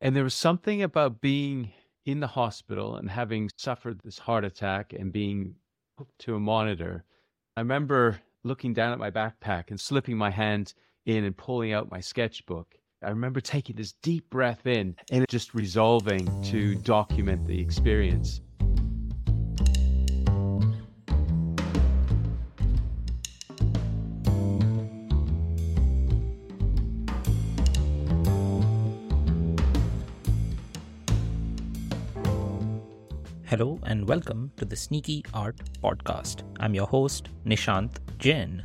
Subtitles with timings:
[0.00, 1.72] And there was something about being
[2.04, 5.54] in the hospital and having suffered this heart attack and being
[5.98, 7.04] hooked to a monitor.
[7.56, 10.74] I remember looking down at my backpack and slipping my hand
[11.06, 12.74] in and pulling out my sketchbook.
[13.02, 18.40] I remember taking this deep breath in and just resolving to document the experience.
[33.56, 36.42] Hello and welcome to the SneakyArt Podcast.
[36.60, 38.62] I'm your host, Nishant Jain.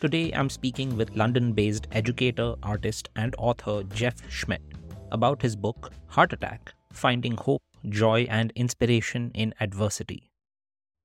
[0.00, 4.62] Today I'm speaking with London based educator, artist, and author Jeff Schmidt
[5.10, 10.30] about his book, Heart Attack Finding Hope, Joy, and Inspiration in Adversity.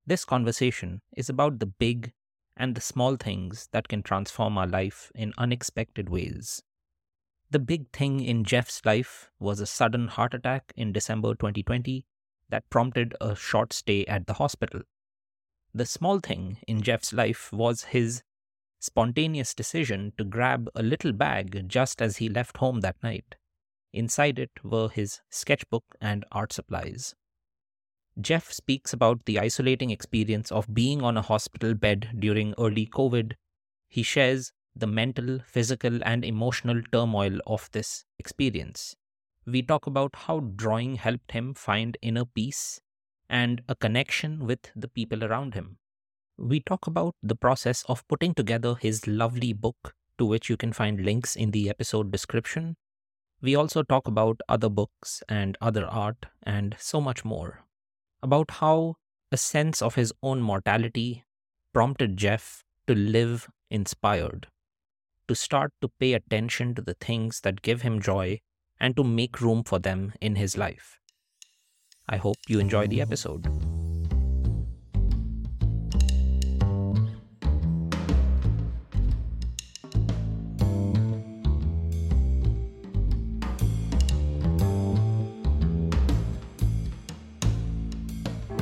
[0.05, 2.11] This conversation is about the big
[2.55, 6.61] and the small things that can transform our life in unexpected ways.
[7.49, 12.05] The big thing in Jeff's life was a sudden heart attack in December 2020
[12.49, 14.81] that prompted a short stay at the hospital.
[15.73, 18.23] The small thing in Jeff's life was his
[18.79, 23.35] spontaneous decision to grab a little bag just as he left home that night.
[23.93, 27.15] Inside it were his sketchbook and art supplies.
[28.19, 33.33] Jeff speaks about the isolating experience of being on a hospital bed during early COVID.
[33.89, 38.95] He shares the mental, physical, and emotional turmoil of this experience
[39.47, 42.81] we talk about how drawing helped him find inner peace
[43.29, 45.77] and a connection with the people around him.
[46.37, 50.73] We talk about the process of putting together his lovely book, to which you can
[50.73, 52.75] find links in the episode description.
[53.41, 57.63] We also talk about other books and other art and so much more.
[58.21, 58.95] About how
[59.31, 61.23] a sense of his own mortality
[61.73, 64.47] prompted Jeff to live inspired,
[65.27, 68.41] to start to pay attention to the things that give him joy
[68.79, 70.99] and to make room for them in his life.
[72.09, 73.47] I hope you enjoy the episode.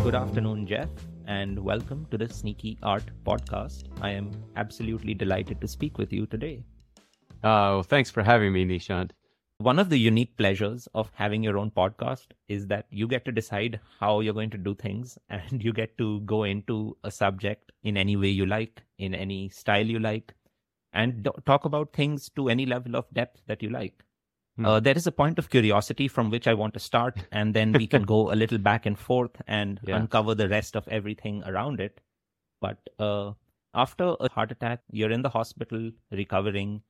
[0.03, 0.89] Good afternoon, Jeff,
[1.27, 3.85] and welcome to the SneakyArt Podcast.
[4.01, 6.63] I am absolutely delighted to speak with you today.
[7.43, 9.11] Oh, thanks for having me, Nishant.
[9.59, 13.31] One of the unique pleasures of having your own podcast is that you get to
[13.31, 17.71] decide how you're going to do things and you get to go into a subject
[17.83, 20.33] in any way you like, in any style you like,
[20.91, 24.03] and talk about things to any level of depth that you like.
[24.57, 24.65] Hmm.
[24.65, 27.71] Uh, there is a point of curiosity from which I want to start, and then
[27.71, 29.97] we can go a little back and forth and yeah.
[29.97, 32.01] uncover the rest of everything around it.
[32.59, 33.33] But uh,
[33.73, 36.81] after a heart attack, you're in the hospital recovering,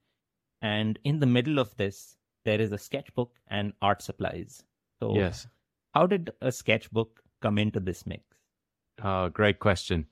[0.62, 4.64] and in the middle of this, there is a sketchbook and art supplies.
[5.00, 5.48] So, yes.
[5.94, 8.24] how did a sketchbook come into this mix?
[9.04, 10.06] Oh, great question.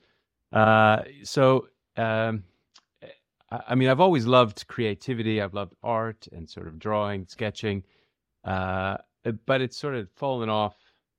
[0.52, 2.44] Uh, so, um,
[3.68, 5.42] I mean, I've always loved creativity.
[5.42, 7.84] I've loved art and sort of drawing, sketching,
[8.44, 8.98] uh,
[9.46, 10.76] but it's sort of fallen off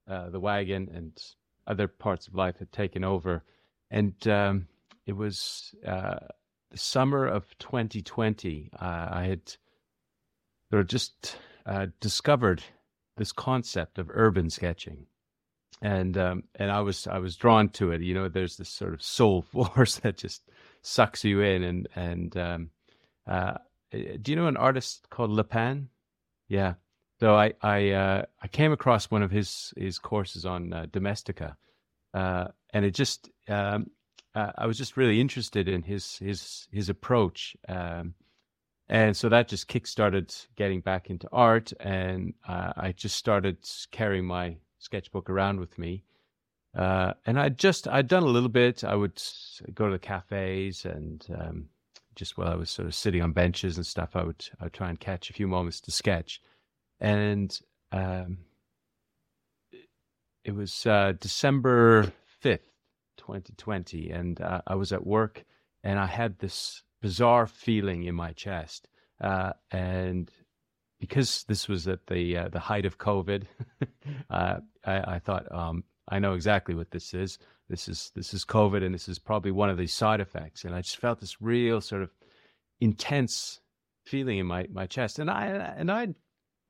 [0.08, 1.12] uh, the wagon, and
[1.66, 3.44] other parts of life had taken over.
[3.90, 4.66] And um,
[5.06, 6.18] it was uh,
[6.70, 8.70] the summer of 2020.
[8.80, 9.56] Uh, I had
[10.74, 11.36] sort of just
[11.66, 12.60] uh, discovered
[13.16, 15.06] this concept of urban sketching,
[15.80, 18.00] and um, and I was I was drawn to it.
[18.00, 20.42] You know, there's this sort of soul force that just
[20.82, 22.70] sucks you in, and and um,
[23.24, 23.54] uh,
[23.92, 25.90] do you know an artist called Lapin?
[26.48, 26.74] Yeah.
[27.20, 31.54] So I I uh, I came across one of his his courses on uh, Domestika,
[32.14, 33.92] uh, and it just um,
[34.34, 37.56] uh, I was just really interested in his his his approach.
[37.68, 38.14] Um,
[38.88, 43.58] and so that just kickstarted getting back into art and uh, i just started
[43.90, 46.04] carrying my sketchbook around with me.
[46.76, 48.84] Uh, and i just i'd done a little bit.
[48.84, 49.22] I would
[49.74, 51.68] go to the cafes and um,
[52.14, 54.72] just while i was sort of sitting on benches and stuff i would i would
[54.72, 56.40] try and catch a few moments to sketch.
[57.00, 57.58] And
[57.92, 58.38] um,
[60.44, 62.12] it was uh, december
[62.44, 62.70] 5th
[63.16, 65.44] 2020 and uh, i was at work
[65.84, 68.88] and i had this bizarre feeling in my chest.
[69.20, 70.30] Uh, and
[70.98, 73.44] because this was at the uh, the height of COVID,
[74.30, 77.38] uh, I, I, thought um, I know exactly what this is.
[77.68, 80.64] This is this is COVID, and this is probably one of these side effects.
[80.64, 82.10] And I just felt this real sort of
[82.80, 83.60] intense
[84.06, 85.18] feeling in my, my chest.
[85.18, 86.08] And I and I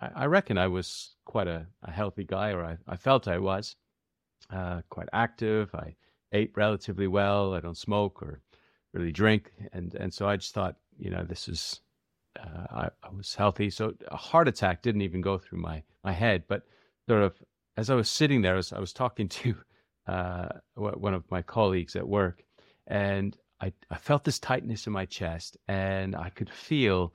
[0.00, 3.76] I reckon I was quite a, a healthy guy, or I, I felt I was
[4.50, 5.72] uh, quite active.
[5.76, 5.94] I
[6.32, 7.54] ate relatively well.
[7.54, 8.40] I don't smoke or
[8.94, 9.52] really drink.
[9.72, 11.80] And and so I just thought, you know, this is
[12.38, 13.70] uh, I, I, was healthy.
[13.70, 16.44] So a heart attack didn't even go through my, my head.
[16.48, 16.62] But
[17.08, 17.34] sort of
[17.76, 19.54] as I was sitting there, I was, I was talking to
[20.06, 22.44] uh, one of my colleagues at work,
[22.86, 27.14] and I, I felt this tightness in my chest, and I could feel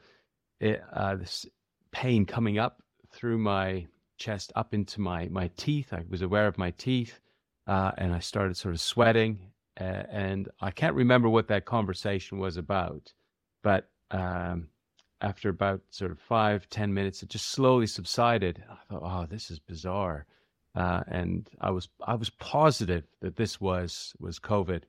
[0.59, 1.45] it, uh, this
[1.91, 2.81] pain coming up
[3.11, 3.87] through my
[4.17, 5.93] chest up into my, my teeth.
[5.93, 7.19] I was aware of my teeth,
[7.67, 9.39] uh, and I started sort of sweating.
[9.79, 13.13] Uh, and I can't remember what that conversation was about,
[13.63, 14.67] but um,
[15.21, 18.63] after about sort of five, ten minutes, it just slowly subsided.
[18.69, 20.25] I thought, oh, this is bizarre.
[20.75, 24.83] Uh, and I was I was positive that this was was COVID.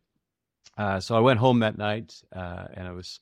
[0.76, 3.20] Uh, so I went home that night, uh, and I was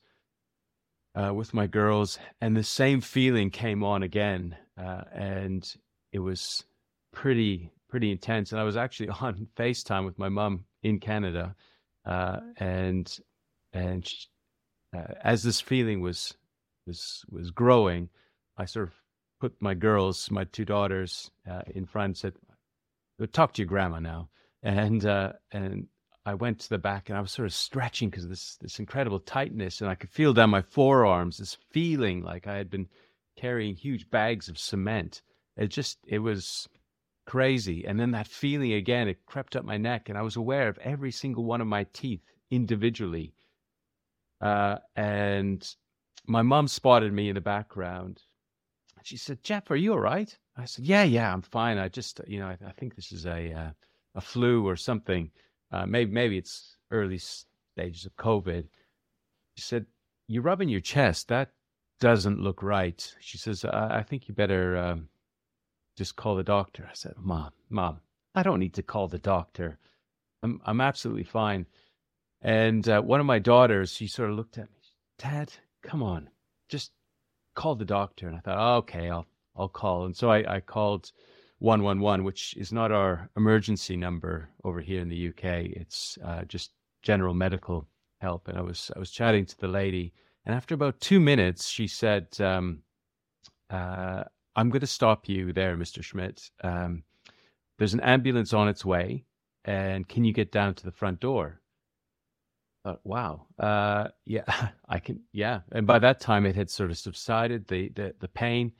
[1.15, 5.75] uh, with my girls, and the same feeling came on again, uh, and
[6.11, 6.63] it was
[7.11, 8.51] pretty pretty intense.
[8.51, 11.55] And I was actually on Facetime with my mom in Canada,
[12.05, 13.19] uh, and
[13.73, 14.27] and she,
[15.23, 16.35] as this feeling was
[16.87, 18.09] was was growing,
[18.57, 18.93] I sort of
[19.39, 22.33] put my girls, my two daughters, uh, in front and said,
[23.31, 24.29] "Talk to your grandma now."
[24.63, 25.87] And uh, and
[26.25, 29.19] I went to the back and I was sort of stretching because this this incredible
[29.19, 32.87] tightness, and I could feel down my forearms this feeling like I had been
[33.37, 35.21] carrying huge bags of cement.
[35.57, 36.67] It just it was
[37.29, 40.67] crazy, and then that feeling again, it crept up my neck, and I was aware
[40.67, 43.35] of every single one of my teeth individually.
[44.41, 45.75] Uh, and
[46.25, 48.23] my mom spotted me in the background.
[49.03, 51.77] She said, "Jeff, are you all right?" I said, "Yeah, yeah, I'm fine.
[51.77, 53.71] I just, you know, I, I think this is a uh,
[54.15, 55.29] a flu or something.
[55.71, 58.65] Uh, maybe maybe it's early stages of COVID."
[59.55, 59.85] She said,
[60.27, 61.27] "You're rubbing your chest.
[61.27, 61.51] That
[61.99, 65.09] doesn't look right." She says, "I, I think you better um,
[65.99, 67.99] just call the doctor." I said, "Mom, mom,
[68.33, 69.77] I don't need to call the doctor.
[70.41, 71.67] I'm I'm absolutely fine."
[72.41, 74.79] And uh, one of my daughters, she sort of looked at me.
[75.17, 75.51] Dad,
[75.83, 76.29] come on,
[76.69, 76.91] just
[77.55, 78.27] call the doctor.
[78.27, 80.05] And I thought, oh, okay, I'll I'll call.
[80.05, 81.11] And so I, I called
[81.59, 85.43] 111, which is not our emergency number over here in the UK.
[85.75, 86.71] It's uh, just
[87.03, 87.87] general medical
[88.21, 88.47] help.
[88.47, 90.13] And I was I was chatting to the lady,
[90.45, 92.83] and after about two minutes, she said, um,
[93.69, 94.23] uh,
[94.59, 96.03] "I'm going to stop you there, Mr.
[96.03, 96.51] Schmidt.
[96.63, 97.03] Um,
[97.77, 99.23] there's an ambulance on its way,
[99.63, 101.61] and can you get down to the front door?"
[102.83, 103.45] Uh, wow.
[103.57, 104.43] Uh, yeah,
[104.89, 105.21] I can.
[105.31, 108.73] Yeah, and by that time it had sort of subsided the the, the pain.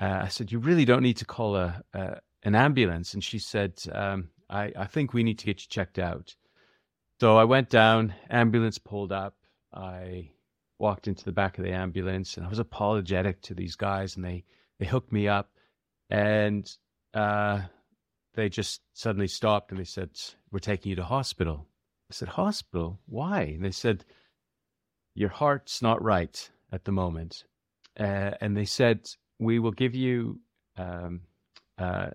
[0.00, 3.40] Uh, I said, "You really don't need to call a, a an ambulance." And she
[3.40, 6.36] said, um, "I I think we need to get you checked out."
[7.20, 8.14] So I went down.
[8.30, 9.34] Ambulance pulled up.
[9.74, 10.30] I
[10.78, 14.24] walked into the back of the ambulance, and I was apologetic to these guys, and
[14.24, 14.44] they
[14.80, 15.52] they hooked me up,
[16.10, 16.68] and
[17.14, 17.60] uh,
[18.34, 20.10] they just suddenly stopped and they said,
[20.50, 21.68] "We're taking you to hospital."
[22.10, 22.98] I said, Hospital?
[23.06, 23.42] Why?
[23.42, 24.04] And they said,
[25.14, 27.44] Your heart's not right at the moment.
[27.98, 30.40] Uh, and they said, We will give you
[30.76, 31.20] um,
[31.78, 32.10] uh,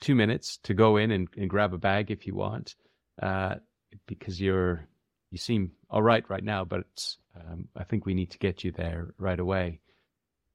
[0.00, 2.76] two minutes to go in and, and, grab a bag if you want,
[3.20, 3.56] uh,
[4.06, 4.86] because you're
[5.30, 8.70] you seem all right right now, but um, I think we need to get you
[8.70, 9.80] there right away.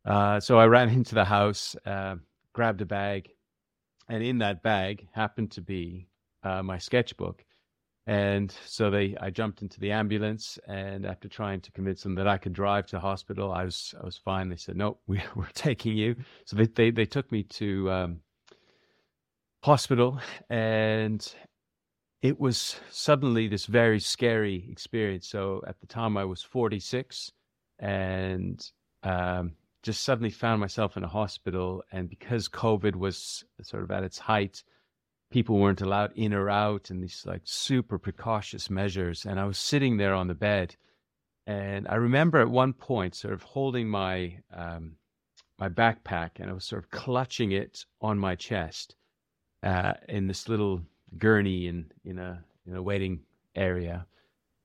[0.05, 2.15] Uh, so I ran into the house, uh,
[2.53, 3.29] grabbed a bag,
[4.07, 6.07] and in that bag happened to be
[6.43, 7.43] uh, my sketchbook.
[8.07, 12.27] And so they, I jumped into the ambulance, and after trying to convince them that
[12.27, 14.49] I could drive to hospital, I was, I was fine.
[14.49, 16.15] They said, "No, we, we're taking you."
[16.45, 18.21] So they, they, they took me to um,
[19.63, 21.35] hospital, and
[22.23, 25.27] it was suddenly this very scary experience.
[25.27, 27.31] So at the time, I was 46,
[27.77, 28.59] and
[29.03, 29.51] um,
[29.83, 31.83] just suddenly found myself in a hospital.
[31.91, 34.63] And because COVID was sort of at its height,
[35.31, 39.25] people weren't allowed in or out and these like super precautious measures.
[39.25, 40.75] And I was sitting there on the bed.
[41.47, 44.95] And I remember at one point sort of holding my um,
[45.57, 48.95] my backpack and I was sort of clutching it on my chest
[49.63, 50.81] uh, in this little
[51.17, 53.21] gurney in in a in a waiting
[53.55, 54.05] area,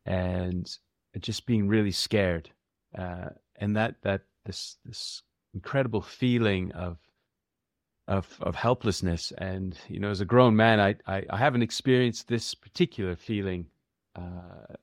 [0.06, 0.70] and
[1.18, 2.50] just being really scared.
[2.96, 5.22] Uh, and that that this this
[5.54, 6.98] incredible feeling of
[8.08, 9.32] of of helplessness.
[9.38, 13.66] And you know, as a grown man, I I, I haven't experienced this particular feeling.
[14.16, 14.74] Uh,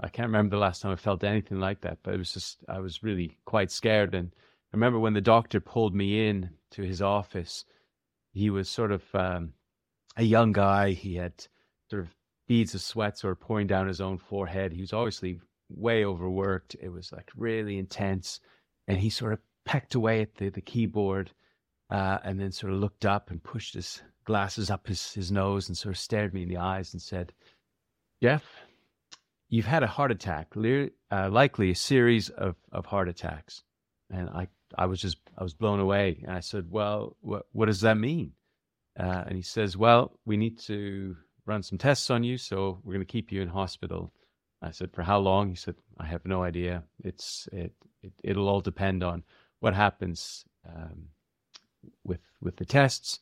[0.00, 2.58] I can't remember the last time I felt anything like that, but it was just
[2.68, 4.14] I was really quite scared.
[4.14, 4.30] And
[4.72, 7.64] I remember when the doctor pulled me in to his office,
[8.32, 9.52] he was sort of um,
[10.16, 10.90] a young guy.
[10.92, 11.32] He had
[11.88, 12.14] sort of
[12.46, 14.72] beads of sweat sort of pouring down his own forehead.
[14.72, 16.76] He was obviously way overworked.
[16.80, 18.40] It was like really intense,
[18.86, 21.32] and he sort of pecked away at the the keyboard
[21.90, 25.68] uh, and then sort of looked up and pushed his glasses up his, his nose
[25.68, 27.32] and sort of stared me in the eyes and said,
[28.20, 28.44] Jeff,
[29.48, 33.62] you've had a heart attack, uh, likely a series of, of heart attacks.
[34.10, 36.22] and I I was just I was blown away.
[36.26, 38.32] And I said, "Well, what what does that mean?"
[38.98, 42.94] Uh, and he says, "Well, we need to run some tests on you, so we're
[42.94, 44.12] going to keep you in hospital."
[44.62, 46.84] I said, "For how long?" He said, "I have no idea.
[47.02, 47.72] It's it,
[48.02, 49.24] it it'll all depend on
[49.60, 51.08] what happens um,
[52.04, 53.20] with with the tests."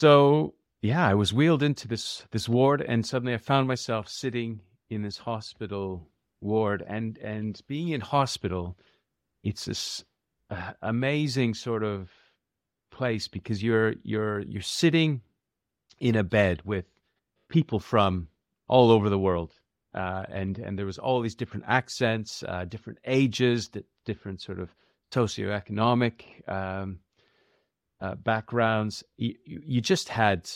[0.00, 4.60] So yeah, I was wheeled into this this ward, and suddenly I found myself sitting
[4.90, 6.08] in this hospital
[6.40, 8.78] ward, and and being in hospital,
[9.42, 10.04] it's this
[10.50, 12.10] uh, amazing sort of
[12.90, 15.22] place because you're you're you're sitting
[15.98, 16.84] in a bed with
[17.48, 18.28] people from
[18.68, 19.54] all over the world,
[19.94, 23.70] uh, and and there was all these different accents, uh, different ages,
[24.04, 24.74] different sort of
[25.12, 26.98] socioeconomic um,
[28.00, 29.02] uh, backgrounds.
[29.16, 30.48] You, you just had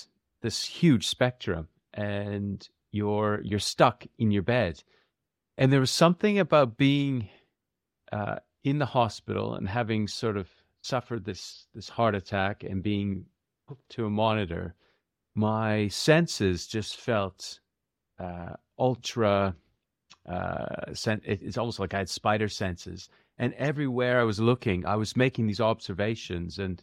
[0.42, 4.82] this huge spectrum, and you're you're stuck in your bed.
[5.58, 7.28] And there was something about being
[8.10, 10.48] uh, in the hospital and having sort of
[10.82, 13.26] suffered this this heart attack and being
[13.66, 14.74] hooked to a monitor.
[15.34, 17.60] My senses just felt
[18.18, 19.54] uh, ultra.
[20.28, 20.92] Uh,
[21.24, 23.08] it's almost like I had spider senses,
[23.38, 26.82] and everywhere I was looking, I was making these observations, and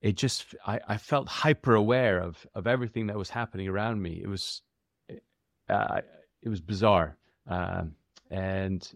[0.00, 4.20] it just I, I felt hyper aware of of everything that was happening around me.
[4.22, 4.62] It was
[5.68, 6.00] uh,
[6.42, 7.16] it was bizarre,
[7.46, 7.94] um,
[8.30, 8.92] and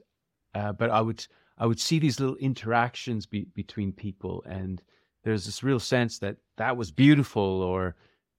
[0.55, 1.27] uh, but I would
[1.59, 4.83] I would see these little interactions be, between people, and
[5.23, 7.95] there's this real sense that that was beautiful, or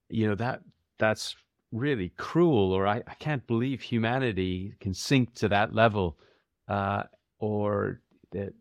[0.08, 0.60] you know that
[0.98, 1.36] that's
[1.72, 6.18] really cruel, or I, I can't believe humanity can sink to that level,
[6.68, 7.04] uh,
[7.38, 8.00] or
[8.32, 8.52] that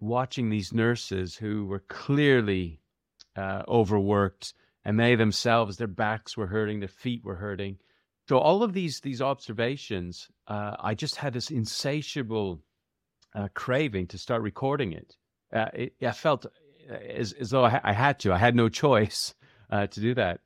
[0.00, 2.80] watching these nurses who were clearly
[3.36, 7.78] uh, overworked, and they themselves, their backs were hurting, their feet were hurting.
[8.28, 12.62] So all of these these observations, uh, I just had this insatiable
[13.34, 15.16] uh, craving to start recording it.
[15.52, 18.32] Uh, it I felt uh, as, as though I, I, had to.
[18.32, 19.34] I had no choice
[19.70, 20.40] uh, to do that.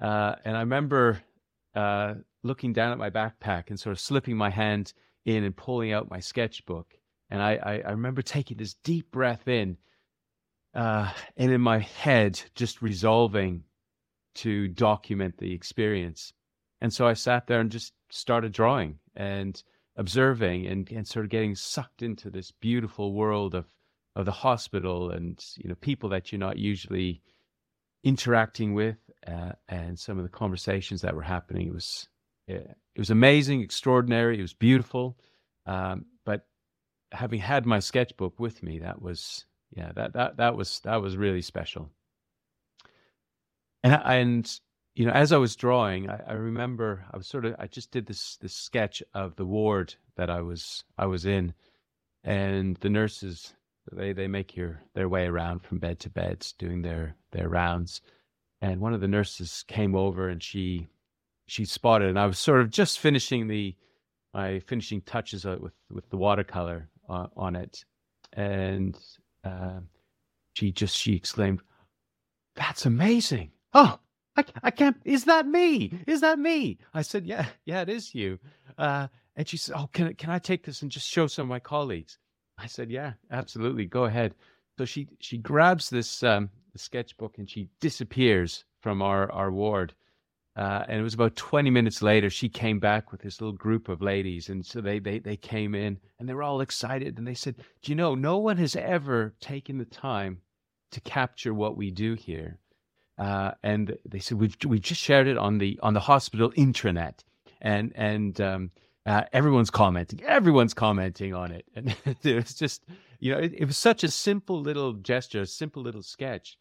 [0.00, 1.22] And I remember
[2.42, 4.92] looking down at my backpack and sort of slipping my hand
[5.24, 6.94] in and pulling out my sketchbook.
[7.30, 9.78] And I, I, I remember taking this deep breath in
[10.74, 13.64] uh, and in my head just resolving
[14.36, 16.32] to document the experience.
[16.80, 19.62] And so I sat there and just started drawing and
[19.96, 23.66] observing and, and sort of getting sucked into this beautiful world of,
[24.16, 27.22] of the hospital and you know people that you're not usually
[28.02, 31.68] interacting with uh, and some of the conversations that were happening.
[31.68, 32.08] It was
[32.46, 34.38] it was amazing, extraordinary.
[34.38, 35.18] It was beautiful.
[35.66, 36.46] Um, but
[37.12, 41.16] having had my sketchbook with me, that was yeah, that that that was that was
[41.16, 41.90] really special.
[43.82, 44.60] And and
[44.94, 47.90] you know, as I was drawing, I, I, remember I was sort of I just
[47.90, 51.54] did this this sketch of the ward that I was I was in,
[52.22, 53.54] and the nurses
[53.90, 58.00] they they make your their way around from bed to bed doing their their rounds,
[58.64, 60.88] and one of the nurses came over and she
[61.46, 63.76] she spotted, and I was sort of just finishing the
[64.32, 67.84] my finishing touches with with the watercolor uh, on it,
[68.32, 68.96] and
[69.44, 69.80] uh,
[70.54, 71.60] she just she exclaimed,
[72.56, 73.50] "That's amazing!
[73.74, 73.98] Oh,
[74.34, 74.96] I, I can't.
[75.04, 75.92] Is that me?
[76.06, 78.38] Is that me?" I said, "Yeah, yeah, it is you."
[78.78, 81.50] Uh, and she said, "Oh, can can I take this and just show some of
[81.50, 82.16] my colleagues?"
[82.56, 83.84] I said, "Yeah, absolutely.
[83.84, 84.34] Go ahead."
[84.78, 89.94] So she she grabs this um, the sketchbook and she disappears from our our ward.
[90.56, 93.88] Uh, and it was about 20 minutes later, she came back with this little group
[93.88, 94.48] of ladies.
[94.48, 97.18] And so they, they, they came in and they were all excited.
[97.18, 100.42] And they said, Do you know, no one has ever taken the time
[100.92, 102.60] to capture what we do here.
[103.18, 107.24] Uh, and they said, We've, we just shared it on the, on the hospital intranet.
[107.60, 108.70] And, and, um,
[109.06, 111.66] uh, everyone's commenting, everyone's commenting on it.
[111.76, 112.84] And it was just,
[113.18, 116.56] you know, it, it, was such a simple little gesture, a simple little sketch,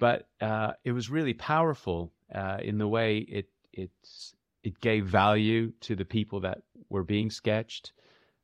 [0.00, 3.90] but uh, it was really powerful uh, in the way it it
[4.64, 7.92] it gave value to the people that were being sketched,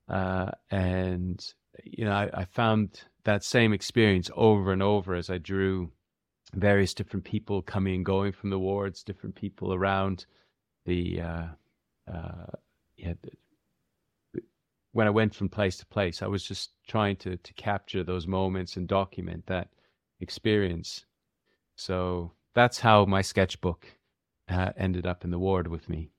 [0.08, 5.38] uh, and you know I, I, found that same experience over and over as I
[5.38, 5.90] drew
[6.54, 10.26] various different people coming and going from the wards, different people around
[10.84, 11.46] the uh,
[12.12, 12.46] uh
[12.96, 13.14] yeah.
[14.92, 18.26] when I went from place to place, I was just trying to to capture those
[18.26, 19.68] moments and document that
[20.20, 21.06] experience.
[21.76, 23.86] So that's how my sketchbook
[24.48, 26.10] uh, ended up in the ward with me.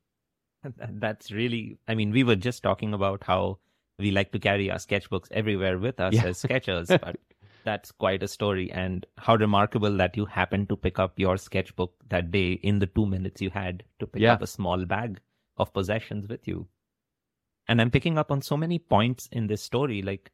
[0.89, 3.59] That's really, I mean, we were just talking about how
[3.99, 6.25] we like to carry our sketchbooks everywhere with us yeah.
[6.25, 7.17] as sketchers, but
[7.63, 8.71] that's quite a story.
[8.71, 12.87] And how remarkable that you happened to pick up your sketchbook that day in the
[12.87, 14.33] two minutes you had to pick yeah.
[14.33, 15.19] up a small bag
[15.57, 16.67] of possessions with you.
[17.67, 20.31] And I'm picking up on so many points in this story, like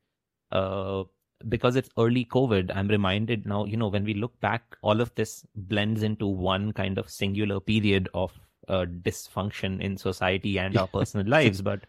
[0.51, 1.03] uh,
[1.49, 5.13] because it's early COVID, I'm reminded now, you know, when we look back, all of
[5.15, 8.31] this blends into one kind of singular period of
[8.67, 11.61] uh, dysfunction in society and our personal lives.
[11.61, 11.81] But,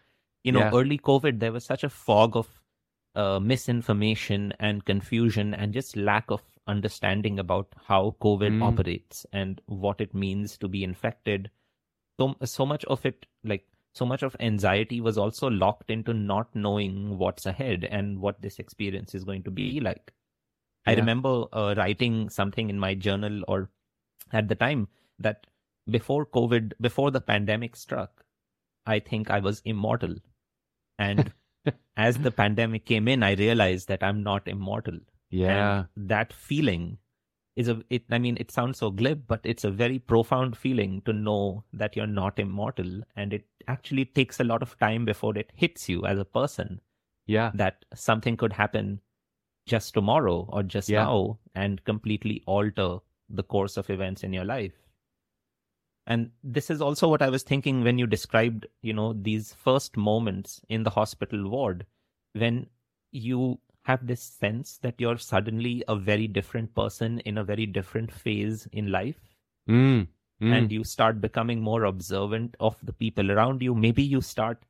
[0.43, 0.71] you know, Yeah.
[0.73, 2.49] early COVID, there was such a fog of
[3.15, 8.63] uh, misinformation and confusion and just lack of understanding about how COVID Mm.
[8.63, 11.49] operates and what it means to be infected.
[12.19, 16.53] So, so much of it, like, so much of anxiety was also locked into not
[16.53, 20.11] knowing what's ahead and what this experience is going to be like.
[20.85, 23.69] I remember uh, writing something in my journal or
[24.33, 25.47] at the time that
[25.89, 28.25] before COVID, before the pandemic struck,
[28.85, 30.15] I think I was immortal.
[30.99, 31.31] And
[31.97, 34.99] as the pandemic came in, I realized that I'm not immortal.
[35.29, 35.85] Yeah.
[35.95, 36.97] And that feeling
[37.55, 41.01] is a it I mean it sounds so glib, but it's a very profound feeling
[41.05, 45.37] to know that you're not immortal and it actually takes a lot of time before
[45.37, 46.81] it hits you as a person
[47.27, 47.51] Yeah.
[47.55, 49.01] that something could happen
[49.65, 51.03] just tomorrow or just Yeah.
[51.05, 54.73] now and completely alter the course of events in your life.
[56.07, 59.97] And this is also what I was thinking when you described, you know, these first
[59.97, 61.85] moments in the hospital ward
[62.33, 62.67] when
[63.11, 68.11] you have this sense that you're suddenly a very different person in a very different
[68.11, 69.19] phase in life
[69.69, 70.07] Mm.
[70.41, 70.53] Mm.
[70.57, 73.73] and you start becoming more observant of the people around you.
[73.73, 74.63] Maybe you start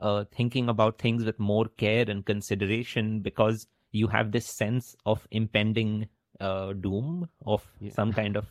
[0.00, 5.26] uh, thinking about things with more care and consideration because you have this sense of
[5.30, 6.08] impending
[6.40, 7.92] uh, doom, of Yeah.
[7.92, 8.46] some kind of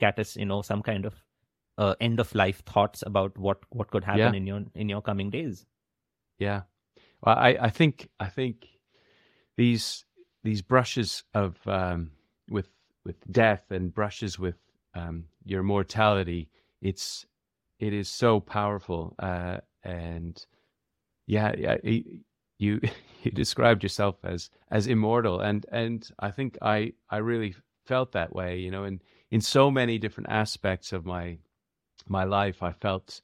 [0.00, 1.14] catus, you know, some kind of
[1.78, 4.40] uh, end of life thoughts about what what could happen Yeah.
[4.42, 5.64] in your in your coming days.
[6.38, 6.62] Yeah.
[7.22, 8.68] Well, I, I think I think
[9.56, 10.04] these
[10.42, 12.12] these brushes of um,
[12.50, 12.68] with
[13.04, 14.56] with death and brushes with
[14.94, 16.48] um, your mortality,
[16.82, 17.26] it's
[17.78, 19.14] it is so powerful.
[19.18, 20.44] Uh, and
[21.26, 22.04] yeah, yeah, y-
[22.58, 22.80] you
[23.22, 27.54] you described yourself as as immortal, and and I think I I really
[27.86, 28.58] felt that way.
[28.58, 31.38] You know, in in so many different aspects of my
[32.08, 33.20] my life, I felt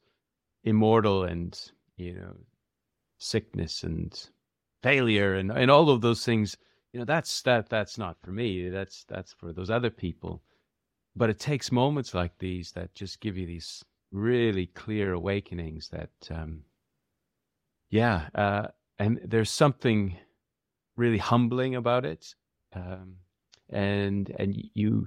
[0.64, 1.58] immortal and
[1.96, 2.36] you know
[3.18, 4.28] sickness and
[4.88, 6.56] failure and, and all of those things
[6.96, 8.70] you know that's that that's not for me.
[8.70, 10.42] That's that's for those other people.
[11.14, 16.10] But it takes moments like these that just give you these really clear awakenings that
[16.30, 16.62] um
[17.90, 18.68] yeah uh
[18.98, 20.16] and there's something
[20.96, 22.34] really humbling about it
[22.72, 23.16] um
[23.68, 25.06] and and you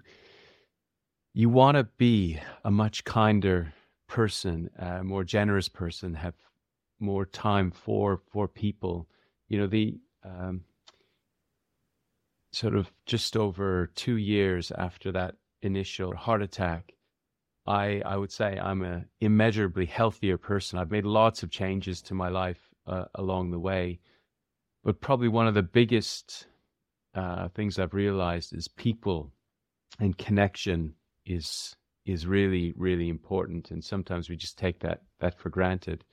[1.34, 3.74] you want to be a much kinder
[4.08, 6.36] person a more generous person have
[7.00, 9.08] more time for for people
[9.50, 10.62] you know the um
[12.52, 16.94] sort of just over 2 years after that initial heart attack
[17.68, 20.80] i i would say i'm a immeasurably healthier person.
[20.80, 24.00] I've made lots of changes to my life uh, along the way
[24.84, 26.48] but probably one of the biggest
[27.16, 29.32] uh things i've realized is people
[30.00, 30.94] and connection
[31.26, 36.04] is is really really important and sometimes we just take that that for granted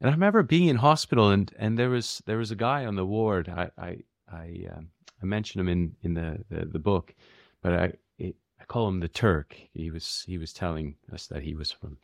[0.00, 2.96] and I remember being in hospital, and, and there was there was a guy on
[2.96, 3.48] the ward.
[3.48, 3.98] I I
[4.32, 4.88] I, um,
[5.22, 7.14] I mentioned him in in the, the, the book,
[7.62, 9.56] but I it, I call him the Turk.
[9.74, 11.98] He was he was telling us that he was from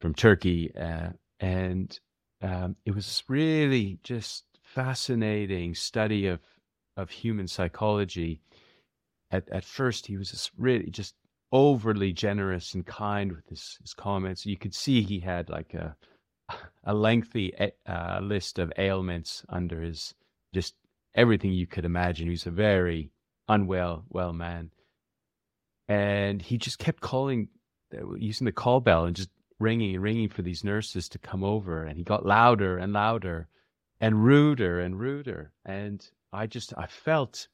[0.00, 1.10] from Turkey, uh,
[1.40, 1.98] and
[2.42, 6.40] um, it was really just fascinating study of
[6.96, 8.42] of human psychology.
[9.30, 11.14] At at first, he was just really just
[11.52, 14.44] overly generous and kind with his his comments.
[14.44, 15.96] You could see he had like a
[16.84, 17.52] a lengthy
[17.86, 20.14] uh, list of ailments under his
[20.52, 20.74] just
[21.14, 22.26] everything you could imagine.
[22.26, 23.10] He was a very
[23.48, 24.70] unwell, well man,
[25.88, 27.48] and he just kept calling,
[28.16, 31.84] using the call bell and just ringing and ringing for these nurses to come over.
[31.84, 33.48] And he got louder and louder,
[34.00, 35.52] and ruder and ruder.
[35.64, 37.48] And I just I felt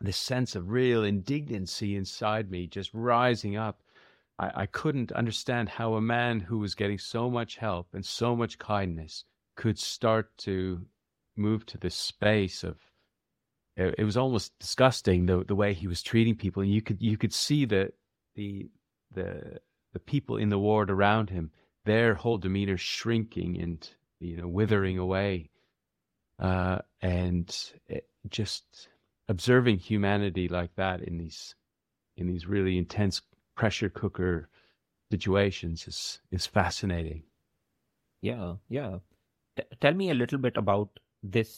[0.00, 3.82] this sense of real indignancy inside me just rising up.
[4.40, 8.34] I, I couldn't understand how a man who was getting so much help and so
[8.34, 9.24] much kindness
[9.54, 10.86] could start to
[11.36, 12.78] move to this space of
[13.76, 16.62] it, it was almost disgusting the the way he was treating people.
[16.62, 17.92] And you could you could see the
[18.34, 18.70] the
[19.12, 19.60] the
[19.92, 21.50] the people in the ward around him
[21.84, 25.50] their whole demeanor shrinking and you know withering away.
[26.38, 27.54] Uh and
[27.88, 28.88] it, just
[29.28, 31.54] observing humanity like that in these
[32.16, 33.22] in these really intense
[33.60, 34.32] pressure cooker
[35.12, 36.00] situations is
[36.38, 37.22] is fascinating.
[38.22, 38.98] Yeah, yeah.
[39.56, 41.52] T- tell me a little bit about this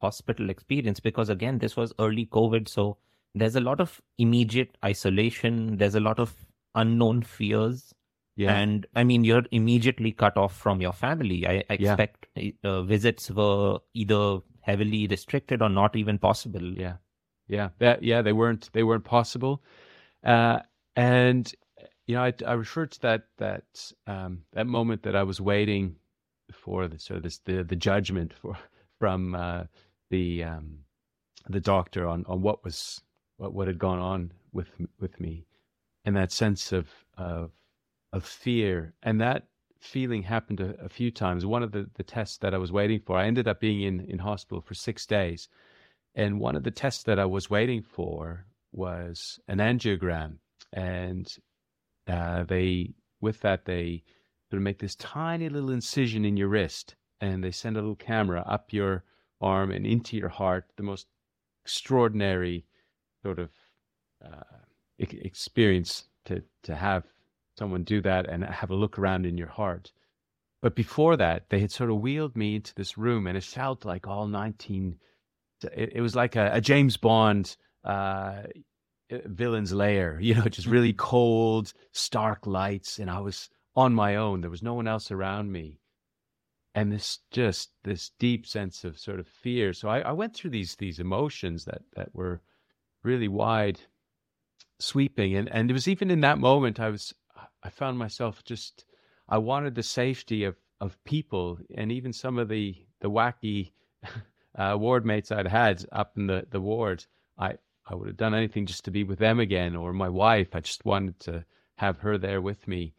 [0.00, 2.86] hospital experience because again, this was early COVID, so
[3.34, 5.76] there's a lot of immediate isolation.
[5.76, 6.34] There's a lot of
[6.74, 7.94] unknown fears,
[8.36, 11.46] Yeah, and I mean, you're immediately cut off from your family.
[11.46, 11.92] I, I Yeah.
[11.92, 12.26] expect
[12.64, 16.72] uh, visits were either heavily restricted or not even possible.
[16.86, 16.96] yeah,
[17.48, 19.62] yeah, that yeah they weren't they weren't possible,
[20.24, 20.60] uh,
[20.96, 21.52] and
[22.06, 25.96] you know I, I referred to that that um, that moment that I was waiting
[26.52, 28.56] for the sort of this the the judgment for
[28.98, 29.64] from uh,
[30.10, 30.80] the um,
[31.48, 33.00] the doctor on on what was
[33.36, 35.46] what what had gone on with with me,
[36.04, 37.50] and that sense of of
[38.12, 39.44] of fear, and that
[39.80, 41.46] feeling happened a, a, few times.
[41.46, 44.00] One of the, the tests that I was waiting for, I ended up being in,
[44.00, 45.48] in hospital for six days.
[46.14, 50.36] And one of the tests that I was waiting for was an angiogram.
[50.72, 51.32] And
[52.06, 54.02] uh, they, with that, they
[54.50, 57.96] sort of make this tiny little incision in your wrist and they send a little
[57.96, 59.04] camera up your
[59.40, 60.66] arm and into your heart.
[60.76, 61.06] The most
[61.64, 62.64] extraordinary
[63.22, 63.50] sort of
[64.24, 64.42] uh,
[64.98, 67.04] experience to, to have
[67.58, 69.92] someone do that and have a look around in your heart.
[70.62, 73.84] But before that, they had sort of wheeled me into this room, and it felt
[73.84, 74.96] like all 19.
[75.62, 78.42] It, it was like a, a James Bond uh,
[79.26, 82.98] villain's lair, you know, just really cold, stark lights.
[82.98, 84.40] And I was on my own.
[84.40, 85.80] There was no one else around me.
[86.74, 89.72] And this just this deep sense of sort of fear.
[89.72, 92.40] So I, I went through these these emotions that that were
[93.02, 93.80] really wide
[94.78, 95.34] sweeping.
[95.34, 97.12] And and it was even in that moment I was
[97.62, 98.84] I found myself just
[99.28, 103.72] I wanted the safety of of people and even some of the the wacky
[104.56, 107.04] uh, ward mates I'd had up in the the ward.
[107.36, 110.48] I I would have done anything just to be with them again or my wife.
[110.54, 111.44] I just wanted to
[111.76, 112.94] have her there with me.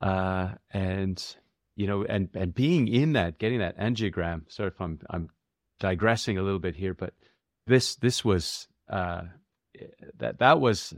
[0.00, 1.24] Uh, and
[1.76, 4.50] you know, and and being in that, getting that angiogram.
[4.50, 5.30] Sorry if I'm I'm
[5.80, 7.14] digressing a little bit here, but
[7.66, 9.22] this this was uh,
[10.18, 10.94] that that was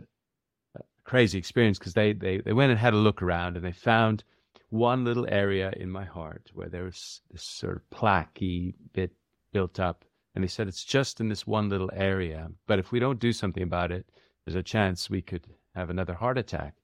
[0.76, 3.72] a crazy experience because they, they, they went and had a look around and they
[3.72, 4.24] found
[4.70, 9.12] one little area in my heart where there was this sort of plaquey bit
[9.52, 10.04] built up.
[10.36, 12.50] And they said, it's just in this one little area.
[12.66, 14.06] But if we don't do something about it,
[14.44, 16.74] there's a chance we could have another heart attack.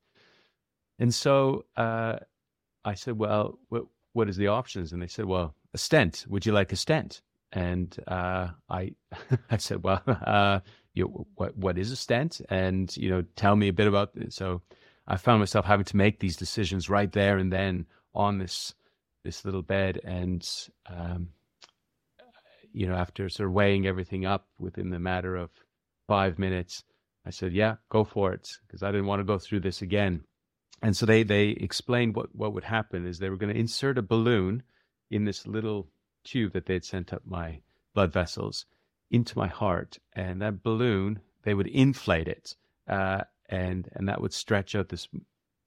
[0.99, 2.17] And so uh,
[2.85, 3.85] I said, well, what,
[4.15, 4.93] what is the options?
[4.93, 6.25] And they said, well, a stent.
[6.29, 7.21] Would you like a stent?
[7.53, 8.95] And uh, I,
[9.51, 10.61] I said, well, uh,
[10.95, 14.33] you what what is a stent, and you know, tell me a bit about it.
[14.33, 14.61] So
[15.07, 18.75] I found myself having to make these decisions right there and then on this
[19.25, 20.47] this little bed, and
[20.87, 21.29] um,
[22.73, 25.51] you know, after sort of weighing everything up within the matter of
[26.07, 26.85] five minutes,
[27.25, 30.25] I said, "Yeah, go for it," because I didn't want to go through this again.
[30.83, 33.99] And so they they explained what what would happen is they were going to insert
[33.99, 34.63] a balloon
[35.11, 35.89] in this little
[36.25, 37.61] tube that they'd sent up my
[37.95, 38.67] blood vessels
[39.11, 42.57] into my heart, and that balloon they would inflate it,
[42.89, 45.09] uh, and and that would stretch out this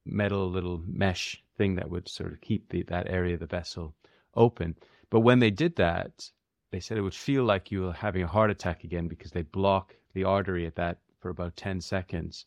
[0.05, 3.95] metal little mesh thing that would sort of keep the, that area of the vessel
[4.35, 4.75] open.
[5.09, 6.29] But when they did that,
[6.75, 9.43] they said it would feel like you were having a heart attack again because they
[9.43, 12.45] block the artery at that for about 10 seconds.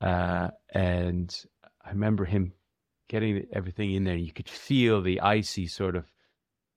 [0.00, 1.44] Uh, and
[1.84, 2.54] I remember him
[3.10, 4.16] getting everything in there.
[4.16, 6.06] You could feel the icy sort of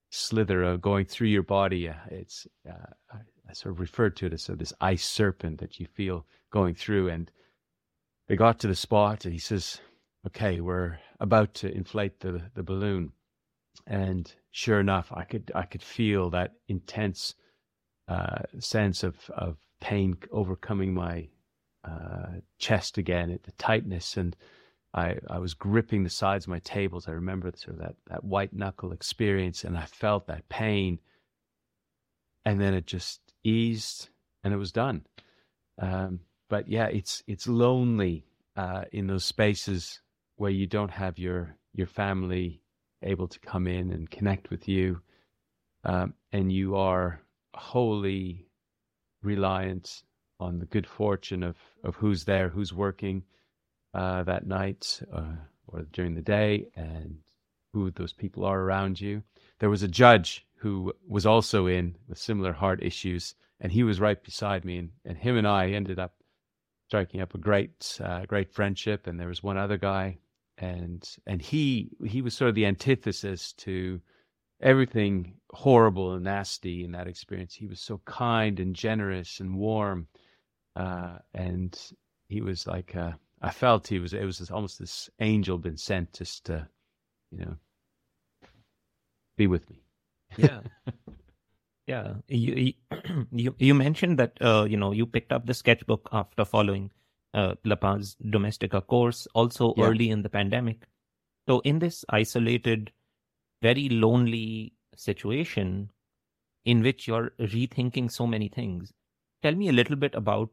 [0.10, 1.88] slither going through your body.
[1.88, 2.92] Uh, it's uh,
[3.50, 6.26] I sort of referred to it as sort of this ice serpent that you feel
[6.52, 7.08] going through.
[7.08, 7.32] And
[8.28, 9.80] they got to the spot, and he says,
[10.28, 13.14] "Okay, we're about to inflate the the balloon."
[13.88, 17.36] And sure enough, I could I could feel that intense
[18.08, 21.28] uh, sense of of pain overcoming my
[21.84, 24.36] uh, chest again, the tightness, and
[24.94, 27.08] I I was gripping the sides of my tables.
[27.08, 31.00] I remember sort of that that white knuckle experience, and I felt that pain,
[32.46, 34.10] and then it just eased,
[34.44, 35.06] and it was done.
[35.80, 40.02] Um, but yeah, it's it's lonely uh, in those spaces
[40.38, 42.62] where you don't have your your family
[43.06, 45.02] able to come in and connect with you,
[45.84, 47.22] um, and you are
[47.54, 48.48] wholly
[49.22, 50.04] reliant
[50.40, 53.24] on the good fortune of of who's there, who's working
[53.94, 55.36] uh, that night uh,
[55.68, 57.20] or during the day, and
[57.74, 59.24] who those people are around you.
[59.60, 64.00] There was a judge who was also in with similar heart issues, and he was
[64.00, 66.16] right beside me, and, and him and I ended up
[66.88, 69.08] striking up a great uh, great friendship.
[69.08, 70.18] And there was one other guy,
[70.58, 74.02] and and he he was sort of the antithesis to
[74.62, 77.54] everything horrible and nasty in that experience.
[77.54, 80.08] He was so kind and generous and warm,
[80.76, 81.78] uh, and
[82.28, 86.14] he was like uh, I felt he was it was almost this angel been sent
[86.14, 86.68] just to
[87.32, 87.56] you know
[89.38, 89.84] be with me.
[90.38, 90.62] Yeah.
[91.88, 92.14] yeah.
[92.28, 92.74] You,
[93.32, 96.92] you, you mentioned that, uh, you know, you picked up the sketchbook after following
[97.36, 99.86] uh, La Paz Domestika course, also yeah.
[99.86, 100.88] early in the pandemic.
[101.48, 102.92] So, in this isolated,
[103.62, 105.92] very lonely situation
[106.64, 108.94] in which you're rethinking so many things,
[109.44, 110.50] tell me a little bit about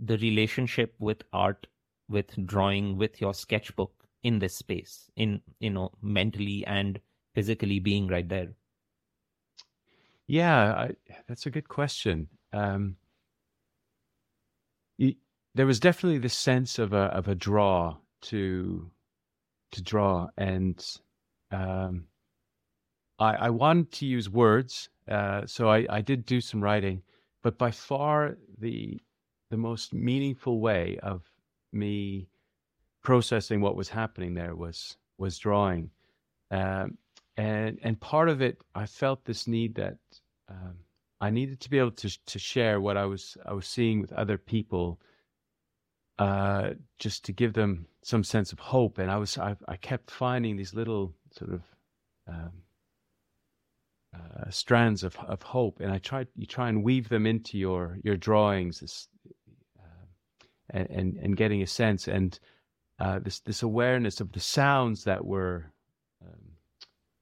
[0.00, 1.66] the relationship with art,
[2.08, 3.92] with drawing, with your sketchbook
[4.22, 7.00] in this space, in you know, mentally and
[7.34, 8.48] physically being right there.
[10.26, 10.90] Yeah, I,
[11.28, 12.28] that's a good question.
[12.52, 12.96] Um,
[15.54, 18.90] there was definitely this sense of a of a draw to
[19.72, 20.84] to draw, and
[21.50, 22.04] um,
[23.18, 27.02] I, I wanted to use words, uh, so I, I did do some writing,
[27.42, 29.00] but by far the
[29.50, 31.22] the most meaningful way of
[31.72, 32.28] me
[33.02, 35.90] processing what was happening there was was drawing,
[36.50, 36.98] um,
[37.36, 39.98] and and part of it I felt this need that
[40.48, 40.74] um,
[41.20, 44.12] I needed to be able to to share what I was I was seeing with
[44.12, 45.00] other people,
[46.18, 48.98] uh, just to give them some sense of hope.
[48.98, 51.62] And I was I, I kept finding these little sort of
[52.28, 52.52] um,
[54.14, 57.98] uh, strands of of hope, and I tried you try and weave them into your
[58.04, 59.08] your drawings, this,
[59.78, 62.38] uh, and, and and getting a sense and
[62.98, 65.72] uh, this this awareness of the sounds that were
[66.24, 66.52] um,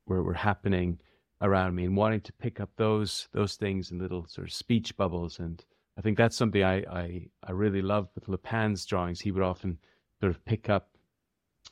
[0.07, 0.99] were were happening
[1.41, 4.97] around me and wanting to pick up those those things in little sort of speech
[4.97, 5.65] bubbles and
[5.97, 9.21] I think that's something I I, I really love with Lapin's drawings.
[9.21, 9.79] He would often
[10.21, 10.91] sort of pick up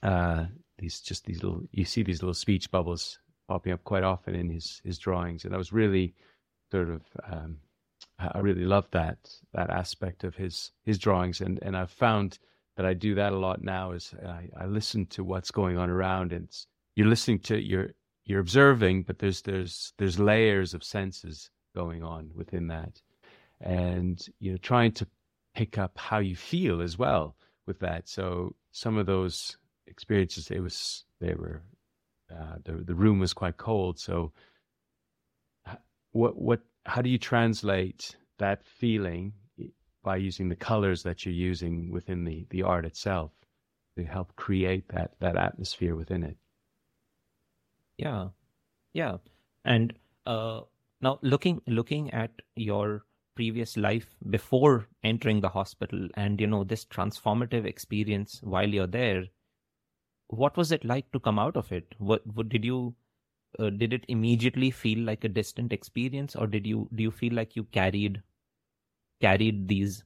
[0.02, 0.46] uh,
[0.78, 4.48] these just these little you see these little speech bubbles popping up quite often in
[4.48, 6.14] his his drawings, and I was really
[6.70, 7.58] sort of um,
[8.18, 9.18] I really loved that
[9.52, 12.38] that aspect of his his drawings, and and I've found
[12.76, 13.92] that I do that a lot now.
[13.92, 16.48] Is I, I listen to what's going on around, and
[16.96, 17.90] you're listening to you're
[18.24, 23.00] you're observing, but there's there's there's layers of senses going on within that,
[23.60, 25.06] and you're trying to
[25.54, 28.08] pick up how you feel as well with that.
[28.08, 31.62] So some of those experiences, it was they were
[32.30, 33.98] uh, the the room was quite cold.
[33.98, 34.32] So
[36.12, 39.32] what what how do you translate that feeling
[40.02, 43.32] by using the colors that you're using within the the art itself
[43.96, 46.36] to help create that that atmosphere within it?
[47.98, 48.28] Yeah,
[48.94, 49.18] yeah.
[49.64, 49.92] And
[50.24, 50.62] uh,
[51.00, 56.84] now looking looking at your previous life before entering the hospital, and you know this
[56.84, 59.26] transformative experience while you're there,
[60.28, 61.94] what was it like to come out of it?
[61.98, 62.94] What, what did you
[63.58, 67.34] uh, did it immediately feel like a distant experience, or did you do you feel
[67.34, 68.22] like you carried
[69.20, 70.04] carried these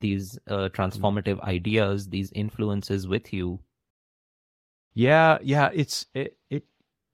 [0.00, 3.60] these uh, transformative ideas, these influences with you?
[4.94, 5.70] Yeah, yeah.
[5.74, 6.64] It's it it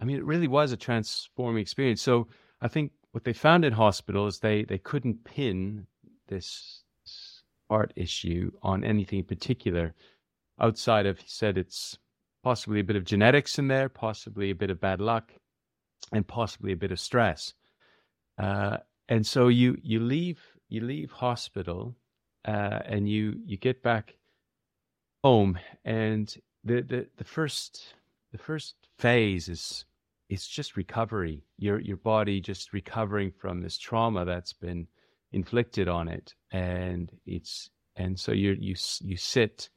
[0.01, 2.03] I mean, it really was a transforming experience.
[2.03, 2.29] So
[2.61, 5.87] I think what they found in hospital is they, they couldn't pin
[6.29, 6.83] this
[7.69, 9.95] art issue on anything in particular
[10.61, 11.99] outside of, he said it's
[12.43, 15.33] possibly a bit of genetics in there, possibly a bit of bad luck,
[16.13, 17.55] and possibly a bit of stress.
[18.39, 21.97] Uh, and so you you leave you leave hospital
[22.47, 24.17] uh, and you you get back
[25.23, 27.95] home and the, the the first
[28.33, 29.85] the first phase is
[30.31, 31.43] it's just recovery.
[31.59, 34.87] Your your body just recovering from this trauma that's been
[35.33, 39.69] inflicted on it, and it's and so you you you sit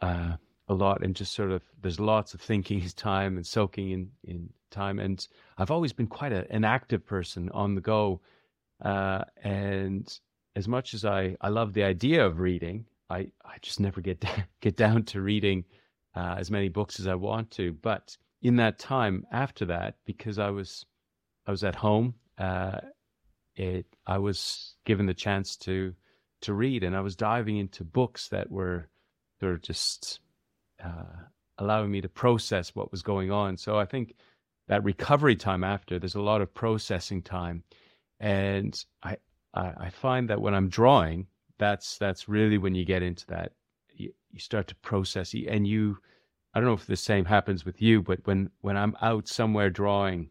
[0.00, 0.36] uh,
[0.68, 4.48] a lot and just sort of there's lots of thinking time and soaking in in
[4.70, 5.00] time.
[5.00, 5.26] And
[5.58, 8.20] I've always been quite a, an active person on the go,
[8.84, 10.08] uh, and
[10.54, 14.24] as much as I I love the idea of reading, I I just never get
[14.60, 15.64] get down to reading
[16.14, 20.38] uh, as many books as I want to, but in that time after that, because
[20.38, 20.86] I was
[21.46, 22.80] I was at home, uh,
[23.54, 25.94] it I was given the chance to
[26.42, 28.88] to read, and I was diving into books that were
[29.40, 30.20] sort just
[30.82, 31.24] uh,
[31.58, 33.56] allowing me to process what was going on.
[33.56, 34.14] So I think
[34.68, 37.62] that recovery time after there's a lot of processing time,
[38.20, 39.16] and I
[39.54, 41.26] I, I find that when I'm drawing,
[41.58, 43.52] that's that's really when you get into that.
[43.94, 45.98] You, you start to process, and you
[46.56, 49.68] I don't know if the same happens with you, but when when I'm out somewhere
[49.68, 50.30] drawing,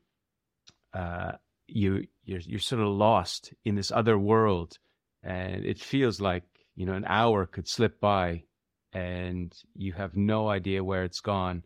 [0.91, 1.33] uh,
[1.67, 4.79] you you're you're sort of lost in this other world,
[5.21, 6.43] and it feels like
[6.75, 8.45] you know an hour could slip by,
[8.91, 11.63] and you have no idea where it's gone.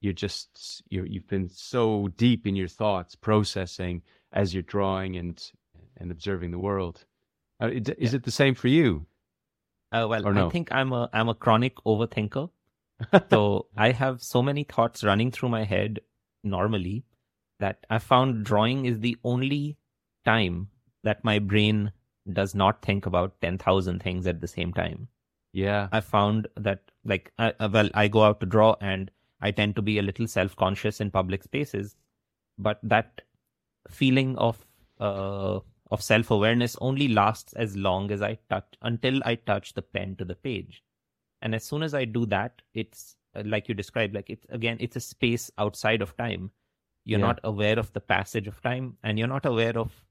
[0.00, 5.40] You're just you you've been so deep in your thoughts, processing as you're drawing and
[5.98, 7.04] and observing the world.
[7.62, 8.16] Uh, is yeah.
[8.16, 9.06] it the same for you?
[9.92, 10.48] Uh, well, no?
[10.48, 12.50] I think I'm a I'm a chronic overthinker
[13.30, 16.00] so I have so many thoughts running through my head
[16.42, 17.04] normally
[17.60, 19.76] that I found drawing is the only
[20.24, 20.68] time
[21.04, 21.92] that my brain
[22.32, 25.08] does not think about 10,000 things at the same time.
[25.52, 25.88] Yeah.
[25.92, 29.82] I found that, like, I, well, I go out to draw and I tend to
[29.82, 31.96] be a little self conscious in public spaces.
[32.58, 33.22] But that
[33.88, 34.64] feeling of,
[35.00, 39.82] uh, of self awareness only lasts as long as I touch until I touch the
[39.82, 40.82] pen to the page.
[41.42, 44.76] And as soon as I do that, it's uh, like you described, like it's again,
[44.80, 46.50] it's a space outside of time.
[47.04, 47.26] You're Yeah.
[47.26, 50.04] not aware of the passage of time and you're not aware of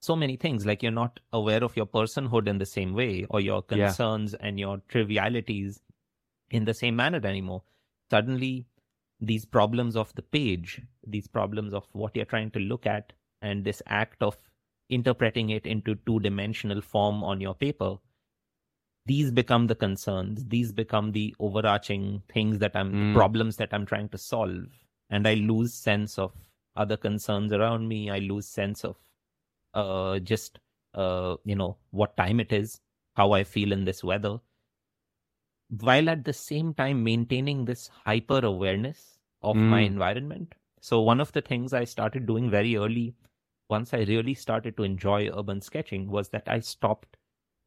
[0.00, 0.66] so many things.
[0.66, 3.86] Like you're not aware of your personhood in the same way or your Yeah.
[3.86, 5.80] concerns and your trivialities
[6.50, 7.62] in the same manner anymore.
[8.10, 8.66] Suddenly,
[9.20, 13.64] these problems of the page, these problems of what you're trying to look at, and
[13.64, 14.36] this act of
[14.88, 17.98] interpreting it into two dimensional form on your paper,
[19.10, 20.44] these become the concerns.
[20.54, 23.14] These become the overarching things that I'm, Mm.
[23.14, 24.66] problems that I'm trying to solve.
[25.10, 26.32] And I lose sense of
[26.76, 28.00] other concerns around me.
[28.10, 28.96] I lose sense of
[29.74, 30.60] uh, just,
[30.94, 32.80] uh, you know, what time it is,
[33.16, 34.38] how I feel in this weather
[35.80, 39.86] while at the same time maintaining this hyper awareness of my Mm.
[39.86, 40.54] environment.
[40.80, 43.14] So, one of the things I started doing very early,
[43.68, 47.16] once I really started to enjoy urban sketching, was that I stopped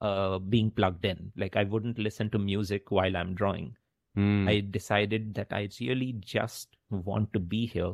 [0.03, 1.31] uh, being plugged in.
[1.35, 3.75] Like, I wouldn't listen to music while I'm drawing.
[4.17, 4.47] Mm.
[4.47, 7.93] I decided that I really just want to be here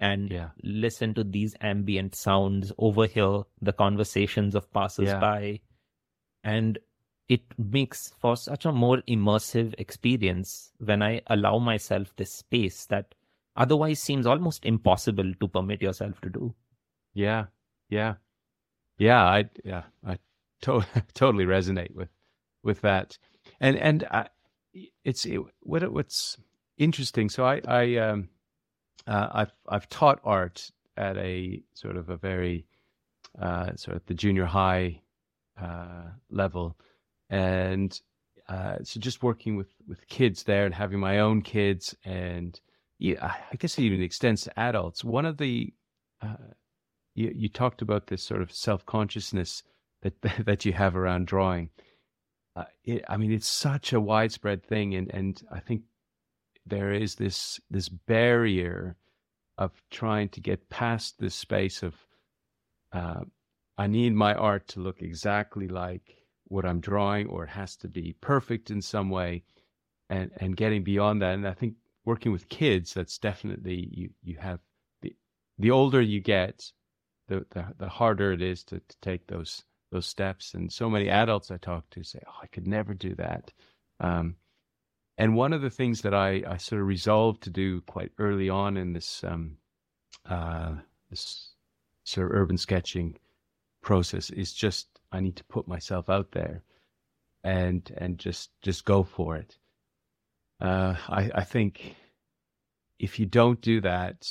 [0.00, 0.50] and Yeah.
[0.62, 5.60] listen to these ambient sounds, overhear the conversations of passers-by.
[6.42, 6.78] And
[7.28, 13.14] it makes for such a more immersive experience when I allow myself this space that
[13.56, 16.54] otherwise seems almost impossible to permit yourself to do.
[17.14, 17.46] Yeah,
[17.88, 18.16] yeah,
[18.98, 19.24] yeah.
[19.24, 20.18] I yeah, I
[20.64, 22.10] to- totally resonate with
[22.62, 23.18] with that,
[23.60, 24.28] and and I,
[25.04, 26.36] it's it, what what's
[26.78, 27.28] interesting.
[27.28, 28.28] So I I um
[29.06, 32.66] uh, I've I've taught art at a sort of a very
[33.40, 35.00] uh, sort of the junior high
[35.60, 36.76] uh, level,
[37.30, 38.00] and
[38.48, 42.60] uh, so just working with with kids there and having my own kids, and
[42.98, 45.04] yeah, I I guess it even extends to adults.
[45.04, 45.72] One of the
[46.22, 46.36] uh,
[47.14, 49.62] you, you talked about this sort of self consciousness
[50.04, 51.70] that that you have around drawing.
[52.56, 55.82] Uh, it, I mean, it's such a widespread thing, and and I think
[56.66, 58.96] there is this this barrier
[59.58, 61.94] of trying to get past this space of
[62.92, 63.24] uh,
[63.76, 66.14] I need my art to look exactly like
[66.44, 69.42] what I'm drawing, or it has to be perfect in some way,
[70.08, 71.34] and and getting beyond that.
[71.34, 74.60] And I think working with kids, that's definitely you you have
[75.02, 75.16] the
[75.58, 76.70] the older you get,
[77.26, 80.54] the the, the harder it is to, to take those those steps.
[80.54, 83.52] And so many adults I talk to say, "Oh, I could never do that."
[84.00, 84.36] Um,
[85.16, 88.50] and one of the things that I, I sort of resolved to do quite early
[88.50, 89.58] on in this um,
[90.28, 90.74] uh,
[91.10, 91.54] this
[92.02, 93.16] sort of urban sketching
[93.82, 96.64] process is just I need to put myself out there
[97.44, 99.56] and and just just go for it.
[100.60, 101.94] Uh, I I think
[102.98, 104.26] if you don't do that,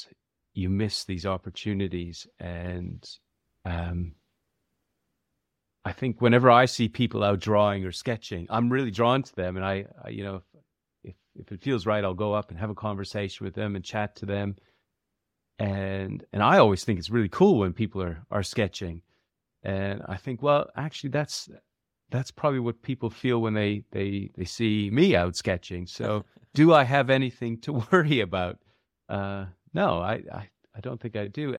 [0.54, 3.04] you miss these opportunities and
[3.66, 4.16] um,
[5.86, 9.58] I think whenever I see people out drawing or sketching, I'm really drawn to them,
[9.58, 10.42] and I, I you know,
[11.04, 13.84] if if it feels right, I'll go up and have a conversation with them and
[13.84, 14.56] chat to them,
[15.60, 19.02] and and I always think it's really cool when people are are sketching,
[19.64, 21.50] and I think, well, actually, that's
[22.12, 25.86] that's probably what people feel when they they they see me out sketching.
[25.88, 28.60] So, do I have anything to worry about?
[29.10, 31.56] Uh, no, I, I I don't think I do.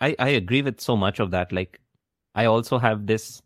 [0.00, 1.52] I, I agree with so much of that.
[1.52, 1.80] Like,
[2.34, 3.42] I also have this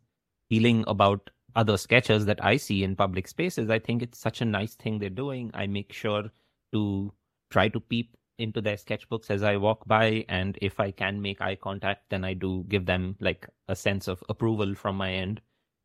[0.49, 3.71] feeling about other sketchers that I see in public spaces.
[3.71, 5.51] I think it's such a nice thing they're doing.
[5.55, 6.31] I make sure
[6.73, 7.13] to
[7.51, 10.25] try to peep into their sketchbooks as I walk by.
[10.29, 14.09] And if I can make eye contact, then I do give them like a sense
[14.09, 15.41] of approval from my end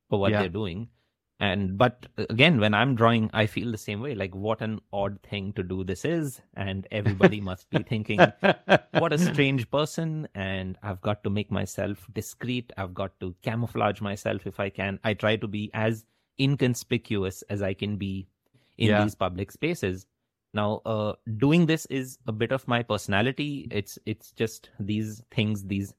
[0.10, 0.42] for what Yeah.
[0.42, 0.90] they're doing.
[1.42, 4.14] And but again, when I'm drawing, I feel the same way.
[4.16, 6.40] Like, what an odd thing to do this is.
[6.56, 8.20] And everybody must be thinking,
[8.92, 14.02] what a strange person and i've got to make myself discreet i've got to camouflage
[14.02, 16.06] myself if i can i try to be as
[16.40, 18.28] inconspicuous as i can be
[18.78, 19.04] in Yeah.
[19.04, 20.06] these public spaces
[20.54, 25.64] now uh, doing this is a bit of my personality it's it's just these things
[25.74, 25.94] these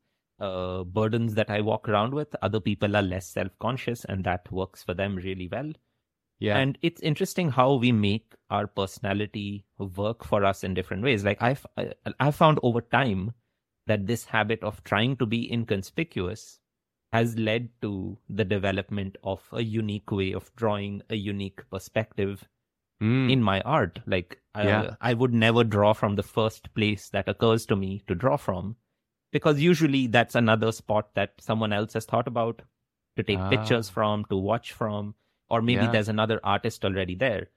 [0.48, 4.82] uh, burdens that i walk around with other people are less self-conscious and that works
[4.82, 5.72] for them really well
[6.38, 11.24] yeah, and it's interesting how we make our personality work for us in different ways.
[11.24, 13.34] Like I've I- I've found over time
[13.86, 16.58] that this habit of trying to be inconspicuous
[17.12, 22.48] has led to the development of a unique way of drawing a unique perspective
[23.02, 24.00] Mm, in my art.
[24.06, 24.96] Like I, Yeah.
[25.00, 28.76] I would never draw from the first place that occurs to me to draw from,
[29.32, 32.62] because usually that's another spot that someone else has thought about
[33.16, 33.92] to take pictures Ah.
[33.92, 35.14] from, to watch from,
[35.50, 35.90] or maybe Yeah.
[35.90, 37.48] there's another artist already there.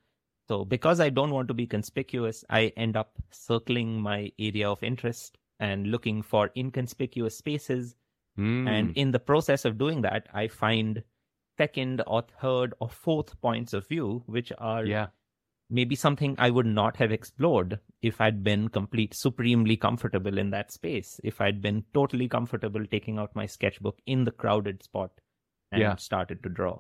[0.47, 4.83] So because I don't want to be conspicuous, I end up circling my area of
[4.83, 7.95] interest and looking for inconspicuous spaces
[8.37, 8.67] Mm.
[8.67, 11.03] And in the process of doing that, I find
[11.57, 15.07] second or third or fourth points of view, which are yeah.
[15.69, 20.71] Maybe something I would not have explored if I'd been complete supremely comfortable in that
[20.71, 21.19] space.
[21.23, 25.11] If I'd been totally comfortable taking out my sketchbook in the crowded spot
[25.71, 25.95] and Yeah.
[25.95, 26.79] started to draw.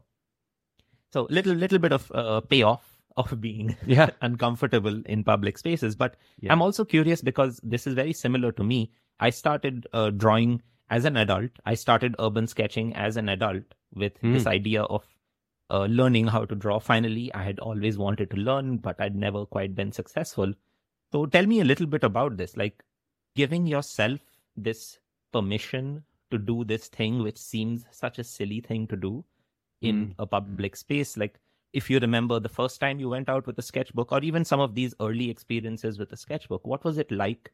[1.13, 4.09] So little little bit of uh, payoff of being Yeah.
[4.21, 5.95] uncomfortable in public spaces.
[5.95, 6.51] But Yeah.
[6.51, 8.91] I'm also curious because this is very similar to me.
[9.19, 11.51] I started uh, drawing as an adult.
[11.65, 13.63] I started urban sketching as an adult
[13.95, 14.33] with Hmm.
[14.33, 15.07] this idea of
[15.69, 16.79] uh, learning how to draw.
[16.79, 20.53] Finally, I had always wanted to learn, but I'd never quite been successful.
[21.11, 22.83] So tell me a little bit about this, like
[23.35, 24.19] giving yourself
[24.55, 24.99] this
[25.31, 29.23] permission to do this thing, which seems such a silly thing to do
[29.81, 31.15] in a public space.
[31.17, 31.39] Like
[31.73, 34.59] if you remember the first time you went out with a sketchbook, or even some
[34.59, 37.51] of these early experiences with a sketchbook, what was it like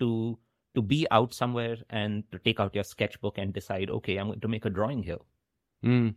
[0.00, 0.38] to
[0.74, 4.40] to be out somewhere and to take out your sketchbook and decide, okay, I'm going
[4.40, 5.18] to make a drawing here?
[5.84, 6.14] Mm.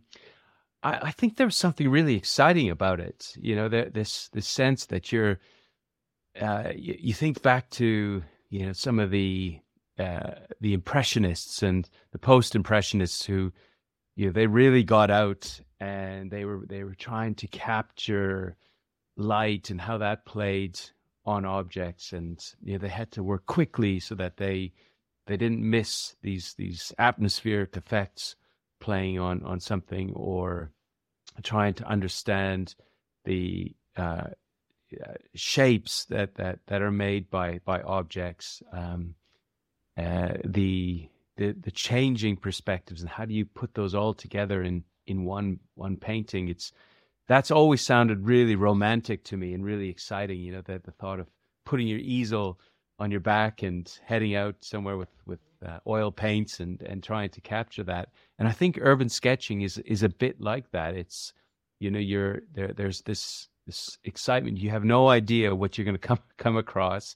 [0.82, 3.34] I, I think there's something really exciting about it.
[3.40, 5.38] You know, this this sense that you're,
[6.40, 9.60] uh, you, you think back to you know some of the
[9.98, 13.52] uh, the impressionists and the post impressionists who,
[14.16, 18.56] you know, they really got out and they were they were trying to capture
[19.16, 20.80] light and how that played
[21.24, 24.72] on objects, and you know they had to work quickly so that they
[25.26, 28.36] they didn't miss these these atmospheric effects
[28.82, 30.72] playing on on something or
[31.42, 32.74] trying to understand
[33.24, 34.24] the uh,
[35.34, 39.14] shapes that, that that are made by by objects um,
[39.96, 44.84] uh, the, the the changing perspectives and how do you put those all together in
[45.06, 46.48] in one one painting?
[46.48, 46.72] It's
[47.28, 51.20] that's always sounded really romantic to me and really exciting you know that the thought
[51.20, 51.28] of
[51.64, 52.58] putting your easel
[53.02, 57.30] on your back and heading out somewhere with with uh, oil paints and and trying
[57.30, 58.08] to capture that
[58.42, 60.96] and I think urban sketching is is a bit like that.
[60.96, 61.32] It's
[61.78, 62.72] you know you're there.
[62.72, 64.58] There's this this excitement.
[64.58, 67.14] You have no idea what you're going to come come across,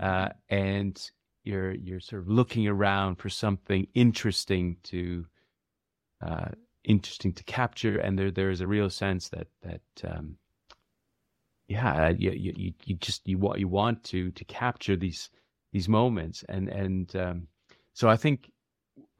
[0.00, 1.00] uh, and
[1.44, 5.26] you're you're sort of looking around for something interesting to
[6.26, 6.48] uh,
[6.82, 7.98] interesting to capture.
[7.98, 10.38] And there there is a real sense that that um,
[11.74, 15.30] yeah you, you you you just you want you want to to capture these
[15.72, 16.44] these moments.
[16.48, 17.48] And and um,
[17.92, 18.50] so I think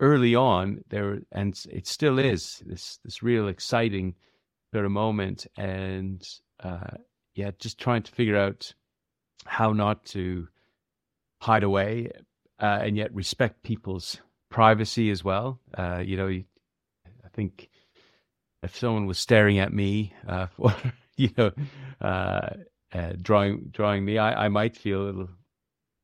[0.00, 4.14] early on there and it still is this this real exciting
[4.72, 5.46] sort of moment.
[5.57, 6.22] And
[6.62, 6.96] uh
[7.34, 8.72] yeah just trying to figure out
[9.46, 10.48] how not to
[11.42, 12.11] hide away
[12.61, 15.61] uh, and yet respect people's privacy as well.
[15.76, 17.68] Uh you know i think
[18.62, 20.74] if someone was staring at me uh for
[21.24, 21.52] you know
[22.00, 22.50] uh,
[22.92, 25.28] uh drawing drawing me i i might feel a little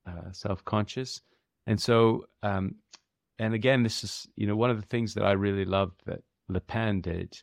[0.06, 1.20] uh self-conscious.
[1.66, 2.76] And so um
[3.38, 6.22] and again, this is you know one of the things that I really loved that
[6.48, 7.40] Lapin did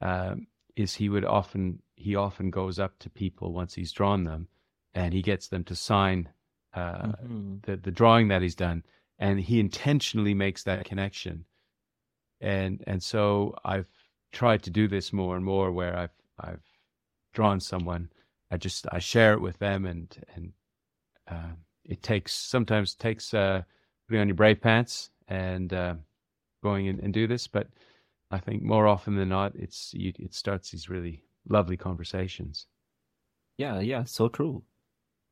[0.00, 0.46] um,
[0.76, 4.48] is he would often he often goes up to people once he's drawn them,
[4.94, 6.28] and he gets them to sign
[6.74, 7.62] uh, Mhm.
[7.62, 8.84] the the drawing that he's done,
[9.18, 11.46] and he intentionally makes that connection,
[12.40, 13.88] and and so I've
[14.32, 16.64] tried to do this more and more where I've I've
[17.32, 18.10] drawn someone,
[18.50, 20.52] I just I share it with them, and and
[21.28, 21.54] uh,
[21.84, 23.62] it takes sometimes takes uh,
[24.08, 25.94] putting on your brave pants and uh,
[26.62, 27.46] going in and do this.
[27.46, 27.68] But
[28.30, 32.66] I think more often than not, it's you, it starts these really lovely conversations.
[33.56, 34.62] Yeah, yeah, so true.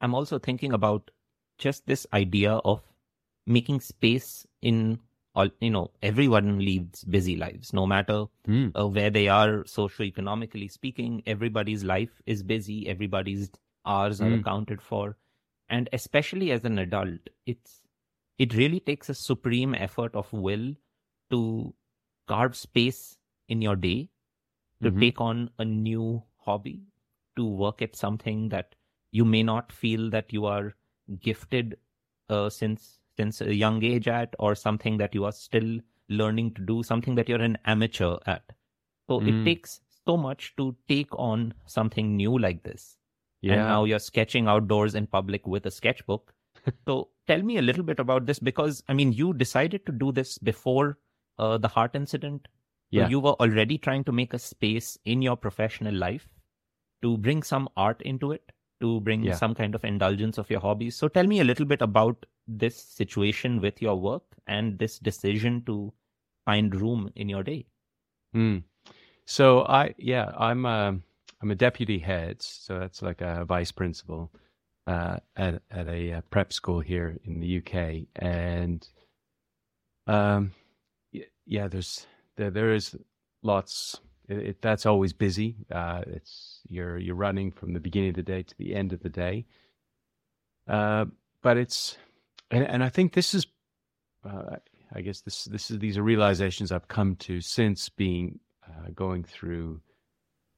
[0.01, 1.11] I'm also thinking about
[1.59, 2.83] just this idea of
[3.47, 5.01] making space in
[5.39, 8.73] all, you know, everyone leads busy lives, no matter Mm.
[8.79, 11.23] uh, where they are socioeconomically speaking.
[11.27, 12.89] Everybody's life is busy.
[12.89, 13.51] Everybody's
[13.87, 14.41] hours are Mm.
[14.41, 15.17] accounted for,
[15.69, 17.83] and especially as an adult, it's
[18.39, 20.75] it really takes a supreme effort of will
[21.31, 21.75] to
[22.27, 23.19] carve space
[23.49, 24.11] in your day
[24.83, 25.01] to Mhm.
[25.01, 26.83] take on a new hobby,
[27.37, 28.75] to work at something that
[29.11, 30.75] you may not feel that you are
[31.21, 31.79] gifted
[32.29, 35.71] uh, since since a young age at, or something that you are still
[36.21, 38.45] learning to do, something that you're an amateur at.
[39.11, 39.45] So it Mm.
[39.49, 42.87] takes so much to take on something new like this.
[43.43, 43.55] Yeah.
[43.55, 46.33] And now you're sketching outdoors in public with a sketchbook.
[46.89, 46.97] so
[47.33, 50.39] tell me a little bit about this because I mean you decided to do this
[50.53, 50.99] before
[51.39, 52.49] uh, the heart incident.
[52.93, 53.09] So Yeah.
[53.15, 56.29] you were already trying to make a space in your professional life
[57.03, 58.51] to bring some art into it,
[58.81, 59.35] to bring Yeah.
[59.45, 60.97] some kind of indulgence of your hobbies.
[60.97, 65.63] So tell me a little bit about this situation with your work and this decision
[65.67, 65.93] to
[66.45, 67.67] find room in your day.
[68.35, 68.63] Mm.
[69.27, 71.03] So I yeah I'm um
[71.41, 74.33] I'm a deputy head, so that's like a vice principal
[74.87, 78.89] uh, at at a uh, prep school here in the UK, and
[80.07, 80.53] um
[81.49, 82.97] yeah, there's there there is
[83.43, 84.01] lots.
[84.29, 85.57] It, it, that's always busy.
[85.73, 89.03] Uh, it's you're you're running from the beginning of the day to the end of
[89.03, 89.47] the day.
[90.69, 91.07] Uh,
[91.43, 91.97] but it's
[92.51, 93.47] and, and I think this is,
[94.25, 94.57] uh,
[94.93, 99.25] I guess this this is these are realizations I've come to since being uh, going
[99.25, 99.81] through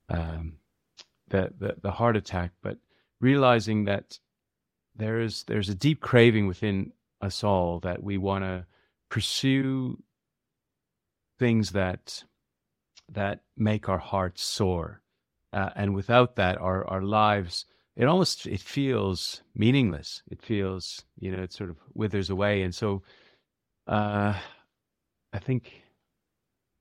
[0.09, 0.55] um,
[1.29, 2.79] the, the the heart attack, but
[3.21, 4.19] realizing that
[4.95, 8.67] there is there's a deep craving within us all that we want to
[9.09, 10.03] pursue
[11.39, 12.23] things that
[13.13, 15.03] that make our hearts soar,
[15.53, 17.67] uh, and without that, our our lives
[17.97, 20.23] it almost it feels meaningless.
[20.31, 23.03] It feels you know it sort of withers away, and so
[23.87, 24.35] uh,
[25.33, 25.83] I think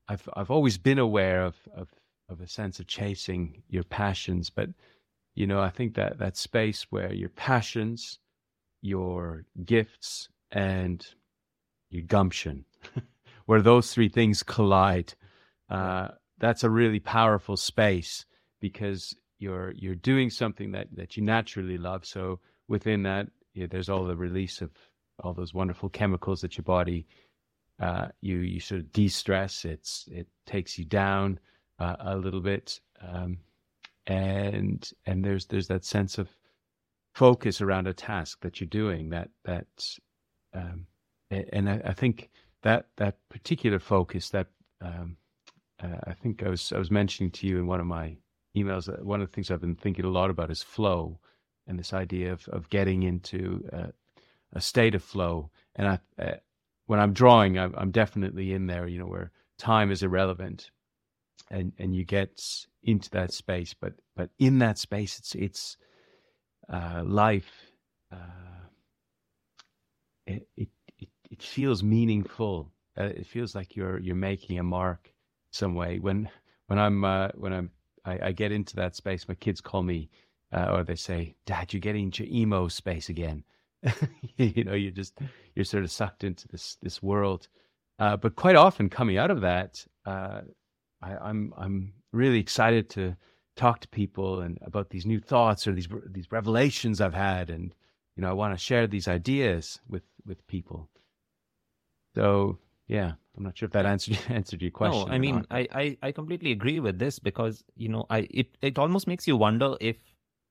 [0.08, 1.88] I've I've always been aware of of
[2.28, 4.70] of a sense of chasing your passions, but
[5.34, 8.18] you know I think that that space where your passions,
[8.80, 11.04] your gifts, and
[11.90, 12.64] your gumption,
[13.46, 15.14] where those three things collide,
[15.68, 16.08] uh,
[16.38, 18.24] that's a really powerful space
[18.60, 22.06] because you're you're doing something that that you naturally love.
[22.06, 24.70] So within that, yeah, there's all the release of
[25.24, 27.06] all those wonderful chemicals that your body
[27.80, 29.64] uh, you you sort of de-stress.
[29.64, 31.40] It's it takes you down
[31.78, 33.38] uh, a little bit, um,
[34.06, 36.28] and and there's there's that sense of
[37.14, 39.08] focus around a task that you're doing.
[39.10, 39.66] That that
[40.52, 40.86] um,
[41.30, 42.30] and I, I, think
[42.62, 44.48] that that particular focus that
[44.82, 45.16] um,
[45.82, 48.16] uh, I think I was I was mentioning to you in one of my
[48.56, 51.18] emails, one of the things I've been thinking a lot about is flow
[51.66, 53.92] and this idea of, of getting into a,
[54.52, 55.50] a state of flow.
[55.76, 56.36] And I, uh,
[56.86, 60.70] when I'm drawing, I'm, I'm, definitely in there, you know, where time is irrelevant
[61.50, 62.42] and, and you get
[62.82, 63.74] into that space.
[63.80, 65.76] But, but in that space, it's, it's
[66.68, 67.50] uh, life.
[68.12, 68.66] Uh,
[70.26, 72.72] it, it, it, it, feels meaningful.
[72.98, 75.12] Uh, it feels like you're, you're making a mark
[75.52, 76.00] some way.
[76.00, 76.28] When,
[76.66, 77.70] when I'm, uh, when I'm
[78.04, 79.28] I, I get into that space.
[79.28, 80.10] My kids call me,
[80.52, 83.44] uh, or they say, "Dad, you're getting into emo space again."
[84.36, 85.18] you know, you're just
[85.54, 87.48] you're sort of sucked into this this world.
[87.98, 90.42] Uh, but quite often, coming out of that, uh,
[91.02, 93.16] I, I'm I'm really excited to
[93.56, 97.74] talk to people and about these new thoughts or these these revelations I've had, and
[98.16, 100.88] you know, I want to share these ideas with with people.
[102.14, 102.58] So
[102.90, 105.08] yeah, I'm not sure if that answered answered your question.
[105.08, 108.58] No, I mean, I, I, I completely agree with this because you know, I it
[108.62, 109.96] it almost makes you wonder if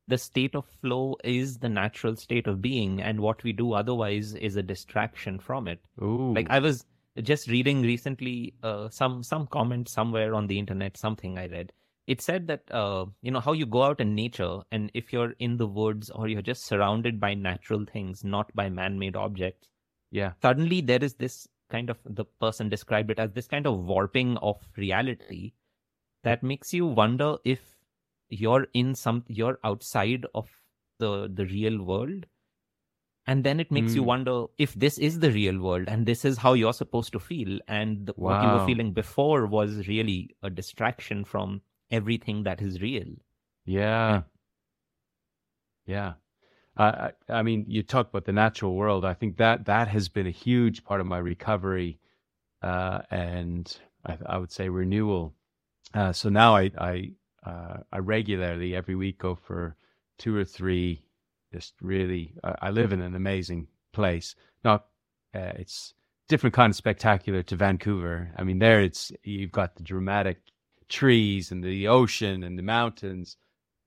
[0.08, 4.36] the state of flow is the natural state of being, and what we do otherwise
[4.36, 5.82] is a distraction from it.
[6.02, 6.34] Ooh.
[6.34, 6.86] Like I was
[7.22, 11.74] just reading recently, uh, some some comment somewhere on the internet, something I read.
[12.08, 15.34] It said that uh, you know how you go out in nature, and if you're
[15.40, 19.68] in the woods or you're just surrounded by natural things, not by man-made objects,
[20.10, 23.80] yeah, suddenly there is this kind of the person described it as this kind of
[23.86, 25.54] warping of reality
[26.24, 27.60] that makes you wonder if
[28.30, 30.50] you're in some you're outside of
[31.00, 32.26] the the real world
[33.26, 33.96] and then it makes mm.
[33.96, 34.08] you hmm.
[34.08, 37.60] wonder if this is the real world and this is how you're supposed to feel
[37.68, 38.32] and the, wow.
[38.32, 41.62] what you were feeling before was really a distraction from
[41.92, 43.12] everything that is real
[43.66, 44.22] yeah
[45.86, 46.14] yeah
[46.80, 49.04] I, I mean, you talk about the natural world.
[49.04, 52.00] I think that that has been a huge part of my recovery,
[52.62, 55.34] uh, and I, I, would say renewal.
[55.94, 57.12] Uh, so now I I
[57.46, 59.76] uh, I regularly every week go for
[60.18, 61.04] two or three.
[61.54, 64.36] Just really, I live in an amazing place.
[64.64, 64.86] Not
[65.36, 65.96] uh, it's
[66.30, 68.32] different kind of spectacular to Vancouver.
[68.38, 70.38] I mean, there it's you've got the dramatic
[70.88, 73.36] trees and the ocean and the mountains.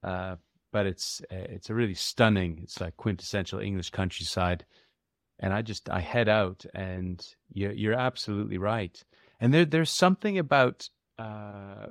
[0.02, 0.36] Uh,
[0.72, 2.60] but it's eh, it's a really stunning.
[2.62, 4.64] It's like quintessential English countryside,
[5.38, 9.02] and I just I head out, and you're you're absolutely right.
[9.38, 11.88] And there there's something about uh,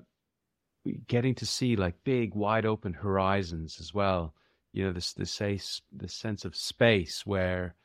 [1.07, 4.33] getting to see like big, wide open horizons as well.
[4.73, 7.75] You know, this this this, sense of space where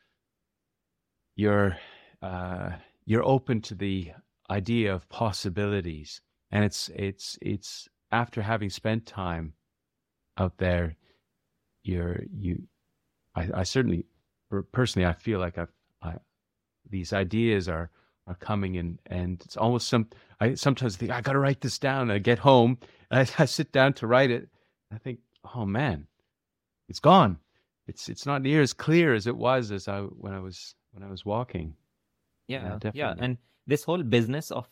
[1.37, 1.77] you're
[2.23, 2.71] uh,
[3.05, 4.13] you're open to the
[4.51, 9.53] idea of possibilities, and it's it's it's after having spent time
[10.37, 10.97] out there,
[11.82, 12.62] you're you.
[13.34, 14.07] I, I certainly,
[14.72, 15.72] personally, I feel like I've
[16.03, 16.14] I,
[16.89, 17.91] these ideas are
[18.26, 20.09] are coming in, and it's almost some.
[20.41, 22.11] I sometimes think I got to write this down.
[22.11, 22.78] I get home,
[23.11, 24.49] and I, I sit down to write it.
[24.93, 25.20] I think,
[25.55, 26.07] oh man,
[26.89, 27.39] it's gone.
[27.87, 31.03] It's it's not near as clear as it was as I when I was when
[31.03, 31.74] I was walking.
[32.49, 33.14] Yeah, yeah, yeah.
[33.18, 34.68] and this whole business of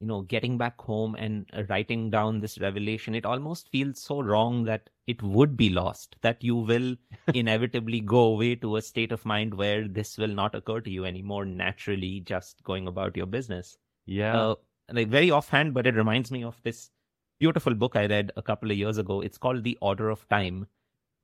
[0.00, 4.20] you know getting back home and uh, writing down this revelation it almost feels so
[4.20, 6.96] wrong that it would be lost that you will
[7.34, 11.04] inevitably go away to a state of mind where this will not occur to you
[11.04, 14.36] anymore naturally just going about your business Yeah.
[14.36, 14.54] Uh,
[14.92, 16.90] like very offhand, but it reminds me of this
[17.38, 19.20] beautiful book I read a couple of years ago.
[19.20, 20.66] It's called The Order of Time.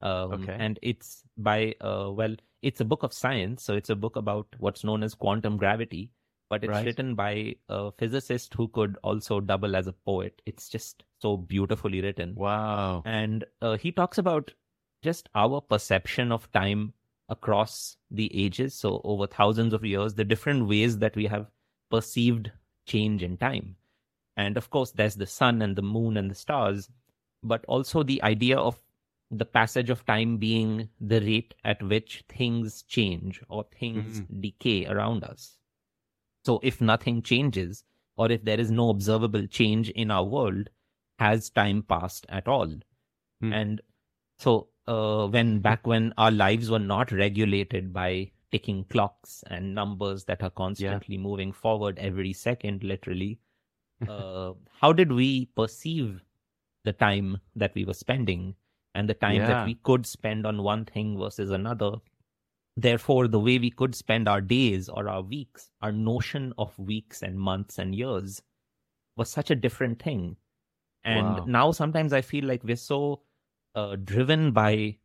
[0.03, 0.57] Um, Okay.
[0.59, 3.65] And it's by, uh, well, it's a book of science.
[3.65, 6.11] So it's a book about what's known as quantum gravity,
[6.49, 6.87] but it's Right.
[6.87, 10.41] written by a physicist who could also double as a poet.
[10.47, 12.35] It's just so beautifully written.
[12.35, 13.03] wow.
[13.05, 14.53] And uh, he talks about
[15.03, 16.93] just our perception of time
[17.29, 18.75] across the ages.
[18.75, 21.51] So, over thousands of years, the different ways that we have
[21.91, 22.51] perceived
[22.87, 23.77] change in time.
[24.37, 26.91] And of course, there's the sun and the moon and the stars,
[27.43, 28.81] but also the idea of
[29.31, 35.25] the passage of time being the rate at which things change or things decay around
[35.25, 35.57] us.
[36.47, 37.83] So, if nothing changes,
[38.17, 40.71] or if there is no observable change in our world,
[41.19, 42.73] has time passed at all?
[43.41, 43.53] Hmm.
[43.53, 43.81] And
[44.39, 50.25] so, uh, when back when our lives were not regulated by ticking clocks and numbers
[50.27, 53.41] that are constantly moving forward every second, literally,
[54.09, 56.23] uh, how did we perceive
[56.85, 58.55] the time that we were spending
[58.95, 59.49] and the time Yeah.
[59.49, 61.97] that we could spend on one thing versus another?
[62.77, 67.23] Therefore, the way we could spend our days or our weeks, our notion of weeks
[67.23, 68.43] and months and years
[69.17, 70.37] was such a different thing.
[71.05, 71.47] And Wow.
[71.47, 73.23] now sometimes I feel like we're so
[73.75, 74.99] uh, driven by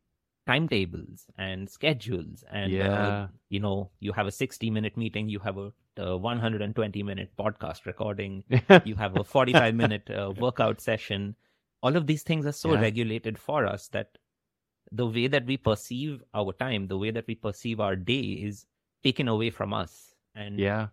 [0.46, 2.44] timetables and schedules.
[2.50, 3.12] And, uh,
[3.48, 7.86] you know, you have a 60 minute meeting, you have a, a 120 minute podcast
[7.86, 8.44] recording,
[8.84, 11.36] you have a 45 minute uh, workout session.
[11.82, 12.80] All of these things are so Yeah.
[12.80, 14.18] regulated for us that
[14.92, 18.66] the way that we perceive our time, the way that we perceive our day is
[19.02, 20.14] taken away from us.
[20.34, 20.88] And yeah.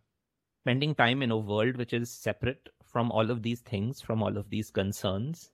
[0.63, 4.37] spending time in a world which is separate from all of these things, from all
[4.37, 5.51] of these concerns,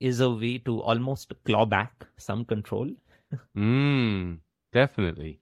[0.00, 2.90] is a way to almost claw back some control.
[3.56, 4.38] Mm,
[4.72, 5.40] definitely.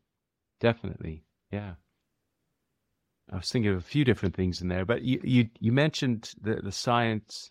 [0.61, 1.25] Definitely.
[1.51, 1.75] Yeah.
[3.31, 6.33] I was thinking of a few different things in there, but you you, you mentioned
[6.41, 7.51] the, the science,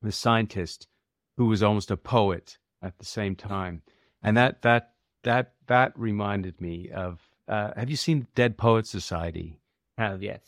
[0.00, 0.88] the scientist
[1.36, 3.82] who was almost a poet at the same time,
[4.22, 4.92] and that that
[5.24, 7.20] that that reminded me of.
[7.48, 9.60] Uh, have you seen Dead Poets Society?
[9.98, 10.40] Have yes.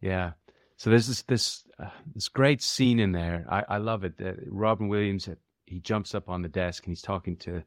[0.00, 0.32] Yeah.
[0.76, 3.46] So there's this this uh, this great scene in there.
[3.48, 4.14] I, I love it.
[4.22, 5.34] Uh, Robin Williams uh,
[5.66, 7.62] he jumps up on the desk and he's talking to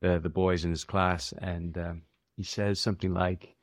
[0.00, 2.02] the the boys in his class, and um,
[2.36, 3.56] he says something like,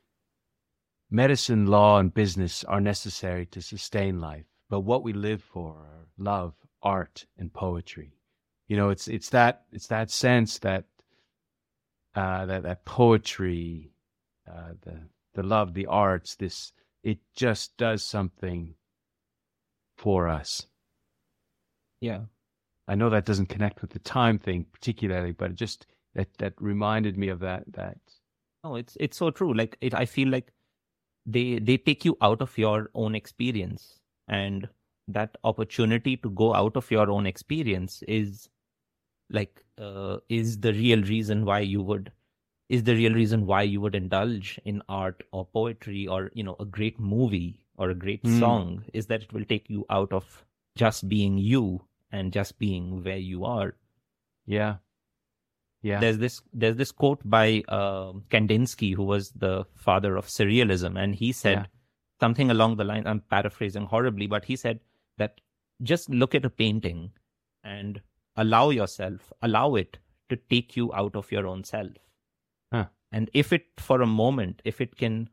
[1.10, 6.06] "Medicine, law, and business are necessary to sustain life, but what we live for are
[6.16, 8.12] love, art, and poetry."
[8.68, 10.84] You know, it's it's that it's that sense that
[12.18, 13.92] uh, that that poetry,
[14.50, 16.72] uh, the the love, the arts, this
[17.04, 18.74] it just does something
[19.96, 20.66] for us.
[22.00, 22.22] Yeah.
[22.88, 26.54] I know that doesn't connect with the time thing particularly, but it just that that
[26.58, 27.98] reminded me of that that
[28.64, 29.54] No, it's it's so true.
[29.54, 30.52] Like it, I feel like
[31.24, 34.68] they they take you out of your own experience, and
[35.06, 38.48] that opportunity to go out of your own experience is
[39.30, 42.12] like uh, is the real reason why you would
[42.68, 46.56] is the real reason why you would indulge in art or poetry or you know
[46.60, 48.38] a great movie or a great Mm.
[48.38, 50.44] song is that it will take you out of
[50.76, 53.74] just being you and just being where you are
[54.46, 54.76] yeah
[55.82, 60.98] yeah there's this there's this quote by uh, Kandinsky, who was the father of surrealism,
[60.98, 61.66] and he said Yeah.
[62.20, 63.06] something along the line.
[63.06, 64.80] I'm paraphrasing horribly, but he said
[65.18, 65.40] that
[65.82, 67.12] just look at a painting
[67.62, 68.00] and
[68.44, 69.98] allow yourself, allow it
[70.30, 71.92] to take you out of your own self.
[72.72, 72.86] Huh.
[73.12, 75.28] And if it, for a moment, if it can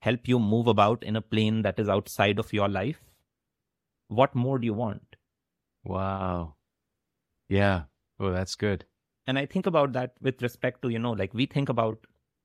[0.00, 3.02] help you move about in a plane that is outside of your life,
[4.08, 5.16] what more do you want?
[5.86, 6.54] wow
[7.48, 7.82] yeah
[8.18, 8.84] oh that's good
[9.26, 11.98] and i think about that with respect to you know like we think about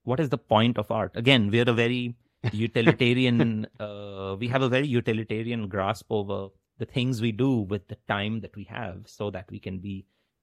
[0.03, 2.15] what is the point of art again we're a very
[2.51, 6.49] utilitarian uh, we have a very utilitarian grasp over
[6.81, 9.95] the things we do with the time that we have so that we can be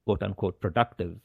[0.05, 1.15] quote unquote productive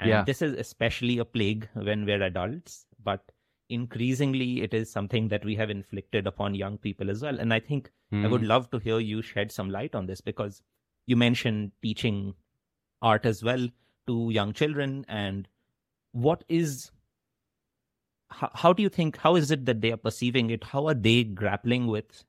[0.00, 0.24] and Yeah.
[0.30, 2.76] this is especially a plague when we're adults
[3.10, 3.32] but
[3.78, 7.60] increasingly it is something that we have inflicted upon young people as well and i
[7.70, 7.90] think
[8.22, 8.48] I would Mhm.
[8.48, 10.62] love to hear you shed some light on this because
[11.10, 12.16] you mentioned teaching
[13.10, 13.68] art as well
[14.08, 15.04] to young children.
[15.08, 15.46] And
[16.12, 16.90] what is,
[18.30, 20.64] how, how do you think, how is it that they are perceiving it?
[20.64, 22.24] How are they grappling with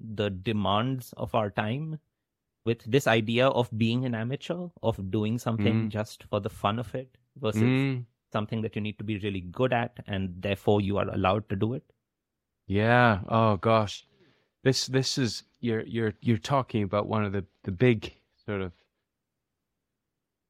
[0.00, 1.98] the demands of our time?
[2.64, 5.88] With this idea of being an amateur, of doing something Mm.
[5.90, 9.42] just for the fun of it versus Mm, something that you need to be really
[9.42, 11.84] good at and therefore you are allowed to do it?
[12.66, 14.06] yeah oh gosh
[14.62, 18.10] this this is you're you're you're talking about one of the the big
[18.46, 18.72] sort of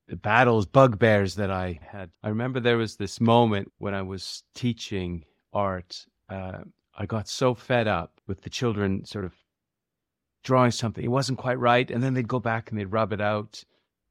[0.06, 4.44] the battles bugbears that i had i remember there was this moment when i was
[4.54, 6.60] teaching art uh,
[6.96, 9.34] i got so fed up with the children sort of
[10.44, 11.04] drawing something.
[11.04, 13.64] It wasn't quite right, and then they'd go back and they'd rub it out.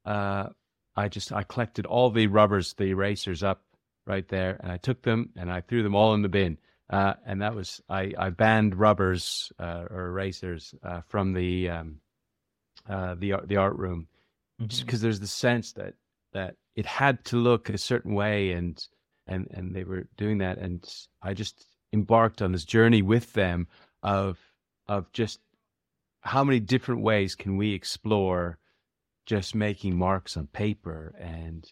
[0.04, 0.48] Uh,
[0.96, 3.62] I just I collected all the rubbers, the erasers up
[4.06, 6.58] right there, and I took them and I threw them all in the bin.
[6.90, 12.00] Uh, and that was I, I banned rubbers uh, or erasers uh, from the um,
[12.88, 14.08] uh, the the art room,
[14.60, 14.68] mm-hmm.
[14.68, 15.94] just because there's the sense that
[16.32, 18.86] that it had to look a certain way, and
[19.26, 20.86] and and they were doing that, and
[21.22, 21.64] I just
[21.94, 23.68] embarked on this journey with them
[24.02, 24.38] of
[24.86, 25.40] of just
[26.20, 28.58] how many different ways can we explore
[29.24, 31.14] just making marks on paper?
[31.18, 31.70] And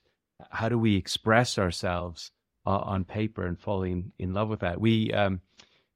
[0.50, 2.30] how do we express ourselves
[2.66, 4.80] uh, on paper and falling in love with that?
[4.80, 5.40] We um,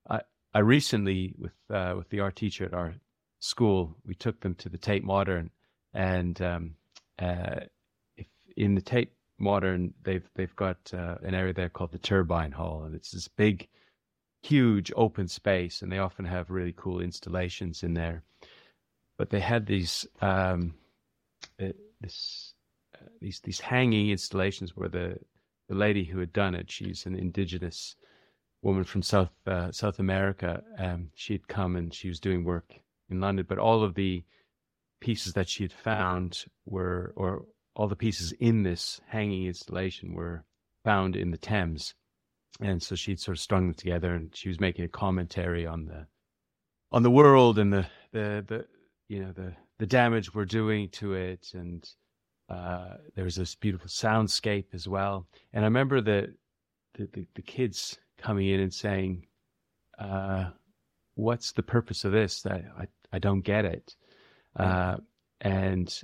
[0.09, 0.21] I,
[0.53, 2.95] I recently with uh, with the art teacher at our
[3.39, 5.51] school we took them to the tate modern
[5.95, 6.75] and um,
[7.19, 7.61] uh,
[8.17, 12.51] if in the tate modern they've they've got uh, an area there called the turbine
[12.51, 13.69] hall and it's this big
[14.47, 18.23] huge open space and they often have really cool installations in there.
[19.19, 20.75] But they had these um,
[21.61, 22.55] uh, this
[22.95, 25.19] uh, these these hanging installations where the
[25.69, 27.97] the lady who had done it she's an indigenous
[28.63, 32.75] woman from South uh, South America um, she had come and she was doing work
[33.09, 34.23] in London but all of the
[35.01, 40.45] pieces that she had found were or all the pieces in this hanging installation were
[40.85, 41.95] found in the Thames
[42.61, 45.87] and so she'd sort of strung them together and she was making a commentary on
[45.87, 46.07] the
[46.93, 48.67] on the world and the the the
[49.09, 51.51] you know the the damage we're doing to it.
[51.55, 51.89] And
[52.49, 55.27] uh, there was this beautiful soundscape as well.
[55.53, 56.35] And i remember the
[56.95, 59.27] the, the, the kids coming in and saying
[59.99, 60.51] uh,
[61.15, 62.47] what's the purpose of this?
[62.47, 63.95] I, I, I don't get it.
[64.55, 64.97] Uh,
[65.43, 65.95] and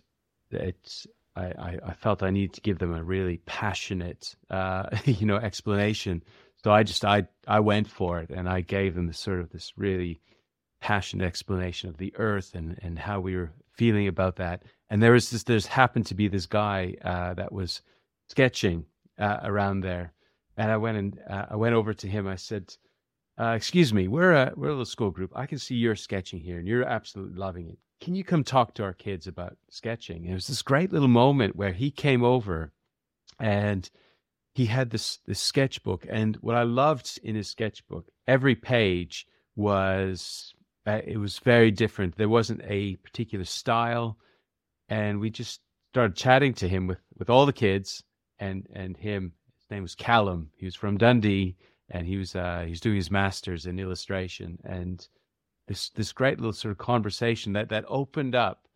[0.51, 5.37] it's I, I, felt I needed to give them a really passionate, uh, you know,
[5.37, 6.23] explanation.
[6.63, 9.73] So I just I I went for it and I gave them sort of this
[9.77, 10.21] really
[10.81, 14.63] passionate explanation of the earth and and how we were feeling about that.
[14.91, 17.83] And there was this there's happened to be this guy uh, that was
[18.29, 18.85] sketching
[19.19, 20.13] uh, around there,
[20.57, 22.29] and I went and uh, I went over to him.
[22.29, 22.77] I said,
[23.39, 25.33] uh, "Excuse me, we're a we're a little school group.
[25.35, 28.75] I can see you're sketching here, and you're absolutely loving it can you come talk
[28.75, 30.25] to our kids about sketching?
[30.25, 32.73] And it was this great little moment where he came over
[33.39, 33.89] and
[34.55, 40.53] he had this this sketchbook and what I loved in his sketchbook, every page was
[40.85, 42.17] uh, it was very different.
[42.17, 44.19] There wasn't a particular style
[44.89, 45.61] and we just
[45.93, 48.03] started chatting to him with with all the kids
[48.41, 50.51] and and him his name was Callum.
[50.57, 51.55] He was from Dundee
[51.89, 55.07] and he was uh he was doing his masters in illustration and
[55.73, 58.69] this this great little sort of conversation that that opened up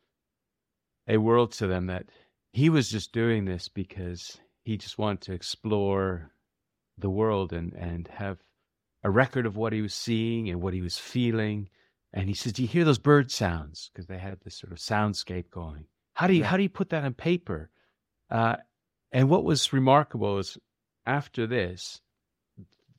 [1.07, 2.07] a world to them that
[2.53, 6.33] he was just doing this because he just wanted to explore
[6.97, 8.39] the world and and have
[9.05, 11.69] a record of what he was seeing and what he was feeling.
[12.15, 13.91] And he says do you hear those bird sounds?
[13.93, 15.85] Because they had this sort of soundscape going.
[16.15, 17.69] How do you how do you put that on paper?
[18.31, 18.57] Uh,
[19.13, 20.57] and what was remarkable is
[21.05, 22.01] after this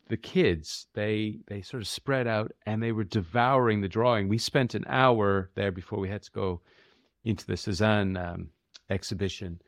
[0.10, 4.28] the kids they they sort of spread out and they were devouring the drawing.
[4.28, 6.62] We spent an hour there before we had to go
[7.24, 8.49] into the Cezanne um,
[8.89, 9.62] exhibition,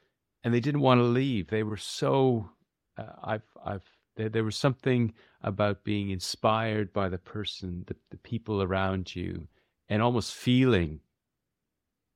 [0.43, 1.49] and they didn't want to leave.
[1.49, 2.49] They were so
[2.97, 8.17] uh, I've I've there, there was something about being inspired by the person, the, the
[8.17, 9.47] people around you,
[9.87, 10.99] and almost feeling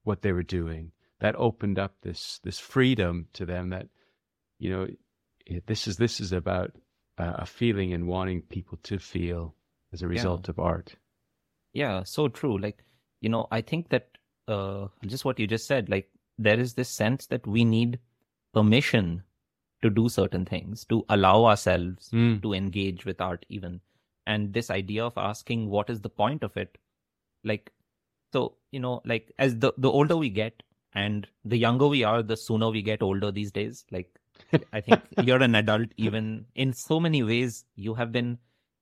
[0.04, 0.92] what they were doing.
[1.22, 3.70] That opened up this this freedom to them.
[3.70, 3.88] That
[4.60, 4.88] you know,
[5.66, 6.76] this is this is about
[7.18, 9.56] uh, a feeling and wanting people to feel
[9.92, 10.52] as a result yeah.
[10.52, 10.96] of art.
[11.74, 12.58] Yeah, so true.
[12.58, 12.84] Like,
[13.22, 14.10] you know, I think that
[14.48, 18.00] uh, just what you just said, like, there is this sense that we need
[18.54, 19.24] permission
[19.82, 22.42] to do certain things, to allow ourselves mm.
[22.42, 23.82] to engage with art, even.
[24.26, 26.78] And this idea of asking, what is the point of it?
[27.44, 27.72] Like,
[28.32, 32.24] so, you know, like, as the, the older we get and the younger we are,
[32.24, 33.86] the sooner we get older these days.
[33.92, 34.16] Like,
[34.72, 38.38] I think you're an adult, even in so many ways, you have been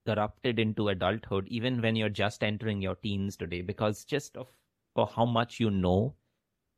[0.06, 4.48] corrupted into adulthood, even when you're just entering your teens today, because just of
[4.96, 6.16] for how much you know,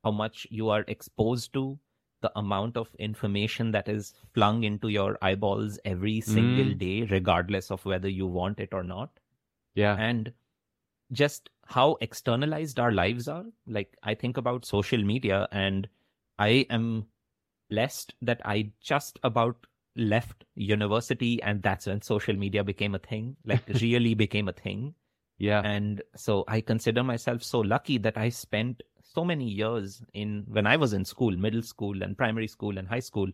[0.03, 1.79] how much you are exposed to,
[2.21, 6.77] the amount of information that is flung into your eyeballs every single mm.
[6.77, 9.09] day, regardless of whether you want it or not.
[9.75, 9.97] Yeah.
[9.99, 10.31] And
[11.11, 13.45] just how externalized our lives are.
[13.67, 15.87] Like, I think about social media, and
[16.39, 17.07] I am
[17.73, 19.55] blessed that I just about
[19.95, 24.93] left university and that's when social media became a thing, like really became a thing.
[25.39, 25.61] Yeah.
[25.63, 30.67] And so I consider myself so lucky that I spent so many years in when
[30.67, 33.29] I was in school, middle school and primary school and high school,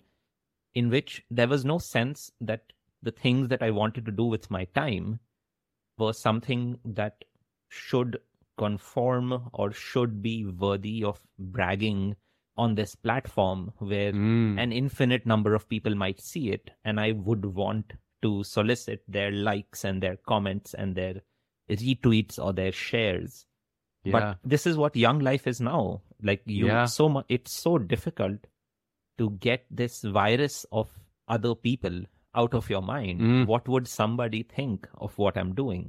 [0.74, 2.64] in which there was no sense that
[3.02, 5.20] the things that I wanted to do with my time
[5.98, 7.24] were something that
[7.70, 8.20] should
[8.58, 12.16] conform or should be worthy of bragging
[12.66, 14.60] on this platform where Mm.
[14.64, 17.94] an infinite number of people might see it and i would want
[18.28, 21.22] to solicit their likes and their comments and their
[21.84, 23.46] retweets or their shares
[24.04, 24.12] yeah.
[24.16, 25.82] but this is what young life is now
[26.32, 26.86] like you Yeah.
[26.86, 28.48] so much it's so difficult
[29.18, 30.90] to get this virus of
[31.28, 32.02] other people
[32.44, 33.46] out of your mind Mm.
[33.54, 35.86] what would somebody think of what i'm doing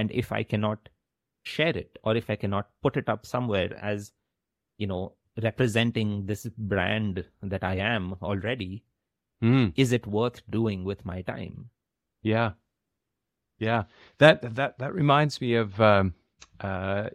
[0.00, 0.88] and if i cannot
[1.54, 4.12] share it or if i cannot put it up somewhere as
[4.84, 5.02] you know
[5.42, 8.82] representing this brand that i am already
[9.42, 9.72] Mm.
[9.76, 11.70] is it worth doing with my time
[12.22, 12.52] Yeah,
[13.58, 13.84] yeah.
[14.18, 16.14] That that that reminds me of um,
[16.60, 17.10] uh,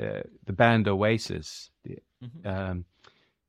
[0.00, 1.70] uh, the band Oasis.
[1.84, 1.98] The-
[2.44, 2.84] Um,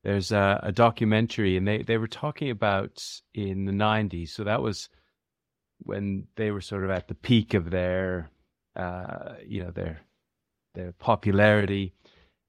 [0.04, 3.04] there's a, a documentary, and they they were talking about
[3.34, 4.30] in the '90s.
[4.30, 4.90] So that was
[5.80, 8.30] when they were sort of at the peak of their,
[8.76, 10.02] uh, you know, their
[10.74, 11.94] their popularity,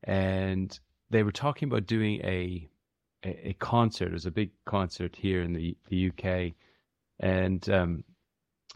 [0.02, 0.78] and
[1.10, 2.68] they were talking about doing a
[3.24, 4.08] a, a concert.
[4.08, 6.54] It was a big concert here in the the UK,
[7.20, 8.04] and um,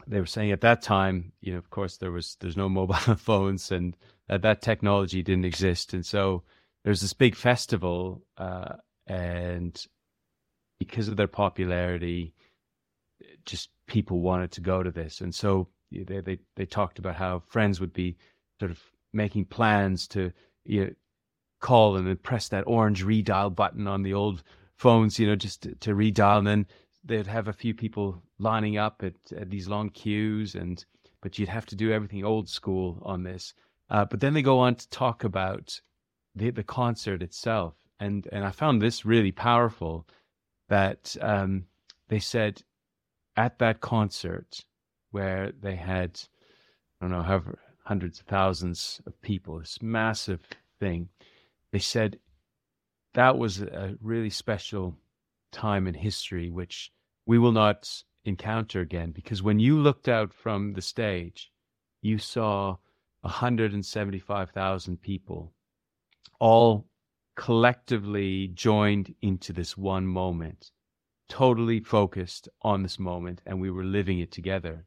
[0.06, 2.96] they were saying at that time, you know, of course, there was there's no mobile
[3.16, 3.96] phones, and
[4.28, 6.42] that that technology didn't exist, and so
[6.84, 8.76] there's this big festival, uh,
[9.06, 9.84] and
[10.78, 12.34] because of their popularity,
[13.44, 17.42] just people wanted to go to this, and so they they they talked about how
[17.48, 18.16] friends would be
[18.60, 18.80] sort of
[19.12, 20.32] making plans to
[20.64, 20.90] you know,
[21.60, 24.42] call and then press that orange redial button on the old
[24.76, 26.66] phones, you know, just to, to redial, and then
[27.04, 30.84] they'd have a few people lining up at, at these long queues, and
[31.22, 33.54] but you'd have to do everything old school on this.
[33.90, 35.80] Uh, but then they go on to talk about
[36.34, 40.06] the the concert itself, and and I found this really powerful.
[40.68, 41.64] That um,
[42.08, 42.62] they said
[43.36, 44.64] at that concert
[45.10, 46.20] where they had
[47.00, 50.40] I don't know however hundreds of thousands of people, this massive
[50.78, 51.08] thing.
[51.72, 52.18] They said
[53.14, 54.96] that was a really special
[55.52, 56.92] time in history, which
[57.26, 59.10] we will not encounter again.
[59.12, 61.50] Because when you looked out from the stage,
[62.02, 62.76] you saw
[63.22, 65.52] 175,000 people
[66.38, 66.86] all
[67.36, 70.70] collectively joined into this one moment,
[71.28, 74.86] totally focused on this moment, and we were living it together.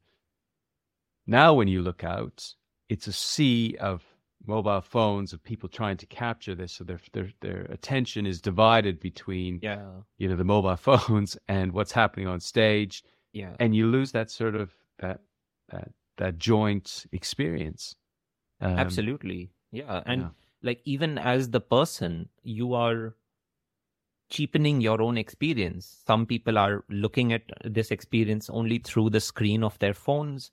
[1.26, 2.54] Now, when you look out,
[2.90, 4.04] it's a sea of
[4.46, 9.00] mobile phones of people trying to capture this, so their their their attention is divided
[9.00, 9.86] between yeah.
[10.18, 13.56] you know the mobile phones and what's happening on stage, yeah.
[13.60, 15.20] And you lose that sort of that
[15.70, 17.96] that that joint experience.
[18.62, 19.50] Um, absolutely.
[19.72, 20.04] Yeah.
[20.06, 20.30] And yeah.
[20.62, 23.16] like even as the person you are
[24.30, 26.02] cheapening your own experience.
[26.08, 30.50] Some people are looking at this experience only through the screen of their phones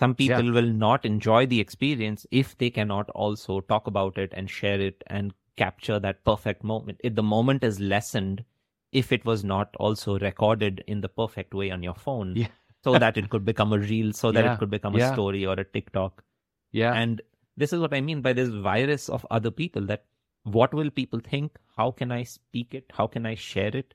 [0.00, 0.36] some Yeah.
[0.38, 4.80] people will not enjoy the experience if they cannot also talk about it and share
[4.80, 8.44] it and capture that perfect moment if the moment is lessened
[8.92, 12.48] if it was not also recorded in the perfect way on your phone Yeah.
[12.82, 14.52] so that it could become a reel so that Yeah.
[14.54, 15.12] it could become a Yeah.
[15.12, 16.24] story or a tiktok
[16.72, 17.22] Yeah, and
[17.56, 20.04] this is what I mean by this virus of other people that
[20.42, 21.58] what will people think?
[21.76, 22.90] How can I speak it?
[22.96, 23.94] How can I share it?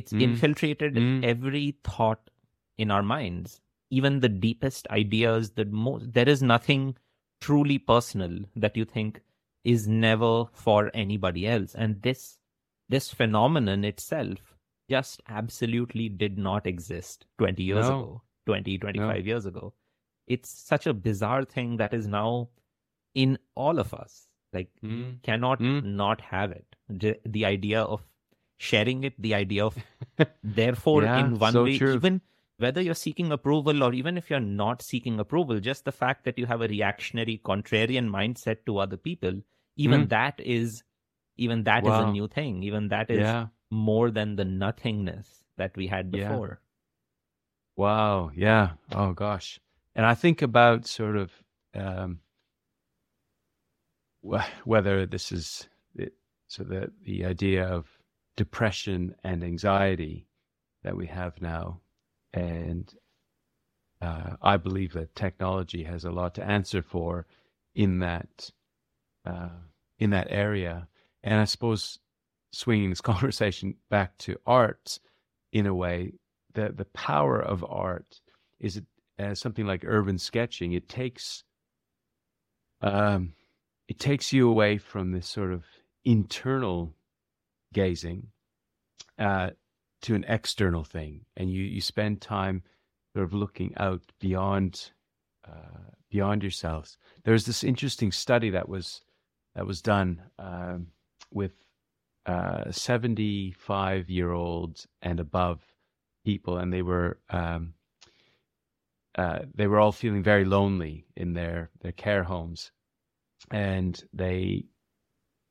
[0.00, 0.20] It's Mm.
[0.26, 1.24] infiltrated Mm.
[1.24, 2.28] every thought
[2.76, 5.50] in our minds, even the deepest ideas.
[5.52, 6.96] The most there is nothing
[7.40, 9.20] truly personal that you think
[9.64, 12.38] is never for anybody else, and this
[12.88, 14.54] this phenomenon itself
[14.90, 17.98] just absolutely did not exist 20 years No.
[17.98, 19.74] ago 20 25 years ago
[20.26, 22.48] it's such a bizarre thing that is now
[23.14, 24.14] in all of us
[24.54, 25.22] like Mm.
[25.22, 25.84] cannot Mm.
[25.84, 28.06] not have it the, the idea of
[28.56, 29.76] sharing it the idea of
[30.42, 31.94] therefore Yeah, in one so way true.
[31.96, 32.20] even
[32.58, 36.38] whether you're seeking approval or even if you're not seeking approval just the fact that
[36.38, 39.40] you have a reactionary contrarian mindset to other people
[39.76, 40.08] even Mm.
[40.10, 40.82] that is
[41.36, 42.08] even that is Wow.
[42.08, 43.46] a new thing even that is yeah.
[43.70, 46.28] more than the nothingness that we had Yeah.
[46.28, 46.60] before
[47.76, 48.32] Wow.
[48.34, 48.72] Yeah.
[48.92, 49.60] Oh gosh.
[49.94, 51.30] And I think about sort of
[51.74, 52.18] um,
[54.28, 56.14] wh- whether this is it,
[56.48, 57.86] so the the idea of
[58.36, 60.26] depression and anxiety
[60.82, 61.80] that we have now,
[62.38, 62.94] and
[64.00, 67.26] uh, I believe that technology has a lot to answer for
[67.74, 68.50] in that
[69.26, 69.48] uh,
[69.98, 70.88] in that area.
[71.22, 71.98] And I suppose
[72.52, 74.98] swinging this conversation back to art
[75.52, 76.12] in a way,
[76.54, 78.20] the the power of art
[78.60, 78.80] is
[79.18, 80.72] as something like urban sketching.
[80.72, 81.42] It takes
[82.82, 83.32] um,
[83.88, 85.64] it takes you away from this sort of
[86.04, 86.94] internal
[87.72, 88.28] gazing
[89.18, 89.50] uh,
[90.02, 92.62] to an external thing, and you you spend time
[93.14, 94.90] sort of looking out beyond
[95.46, 96.96] uh, beyond yourselves.
[97.24, 99.02] There's this interesting study that was
[99.54, 100.88] that was done um,
[101.32, 101.52] with
[102.26, 105.60] uh, 75 year olds and above
[106.24, 107.74] people, and they were um,
[109.16, 112.70] uh, they were all feeling very lonely in their their care homes,
[113.50, 114.64] and they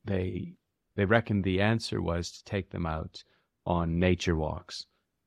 [0.05, 0.53] they
[0.95, 3.23] they reckoned the answer was to take them out
[3.67, 4.85] on nature walks,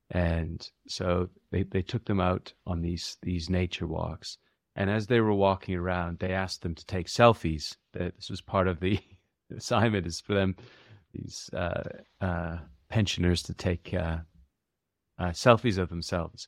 [0.09, 4.37] and so they they took them out on these these nature walks,
[4.75, 7.77] and as they were walking around, they asked them to take selfies.
[7.93, 8.99] This was part of the
[9.55, 10.55] assignment is for them
[11.13, 11.83] these uh,
[12.19, 12.57] uh,
[12.89, 14.17] pensioners to take uh,
[15.19, 16.47] uh, selfies of themselves.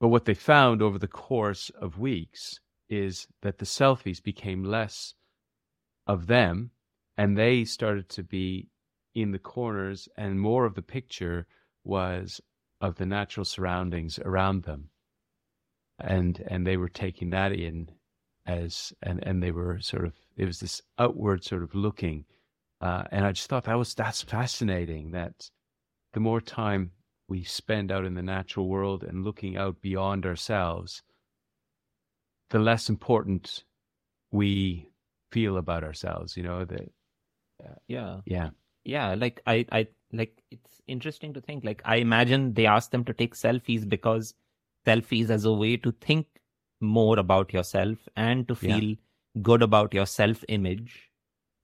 [0.00, 2.58] But what they found over the course of weeks
[2.88, 5.14] is that the selfies became less
[6.06, 6.72] of them
[7.16, 8.68] and they started to be
[9.14, 11.46] in the corners and more of the picture
[11.84, 12.40] was
[12.80, 14.88] of the natural surroundings around them
[15.98, 17.88] and and they were taking that in
[18.46, 22.24] as and and they were sort of it was this outward sort of looking
[22.82, 25.12] uh, and I just thought that was that's fascinating.
[25.12, 25.48] That
[26.14, 26.90] the more time
[27.28, 31.02] we spend out in the natural world and looking out beyond ourselves,
[32.50, 33.62] the less important
[34.32, 34.90] we
[35.30, 36.36] feel about ourselves.
[36.36, 36.92] You know that.
[37.64, 38.16] Uh, yeah.
[38.26, 38.50] Yeah.
[38.84, 39.14] Yeah.
[39.14, 41.64] Like I, I like it's interesting to think.
[41.64, 44.34] Like I imagine they asked them to take selfies because
[44.86, 46.26] selfies as a way to think
[46.80, 48.94] more about yourself and to feel yeah.
[49.40, 51.10] good about your self image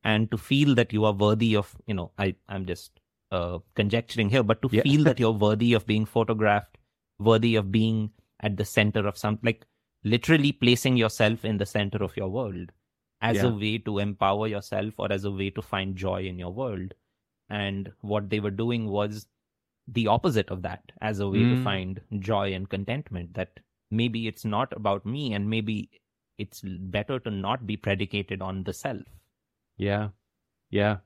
[0.05, 3.01] and to feel that you are worthy of you know i i'm just
[3.33, 4.83] uh, conjecturing here but to yeah.
[4.83, 6.79] feel that you're worthy of being photographed
[7.19, 8.11] worthy of being
[8.41, 9.66] at the center of some like
[10.05, 12.71] literally placing yourself in the center of your world
[13.21, 13.47] as yeah.
[13.47, 16.95] a way to empower yourself or as a way to find joy in your world
[17.51, 19.27] and what they were doing was
[19.87, 21.57] the opposite of that as a way mm.
[21.57, 25.91] to find joy and contentment that maybe it's not about me and maybe
[26.37, 29.03] it's better to not be predicated on the self
[29.79, 30.09] yeah,
[30.71, 30.99] yeah.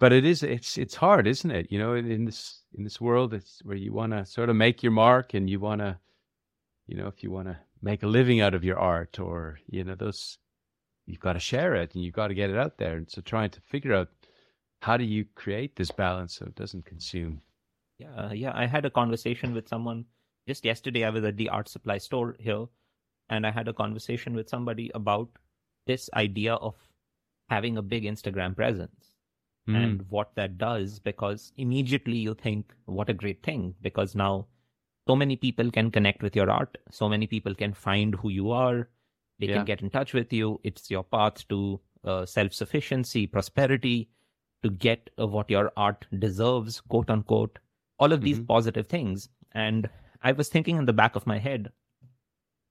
[0.00, 1.70] But it is it's it's hard, isn't it?
[1.70, 4.82] You know, in this in this world, it's where you want to sort of make
[4.82, 5.98] your mark, and you want to,
[6.86, 9.84] you know, if you want to make a living out of your art, or you
[9.84, 10.38] know, those
[11.06, 12.96] you've got to share it and you've got to get it out there.
[12.96, 14.08] And so, trying to figure out
[14.80, 17.40] how do you create this balance so it doesn't consume.
[17.98, 18.52] Yeah, yeah.
[18.54, 20.04] I had a conversation with someone
[20.46, 21.04] just yesterday.
[21.04, 22.66] I was at the art supply store here,
[23.28, 25.28] and I had a conversation with somebody about
[25.86, 26.76] this idea of
[27.48, 29.14] having a big Instagram presence
[29.68, 29.76] mm.
[29.76, 34.46] and what that does because immediately you think, what a great thing because now
[35.08, 36.76] so many people can connect with your art.
[36.90, 38.88] So many people can find who you are.
[39.38, 39.56] They yeah.
[39.56, 40.60] can get in touch with you.
[40.62, 44.10] It's your path to uh, self sufficiency, prosperity,
[44.62, 47.58] to get uh, what your art deserves, quote unquote.
[47.98, 48.46] All of these mm-hmm.
[48.46, 49.28] positive things.
[49.52, 49.88] And
[50.22, 51.72] I was thinking in the back of my head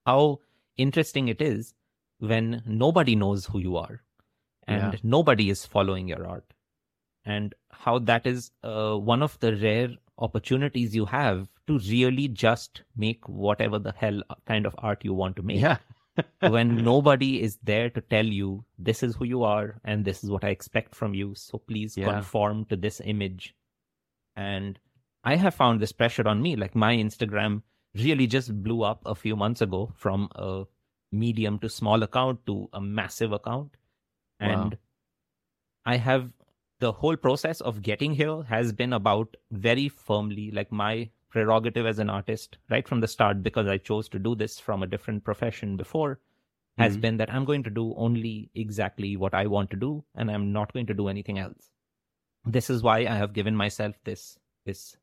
[0.05, 0.39] how
[0.77, 1.73] interesting it is
[2.19, 4.01] when nobody knows who you are
[4.67, 4.99] and yeah.
[5.03, 6.53] nobody is following your art
[7.25, 12.81] and how that is uh, one of the rare opportunities you have to really just
[12.95, 15.77] make whatever the hell kind of art you want to make yeah
[16.39, 20.29] when nobody is there to tell you this is who you are and this is
[20.29, 22.05] what i expect from you so please yeah.
[22.05, 23.55] conform to this image
[24.35, 24.79] and
[25.23, 27.61] i have found this pressure on me like my instagram
[27.95, 30.63] really just blew up a few months ago from a
[31.11, 33.71] medium to small account to a massive account
[34.39, 34.79] and wow.
[35.85, 36.33] i have
[36.79, 41.99] the whole process of getting here has been about very firmly like my prerogative as
[41.99, 45.23] an artist right from the start because i chose to do this from a different
[45.23, 46.19] profession before
[46.77, 47.01] has mm-hmm.
[47.01, 50.51] been that i'm going to do only exactly what i want to do and i'm
[50.51, 51.71] not going to do anything else
[52.45, 54.97] this is why i have given myself this this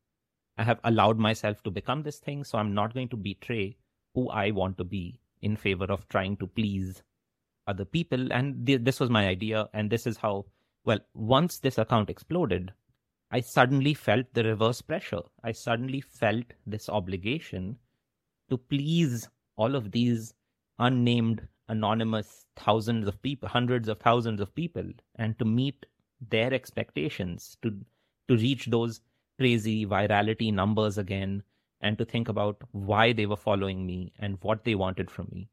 [0.57, 3.77] i have allowed myself to become this thing so i'm not going to betray
[4.15, 7.03] who i want to be in favor of trying to please
[7.67, 10.45] other people and th- this was my idea and this is how
[10.85, 12.73] well once this account exploded
[13.35, 15.23] i suddenly felt the reverse pressure.
[15.43, 17.79] I suddenly felt this obligation
[18.49, 20.35] to please all of these
[20.79, 24.85] unnamed anonymous thousands of people hundreds of thousands of people
[25.17, 25.87] and to meet
[26.35, 27.73] their expectations to
[28.29, 29.01] to reach those
[29.39, 31.43] crazy virality numbers again
[31.81, 35.49] and to think about why they were following me and what they wanted from me.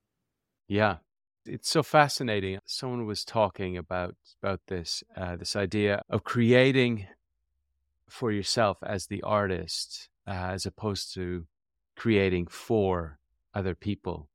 [0.67, 0.97] Yeah.
[1.45, 2.59] It's so fascinating.
[2.65, 7.07] Someone was talking about about this uh, this idea of creating
[8.11, 11.45] for yourself as the artist, uh, as opposed to
[11.95, 13.19] creating for
[13.53, 14.29] other people.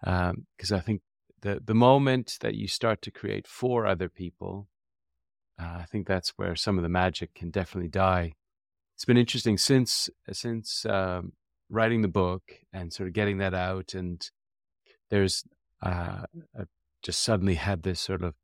[0.00, 1.02] Because um, I think
[1.42, 4.68] the the moment that you start to create for other people,
[5.60, 8.34] uh, I think that's where some of the magic can definitely die.
[8.94, 11.32] It's been interesting since since um,
[11.70, 12.42] writing the book
[12.72, 14.28] and sort of getting that out and
[15.10, 15.44] there's
[15.82, 16.22] uh,
[16.58, 16.64] I
[17.02, 18.34] just suddenly had this sort of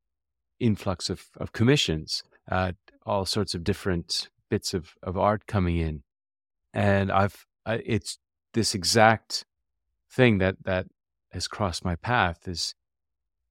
[0.61, 2.73] influx of, of commissions, uh,
[3.05, 6.03] all sorts of different bits of, of art coming in.
[6.75, 8.19] And I've, I, it's
[8.53, 9.47] this exact
[10.11, 10.89] thing that, that
[11.31, 12.75] has crossed my path is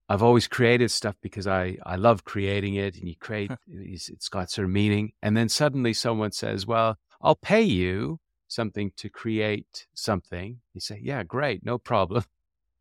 [0.08, 4.52] I've always created stuff because I, I love creating it and you create, it's got
[4.52, 5.14] sort of meaning.
[5.24, 10.60] And then suddenly someone says, well, I'll pay you something to create something.
[10.76, 12.26] You say, yeah, great, no problem.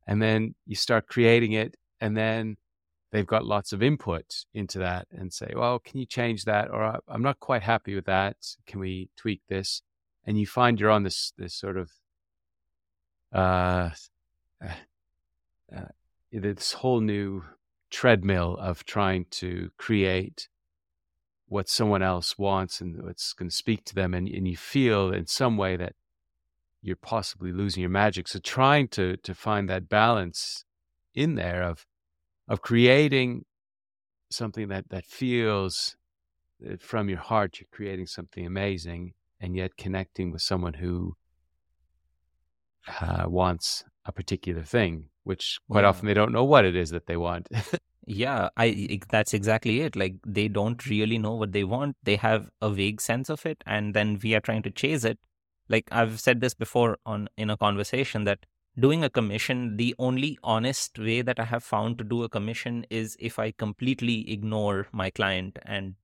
[0.06, 2.56] And then you start creating it and then
[3.12, 6.70] they've got lots of input into that and say, well, can you change that?
[6.70, 8.36] Or I'm not quite happy with that.
[8.66, 9.82] Can we tweak this?
[10.26, 11.90] And you find you're on this, this sort of,
[13.32, 13.90] uh,
[14.64, 14.74] uh,
[15.74, 15.86] uh
[16.32, 17.42] this whole new
[17.90, 20.48] treadmill of trying to create
[21.48, 25.12] what someone else wants and what's going to speak to them and, and you feel
[25.12, 25.94] in some way that
[26.80, 30.64] you're possibly losing your magic so trying to to find that balance
[31.14, 31.84] in there of
[32.50, 33.44] of creating
[34.30, 35.96] something that that feels
[36.80, 41.14] from your heart you're creating something amazing and yet connecting with someone who
[43.00, 45.88] uh, wants a particular thing which quite yeah.
[45.88, 47.48] often they don't know what it is that they want
[48.06, 52.50] yeah i that's exactly it like they don't really know what they want they have
[52.60, 55.18] a vague sense of it and then we are trying to chase it
[55.68, 58.44] like i've said this before on in a conversation that
[58.78, 62.84] doing a commission the only honest way that i have found to do a commission
[62.90, 65.94] is if i completely ignore my client and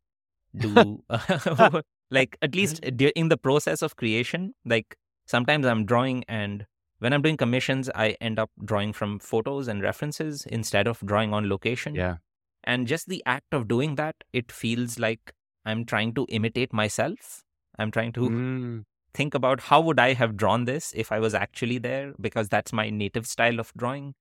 [0.57, 1.03] do
[2.11, 4.97] like at least in the process of creation like
[5.27, 6.67] sometimes i'm drawing and
[6.99, 11.35] when I'm doing commissions, I end up drawing from photos and references instead of drawing
[11.35, 11.95] on location.
[11.95, 12.17] Yeah.
[12.65, 15.33] And just the act of doing that, it feels like
[15.65, 17.43] I'm trying to imitate myself.
[17.79, 18.85] I'm trying to mm.
[19.17, 22.73] Think about how would I have drawn this if I was actually there because that's
[22.73, 24.15] my native style of drawing.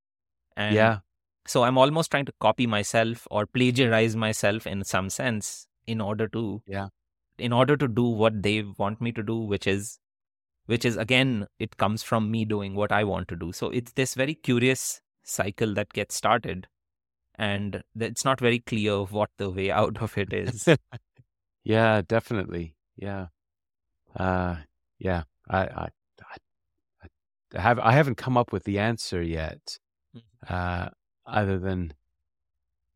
[0.56, 1.00] And yeah.
[1.48, 6.28] So I'm almost trying to copy myself or plagiarize myself in some sense in order
[6.30, 6.88] to yeah
[7.38, 10.00] in order to do what they want me to do, which is
[10.66, 13.52] which is again, it comes from me doing what I want to do.
[13.52, 16.68] So it's this very curious cycle that gets started.
[17.38, 20.68] And it's not very clear what the way out of it is.
[21.64, 22.76] yeah, definitely.
[22.96, 23.28] Yeah.
[24.16, 24.58] Uh,
[25.06, 25.24] yeah.
[25.48, 25.88] I, I,
[27.54, 29.78] I, have, I haven't come up with the answer yet.
[30.18, 30.54] Mm-hmm.
[30.54, 30.90] Uh,
[31.28, 31.94] other than,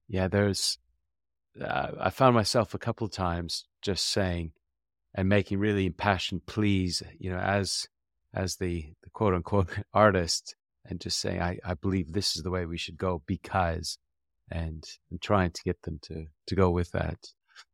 [0.07, 0.79] yeah, there's,
[1.61, 4.53] uh, I found myself a couple of times just saying,
[5.13, 7.87] and making really impassioned pleas, you know, as
[8.33, 10.55] as the, the quote unquote artist,
[10.85, 13.97] and just saying, I, I believe this is the way we should go because,
[14.51, 17.19] and, and trying to get them to to go with that.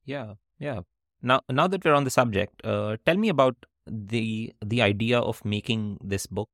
[0.06, 0.82] Yeah, yeah.
[1.22, 3.56] Now, now that we're on the subject, uh, tell me about
[3.88, 6.50] the the idea of making this book.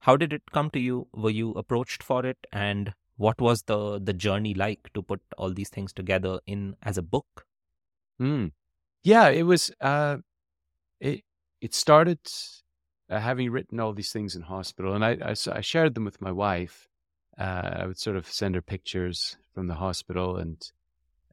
[0.00, 1.08] How did it come to you?
[1.14, 5.52] Were you approached for it, and what was the the journey like to put all
[5.52, 7.46] these things together in as a book?
[8.18, 8.46] Hmm.
[9.02, 9.70] Yeah, it was.
[9.80, 10.18] Uh,
[11.00, 11.22] it
[11.60, 12.20] it started
[13.10, 16.20] uh, having written all these things in hospital, and I, I, I shared them with
[16.20, 16.88] my wife.
[17.38, 20.58] Uh, I would sort of send her pictures from the hospital and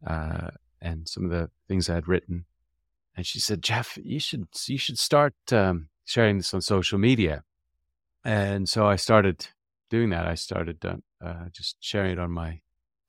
[0.05, 2.45] uh, and some of the things I had written,
[3.15, 7.43] and she said, "Jeff, you should you should start um, sharing this on social media."
[8.25, 9.47] And so I started
[9.89, 10.27] doing that.
[10.27, 12.61] I started uh, uh, just sharing it on my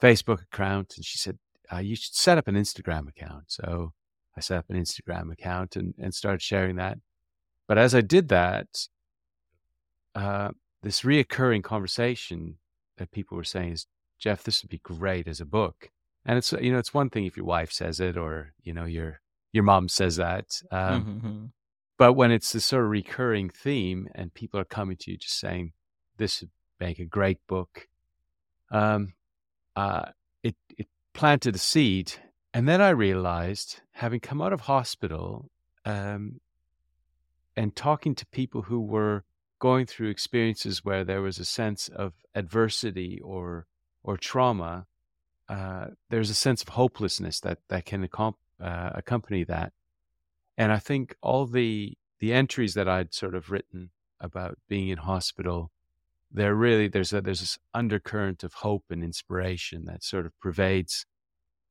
[0.03, 1.39] Facebook account, and she said,
[1.73, 3.93] uh, "You should set up an Instagram account." So
[4.37, 6.99] I set up an Instagram account and, and started sharing that.
[7.67, 8.67] But as I did that,
[10.15, 10.51] uh,
[10.83, 12.59] this reoccurring conversation
[12.99, 13.87] that people were saying is,
[14.19, 15.91] Jeff, this would be great as a book.
[16.27, 18.85] And it's you know it's one thing if your wife says it or you know
[18.85, 19.21] your
[19.55, 21.45] your mom says that, um, mm-hmm,
[21.97, 25.39] but when it's this sort of recurring theme and people are coming to you just
[25.39, 25.73] saying
[26.19, 27.89] this would make a great book,
[28.71, 29.15] um,
[29.77, 30.11] uh,
[30.43, 32.15] it it planted a seed
[32.55, 35.51] and then I realized, having come out of hospital
[35.85, 36.41] um,
[37.57, 39.25] and talking to people who were
[39.59, 43.67] going through experiences where there was a sense of adversity or
[44.05, 44.87] or trauma,
[45.49, 49.73] uh, there's a sense of hopelessness that that can accom- uh, accompany that.
[50.57, 54.99] And I think all the the entries that I'd sort of written about being in
[54.99, 55.71] hospital,
[56.33, 61.07] there really there's a there's this undercurrent of hope and inspiration that sort of pervades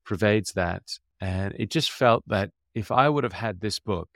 [0.05, 0.83] pervades that.
[1.19, 4.09] And it just felt that if I would have had this book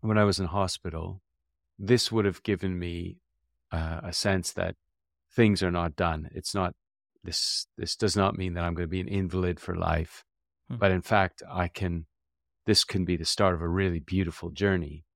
[0.00, 1.22] when I was in hospital,
[1.78, 3.16] this would have given me
[3.72, 4.76] uh, a sense that
[5.32, 6.28] things are not done.
[6.34, 6.74] It's not
[7.24, 7.66] this.
[7.76, 10.24] This does not mean that I'm going to be an invalid for life,
[10.68, 10.76] hmm.
[10.76, 12.06] but in fact, I can.
[12.66, 15.06] This can be the start of a really beautiful journey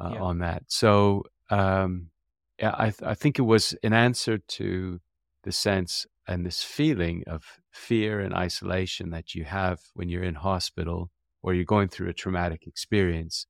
[0.00, 0.20] uh, yeah.
[0.20, 0.64] on that.
[0.66, 2.10] So, um,
[2.58, 5.00] yeah, I, th- I think it was an answer to
[5.44, 10.34] the sense and this feeling of fear and isolation that you have when you're in
[10.34, 11.10] hospital
[11.42, 13.46] or you're going through a traumatic experience.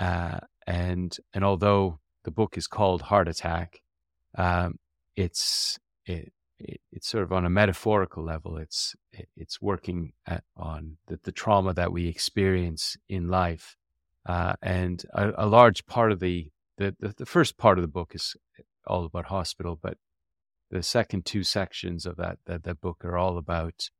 [0.00, 3.82] Uh, and and although the book is called Heart Attack,
[4.38, 4.78] um,
[5.16, 6.32] it's it,
[6.64, 8.56] it, it's sort of on a metaphorical level.
[8.56, 13.76] It's it, it's working at, on the, the trauma that we experience in life,
[14.26, 17.88] uh, and a, a, large part of the, the the the first part of the
[17.88, 18.36] book is
[18.86, 19.98] all about hospital, but
[20.70, 23.90] the second two sections of that that, that book are all about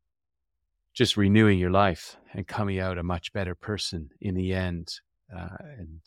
[0.95, 5.01] just renewing your life and coming out a much better person in the end.
[5.35, 6.01] Uh, and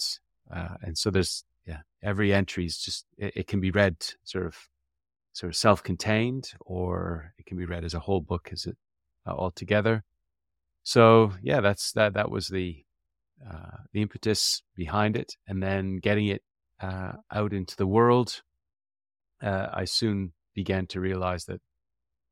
[0.54, 4.46] uh, and so there's yeah every entry is just it, it, can be read sort
[4.46, 4.70] of
[5.36, 8.78] sort of self-contained or it can be read as a whole book as it
[9.28, 10.06] uh, all together.
[10.84, 12.86] So yeah, that's that that was the
[13.46, 16.42] uh, the impetus behind it, and then getting it
[16.80, 18.44] uh, out into the world.
[19.44, 21.60] Uh, I soon began to realize that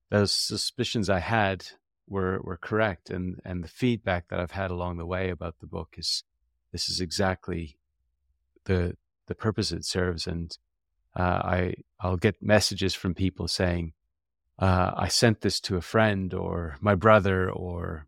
[0.09, 1.65] those suspicions I had
[2.07, 5.67] were were correct, and and the feedback that I've had along the way about the
[5.67, 6.23] book is
[6.71, 7.77] this is exactly
[8.63, 8.95] the
[9.27, 10.57] the purpose it serves, and
[11.15, 13.93] uh, I I'll get messages from people saying
[14.59, 18.07] uh, I sent this to a friend or my brother or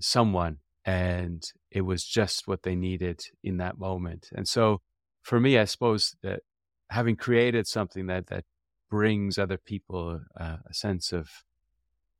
[0.00, 4.28] someone, and it was just what they needed in that moment.
[4.32, 4.80] And so,
[5.22, 6.40] for me, I suppose that
[6.90, 8.44] having created something that that
[8.90, 11.44] brings other people uh, a sense of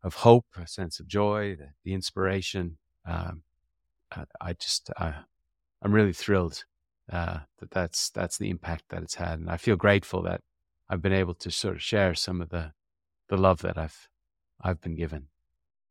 [0.02, 2.76] of hope, a sense of joy, the, the inspiration.
[3.06, 3.42] Um,
[4.10, 5.14] I, I, just, I,
[5.80, 6.64] I'm really thrilled
[7.10, 10.42] uh, that that's that's the impact that it's had, and I feel grateful that
[10.88, 12.72] I've been able to sort of share some of the
[13.28, 14.08] the love that I've
[14.60, 15.28] I've been given.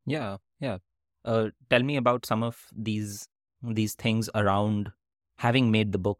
[0.06, 0.78] Yeah, yeah.
[1.24, 3.28] Uh, tell me about some of these
[3.64, 4.92] these things around
[5.38, 6.20] having made the book.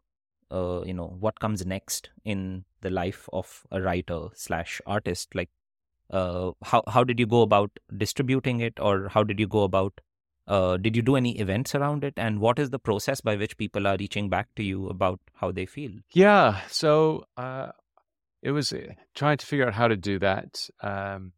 [0.50, 5.34] Uh, you know, what comes next in the life of a writer slash artist?
[5.34, 5.48] Like,
[6.10, 10.00] uh, how how did you go about distributing it, or how did you go about?
[10.52, 13.56] Uh, did you do any events around it, and what is the process by which
[13.56, 15.92] people are reaching back to you about how they feel?
[16.12, 17.68] Yeah, so uh,
[18.42, 20.68] it was uh, trying to figure out how to do that.
[20.82, 21.32] Um,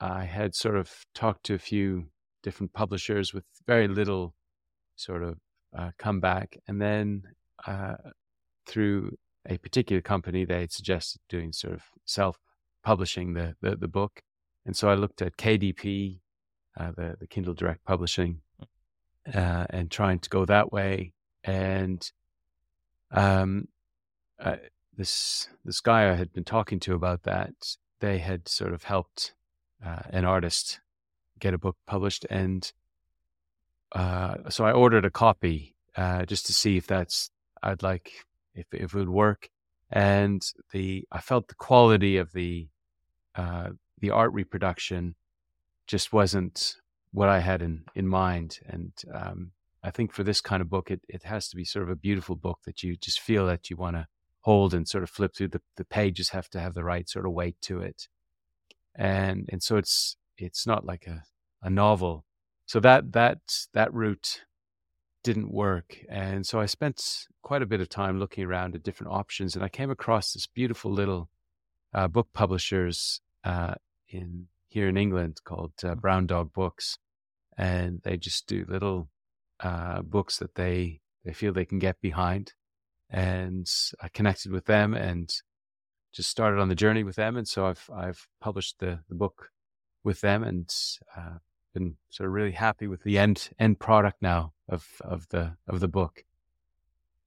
[0.00, 2.10] I had sort of talked to a few
[2.42, 4.34] different publishers with very little
[4.96, 5.38] sort of
[5.74, 7.22] uh, comeback, and then
[7.66, 7.94] uh,
[8.66, 9.16] through
[9.48, 12.38] a particular company, they had suggested doing sort of self
[12.84, 14.20] publishing the, the, the book.
[14.66, 16.18] And so I looked at KDP,
[16.76, 18.40] uh, the, the Kindle Direct Publishing,
[19.32, 21.12] uh, and trying to go that way.
[21.44, 22.10] And
[23.10, 23.68] um,
[24.38, 24.56] uh,
[24.96, 29.34] this this guy I had been talking to about that, they had sort of helped
[29.84, 30.80] uh, an artist
[31.38, 32.72] get a book published, and
[33.92, 37.30] uh, so I ordered a copy uh, just to see if that's
[37.62, 38.12] I'd like
[38.54, 39.48] if if it would work.
[39.90, 42.68] And the I felt the quality of the
[43.34, 43.70] uh,
[44.00, 45.14] the art reproduction
[45.86, 46.76] just wasn't
[47.12, 48.58] what I had in, in mind.
[48.66, 49.52] And um,
[49.82, 51.96] I think for this kind of book, it, it has to be sort of a
[51.96, 54.06] beautiful book that you just feel that you want to
[54.40, 55.48] hold and sort of flip through.
[55.48, 58.08] The, the pages have to have the right sort of weight to it.
[58.94, 61.22] And, and so it's, it's not like a,
[61.62, 62.24] a novel.
[62.66, 63.38] So that, that,
[63.74, 64.42] that route
[65.22, 65.98] didn't work.
[66.08, 69.64] And so I spent quite a bit of time looking around at different options and
[69.64, 71.28] I came across this beautiful little
[71.94, 73.74] uh, book publishers uh,
[74.08, 76.00] in here in England called uh, mm.
[76.00, 76.98] Brown Dog Books,
[77.56, 79.08] and they just do little
[79.60, 82.52] uh, books that they they feel they can get behind.
[83.08, 83.68] And
[84.02, 85.30] I connected with them and
[86.12, 89.50] just started on the journey with them, and so I've I've published the the book
[90.04, 90.72] with them and
[91.16, 91.38] uh,
[91.74, 95.80] been sort of really happy with the end end product now of of the of
[95.80, 96.24] the book.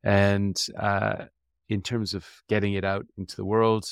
[0.03, 1.25] And uh,
[1.67, 3.85] in terms of getting it out into the world,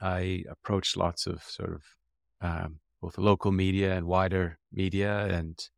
[0.00, 1.82] I approached lots of sort of
[2.40, 5.68] um, both local media and wider media, and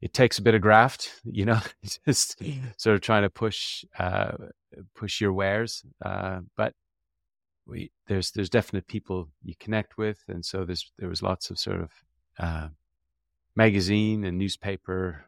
[0.00, 1.60] it takes a bit of graft, you know,
[2.06, 2.42] just
[2.76, 4.32] sort of trying to push uh,
[4.94, 5.84] push your wares.
[6.04, 6.74] Uh, but
[7.66, 11.58] we there's there's definite people you connect with, and so there's there was lots of
[11.58, 11.90] sort of
[12.38, 12.68] uh,
[13.56, 15.26] magazine and newspaper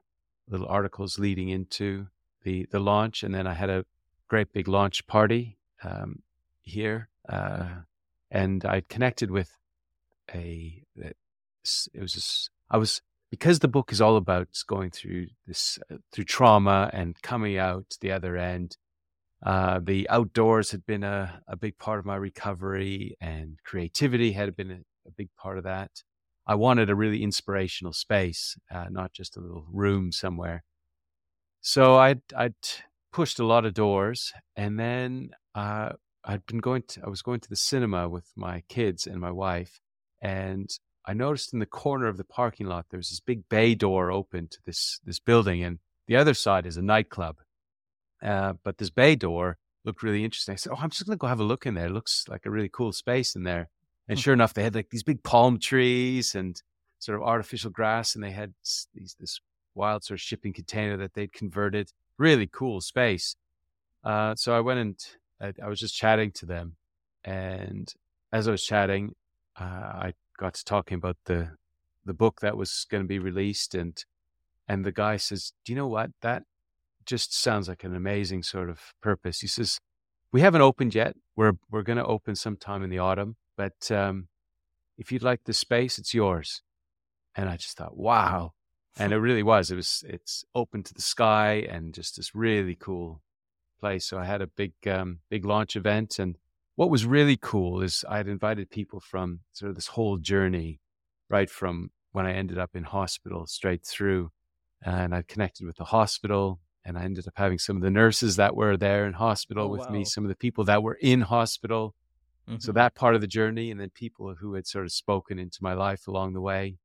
[0.49, 2.07] little articles leading into
[2.43, 3.85] the the launch, and then I had a
[4.29, 6.23] great big launch party um,
[6.63, 7.69] here uh,
[8.31, 9.51] and I connected with
[10.35, 10.83] a
[11.95, 13.01] it was I was
[13.31, 17.97] because the book is all about going through this uh, through trauma and coming out
[18.01, 18.77] the other end.
[19.45, 24.57] Uh, the outdoors had been a, a big part of my recovery, and creativity had
[24.57, 25.91] been a, a big part of that.
[26.47, 30.65] I wanted a really inspirational space, uh, not just a little room somewhere.
[31.61, 32.55] So I'd I'd
[33.13, 35.91] pushed a lot of doors, and then uh,
[36.25, 39.31] I'd been going to, I was going to the cinema with my kids and my
[39.31, 39.81] wife,
[40.21, 40.69] and
[41.07, 44.11] I noticed in the corner of the parking lot there was this big bay door
[44.11, 47.37] open to this this building, and the other side is a nightclub.
[48.23, 50.53] Uh, but this bay door looked really interesting.
[50.55, 51.87] I said, "Oh, I'm just gonna go have a look in there.
[51.87, 53.69] It looks like a really cool space in there."
[54.09, 54.23] And Hmm.
[54.23, 56.61] sure enough, they had like these big palm trees and
[56.99, 58.55] sort of artificial grass, and they had
[58.95, 59.41] these this
[59.75, 61.93] wild sort of shipping container that they'd converted.
[62.19, 63.37] Really cool space.
[64.03, 64.99] Uh, so I went and
[65.41, 66.77] I, I was just chatting to them,
[67.25, 67.93] and
[68.33, 69.15] as I was chatting,
[69.59, 71.57] uh, I got to talking about the
[72.05, 74.03] the book that was going to be released, and
[74.69, 76.11] and the guy says, "Do you know what?
[76.23, 76.45] That
[77.05, 79.81] just sounds like an amazing sort of purpose." He says,
[80.33, 81.17] "We haven't opened yet.
[81.35, 84.29] We're we're going to open sometime in the autumn, but um,
[84.99, 86.63] if you'd like the space, it's yours."
[87.35, 88.53] And I just thought, "Wow!"
[88.99, 89.71] And it really was.
[89.71, 90.05] It was.
[90.07, 93.21] It's open to the sky and just this really cool
[93.81, 94.07] place.
[94.07, 96.37] So I had a big um, big launch event, and
[96.77, 100.81] what was really cool is I had invited people from sort of this whole journey,
[101.31, 104.31] right from when I ended up in hospital straight through,
[104.83, 108.37] and I connected with the hospital, and I ended up having some of the nurses
[108.37, 109.91] that were there in hospital Oh, with wow.
[109.91, 111.95] me, some of the people that were in hospital,
[112.59, 112.75] so Mhm.
[112.75, 115.75] that part of the journey, and then people who had sort of spoken into my
[115.75, 116.79] life along the way,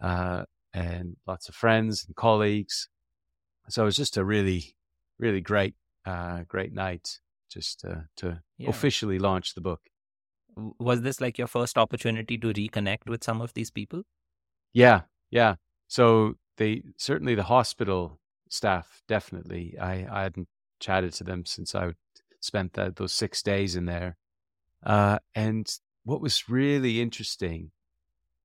[0.00, 0.44] uh,
[0.74, 2.88] and lots of friends and colleagues.
[3.68, 4.76] So it was just a really,
[5.18, 8.70] really great, uh, great night just uh, to Yeah.
[8.70, 9.80] officially launch the book.
[10.78, 14.02] Was this like your first opportunity to reconnect with some of these people?
[14.72, 15.56] Yeah, yeah.
[15.88, 18.18] So they certainly the hospital
[18.48, 19.76] staff definitely.
[19.78, 20.48] I I hadn't
[20.80, 21.92] chatted to them since I
[22.40, 24.16] spent that those six days in there.
[24.82, 25.66] Uh, and
[26.04, 27.70] what was really interesting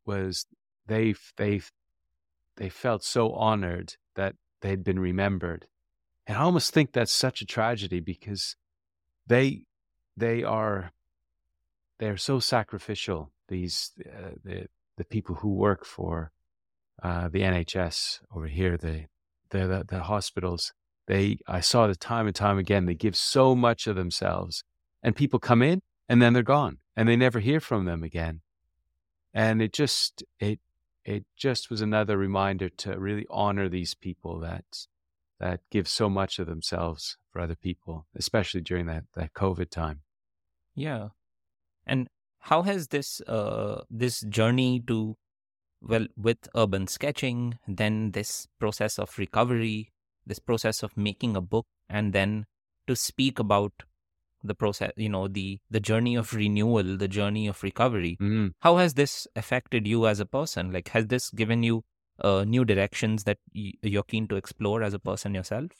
[0.05, 0.45] was
[0.87, 1.61] they they
[2.57, 5.67] they felt so honored that they'd been remembered,
[6.27, 8.55] and I almost think that's such a tragedy because
[9.27, 9.63] they
[10.17, 10.91] they are
[11.99, 13.31] they're so sacrificial.
[13.47, 14.67] These uh, the
[14.97, 16.31] the people who work for
[17.01, 19.05] uh, the NHS over here, the,
[19.49, 20.73] the the the hospitals.
[21.07, 22.85] They I saw it time and time again.
[22.85, 24.63] They give so much of themselves,
[25.03, 28.41] and people come in and then they're gone, and they never hear from them again.
[29.33, 30.59] And it just it
[31.05, 34.65] it just was another reminder to really honor these people that
[35.41, 40.01] that give so much of themselves for other people, especially during that that COVID time.
[40.75, 41.09] Yeah.
[41.85, 42.07] And
[42.39, 45.17] how has this uh this journey to
[45.81, 49.91] well with urban sketching, then this process of recovery,
[50.25, 52.45] this process of making a book, and then
[52.87, 53.73] to speak about
[54.43, 58.15] the process, you know, the the journey of renewal, the journey of recovery.
[58.21, 58.51] Mm.
[58.59, 60.71] How has this affected you as a person?
[60.71, 61.83] Like, has this given you
[62.23, 65.71] uh, new directions that y- you're keen to explore as a person yourself?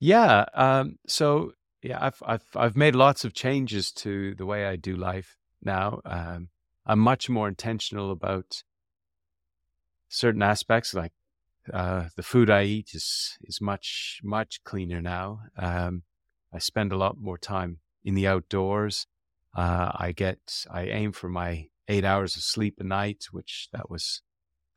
[0.00, 0.44] Yeah.
[0.54, 4.96] Um, so yeah, I've I've I've made lots of changes to the way I do
[4.96, 6.00] life now.
[6.04, 6.48] Um,
[6.86, 8.62] I'm much more intentional about
[10.08, 11.12] certain aspects, like
[11.72, 15.40] uh, the food I eat is is much much cleaner now.
[15.56, 16.02] Um,
[16.52, 19.06] I spend a lot more time in the outdoors.
[19.56, 23.90] Uh, I get I aim for my eight hours of sleep a night, which that
[23.90, 24.22] was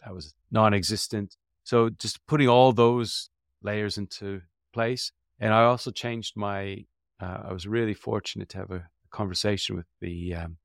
[0.07, 1.35] that was non-existent.
[1.63, 3.29] So just putting all those
[3.61, 4.41] layers into
[4.73, 6.85] place, and I also changed my.
[7.19, 10.57] Uh, I was really fortunate to have a conversation with the um,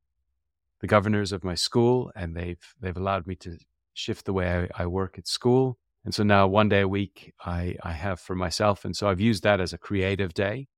[0.81, 3.59] the governors of my school, and they've they've allowed me to
[3.95, 5.79] shift the way I, I work at school.
[6.05, 8.85] And so now one day a week I, I have for myself.
[8.85, 10.69] And so I've used that as a creative day.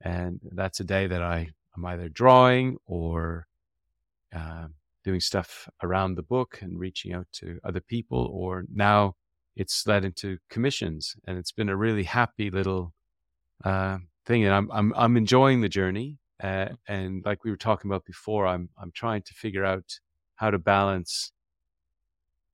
[0.00, 3.46] And that's a day that I, I'm either drawing or
[4.34, 4.66] uh,
[5.08, 5.50] doing stuff
[5.86, 8.22] around the book and reaching out to other people.
[8.40, 9.00] Or now
[9.56, 11.02] it's led into commissions.
[11.26, 12.84] And it's been a really happy little
[13.64, 14.44] uh, thing.
[14.44, 16.18] And I'm, I'm, I'm enjoying the journey.
[16.42, 19.88] Uh, and like we were talking about before, I'm, I'm trying to figure out
[20.36, 21.32] how to balance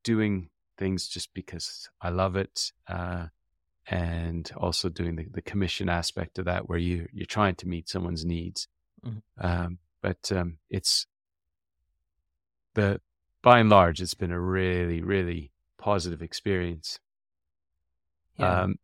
[0.05, 3.27] doing things just because I love it, uh,
[3.87, 7.89] and also doing the, the commission aspect of that, where you you're trying to meet
[7.89, 8.69] someone's needs.
[9.05, 9.23] Mhm.
[9.39, 11.07] Um, but um, it's
[12.75, 13.01] the
[13.43, 16.99] by and large, it's been a really really positive experience.
[18.37, 18.63] Yeah.
[18.63, 18.79] Um,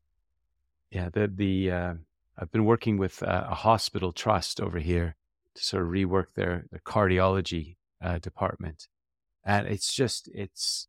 [0.90, 1.94] yeah, the the uh,
[2.38, 5.16] I've been working with uh, a hospital trust over here
[5.54, 8.88] to sort of rework their their cardiology uh, department,
[9.44, 10.88] and it's just it's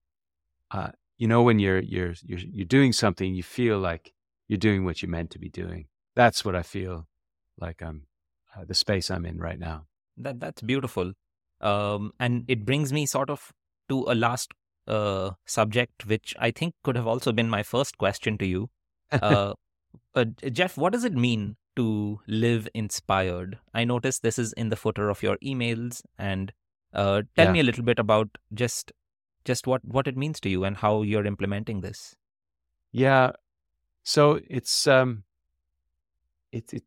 [0.72, 4.14] uh, you know when you're you're you're you're doing something, you feel like
[4.48, 5.88] you're doing what you're meant to be doing.
[6.16, 7.08] That's what I feel
[7.58, 8.08] like I'm
[8.56, 9.86] uh, the space I'm in right now.
[10.18, 11.14] That that's beautiful,
[11.62, 13.52] um, and it brings me sort of
[13.90, 14.54] to a last
[14.88, 18.70] uh, subject, which I think could have also been my first question to you.
[19.22, 19.54] Uh,
[20.16, 23.60] uh, Jeff, what does it mean to live inspired?
[23.74, 26.54] I noticed this is in the footer of your emails, and
[26.94, 27.52] uh, tell Yeah.
[27.52, 28.92] me a little bit about just
[29.44, 32.16] just what what it means to you and how you're implementing this.
[32.92, 33.32] Yeah,
[34.04, 35.24] so it's um,
[36.52, 36.84] it it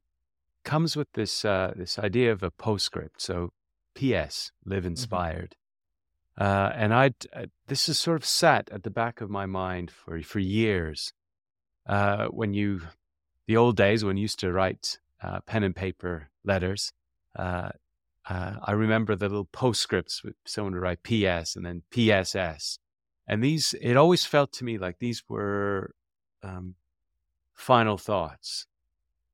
[0.64, 3.20] comes with this uh, this idea of a postscript.
[3.20, 3.52] So
[3.94, 4.52] P.S.
[4.64, 4.88] Live Mm-hmm.
[4.88, 5.56] inspired.
[6.36, 9.90] Uh, and I uh, this has sort of sat at the back of my mind
[9.90, 11.12] for for years.
[11.86, 12.80] Uh, when you
[13.46, 16.92] the old days when you used to write uh, pen and paper letters,
[17.38, 17.70] uh,
[18.28, 21.56] uh, I remember the little postscripts with someone would write P.S.
[21.56, 22.78] and then P.S.S.
[23.26, 25.94] And these, it always felt to me like these were
[26.42, 26.74] um,
[27.54, 28.66] final thoughts.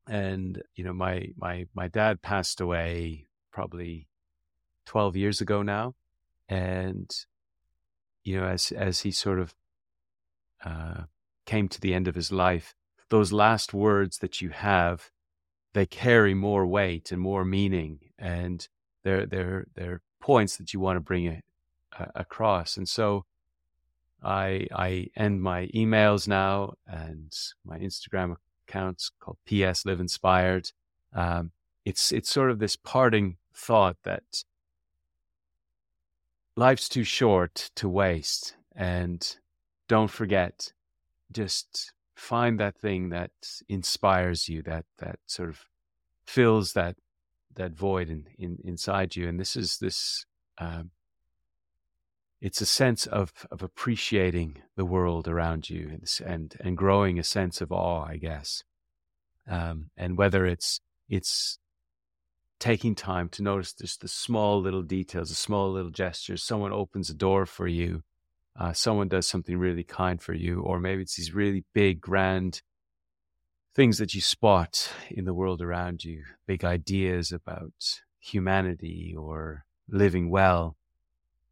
[0.06, 4.08] And you know, my my my dad passed away probably
[4.86, 5.94] twelve years ago now,
[6.48, 7.10] and
[8.24, 9.54] you know, as as he sort of
[10.64, 11.02] uh,
[11.46, 12.74] came to the end of his life,
[13.08, 15.10] those last words that you have,
[15.72, 18.68] they carry more weight and more meaning, and
[19.04, 21.42] they're they're they're points that you want to bring a,
[21.98, 22.76] a, across.
[22.76, 23.24] And so,
[24.22, 27.32] I I end my emails now and
[27.64, 28.36] my Instagram
[28.68, 30.70] accounts called PS Live Inspired.
[31.14, 31.52] Um,
[31.84, 34.44] it's it's sort of this parting thought that
[36.60, 39.36] life's too short to waste, and
[39.88, 40.72] don't forget,
[41.32, 43.30] just find that thing that
[43.68, 45.64] inspires you, that that sort of
[46.26, 46.96] fills that
[47.54, 49.26] that void in, in inside you.
[49.26, 50.26] And this is this.
[50.58, 50.90] Um,
[52.40, 57.24] it's a sense of of appreciating the world around you and and, and growing a
[57.24, 58.64] sense of awe, I guess.
[59.48, 61.58] Um, and whether it's it's
[62.60, 66.44] taking time to notice just the small little details, the small little gestures.
[66.44, 68.04] Someone opens a door for you,
[68.58, 72.62] uh, someone does something really kind for you, or maybe it's these really big, grand
[73.74, 80.30] things that you spot in the world around you, big ideas about humanity or living
[80.30, 80.76] well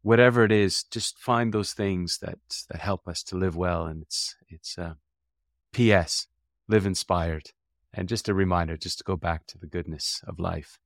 [0.01, 3.85] whatever it is, just find those things that that help us to live well.
[3.85, 4.93] And it's it's uh,
[5.71, 6.27] P.S.
[6.67, 7.51] Live inspired,
[7.93, 10.79] and just a reminder, just to go back to the goodness of life.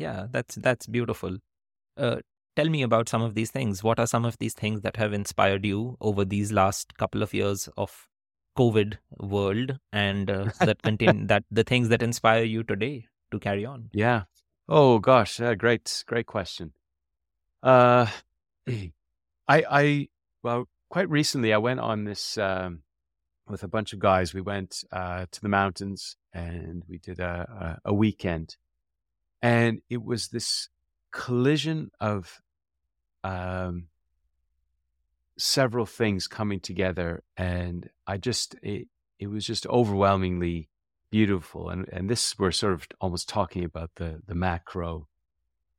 [0.00, 1.36] Yeah, that's that's beautiful.
[1.96, 2.16] Uh,
[2.56, 3.82] tell me about some of these things.
[3.84, 7.34] What are some of these things that have inspired you over these last couple of
[7.34, 8.08] years of
[8.56, 13.66] COVID world, and uh, that contain that the things that inspire you today to carry
[13.66, 13.90] on?
[13.92, 14.22] Yeah.
[14.68, 16.72] Oh gosh, uh, great, great question.
[17.62, 18.06] Uh,
[18.68, 18.90] I,
[19.48, 20.08] I,
[20.44, 22.82] well, quite recently I went on this um,
[23.48, 24.32] with a bunch of guys.
[24.32, 28.56] We went uh, to the mountains and we did a, a, a weekend,
[29.42, 30.68] and it was this
[31.12, 32.40] collision of
[33.24, 33.88] um,
[35.38, 38.88] several things coming together, and I just it,
[39.18, 40.68] it was just overwhelmingly
[41.10, 41.68] beautiful.
[41.68, 45.08] And and this we're sort of almost talking about the the macro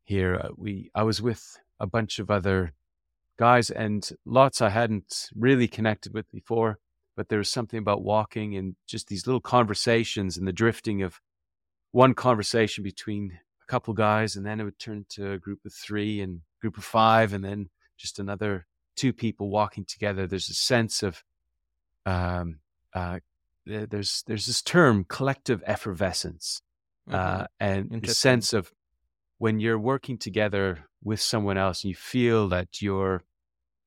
[0.03, 0.35] here.
[0.43, 2.73] Uh, we I was with a bunch of other
[3.38, 6.77] guys and lots I hadn't really connected with before.
[7.17, 11.19] But there was something about walking and just these little conversations and the drifting of
[11.91, 13.39] one conversation between
[13.72, 16.84] couple guys, and then it would turn to a group of three and group of
[16.84, 18.65] five, and then just another
[18.95, 20.27] two people walking together.
[20.27, 21.23] There's a sense of
[22.06, 22.60] um,
[22.93, 23.19] uh,
[23.65, 26.61] there's there's this term collective effervescence,
[27.10, 27.41] Mm-hmm.
[27.41, 28.72] uh, and the sense of
[29.39, 33.23] when you're working together with someone else, and you feel that your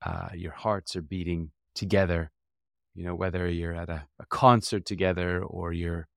[0.04, 2.30] uh, your hearts are beating together.
[2.94, 6.08] You know, whether you're at a, a concert together or you're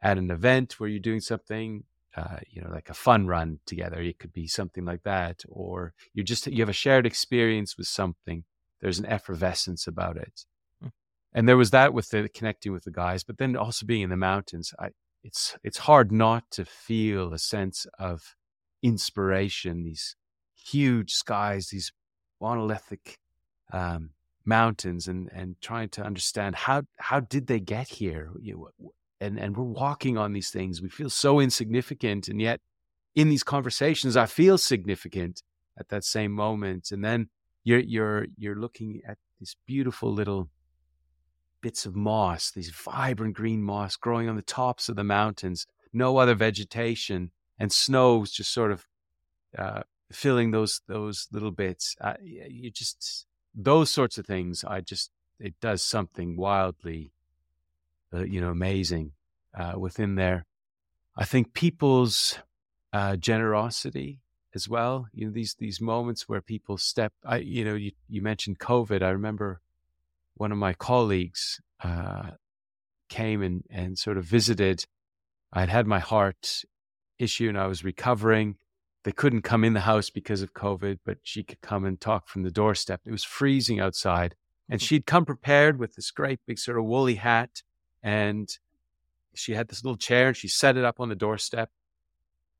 [0.00, 1.84] at an event where you're doing something,
[2.16, 4.00] uh, you know, like a fun run together.
[4.00, 7.86] It could be something like that, or you just you have a shared experience with
[7.86, 8.44] something.
[8.80, 10.44] There's an effervescence about it,
[10.80, 10.88] Hmm.
[11.32, 14.10] and there was that with the connecting with the guys, but then also being in
[14.10, 14.72] the mountains.
[14.78, 14.90] I,
[15.24, 18.34] it's it's hard not to feel a sense of
[18.82, 19.84] inspiration.
[19.84, 20.16] These
[20.54, 21.92] huge skies, these
[22.40, 23.18] monolithic
[23.72, 24.10] um,
[24.44, 28.30] mountains, and and trying to understand how how did they get here?
[28.40, 28.68] You,
[29.22, 30.82] and and we're walking on these things.
[30.82, 32.60] We feel so insignificant, and yet
[33.14, 35.42] in these conversations, I feel significant
[35.78, 36.90] at that same moment.
[36.90, 37.28] And then
[37.64, 40.48] you're you're you're looking at these beautiful little
[41.62, 46.16] bits of moss, these vibrant green moss growing on the tops of the mountains, no
[46.16, 48.86] other vegetation, and snow's just sort of
[49.56, 51.96] uh, filling those those little bits.
[52.00, 54.64] Uh, you just those sorts of things.
[54.64, 57.12] I just it does something wildly,
[58.12, 59.12] uh, you know, amazing
[59.58, 60.46] uh, within there.
[61.16, 62.38] I think people's
[62.92, 64.20] uh, generosity
[64.54, 65.06] as well.
[65.12, 67.12] You know, these these moments where people step.
[67.24, 69.02] I you know you you mentioned COVID.
[69.02, 69.60] I remember
[70.34, 72.32] one of my colleagues uh,
[73.08, 74.84] came and and sort of visited.
[75.52, 76.64] I'd had my heart
[77.18, 78.56] issue and I was recovering,
[79.04, 82.28] they couldn't come in the house because of COVID, but she could come and talk
[82.28, 83.00] from the doorstep.
[83.04, 84.34] It was freezing outside.
[84.68, 84.86] And mm-hmm.
[84.86, 87.62] she'd come prepared with this great big sort of woolly hat.
[88.02, 88.48] And
[89.34, 91.70] she had this little chair and she set it up on the doorstep.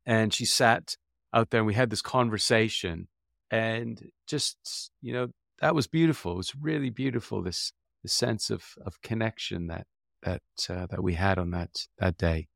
[0.06, 0.97] And she sat
[1.32, 3.09] out there and we had this conversation.
[3.51, 5.28] And just, you know,
[5.60, 6.32] that was beautiful.
[6.32, 9.86] It was really beautiful, this, this sense of, of connection that,
[10.23, 12.48] that, uh, that we had on that, that day.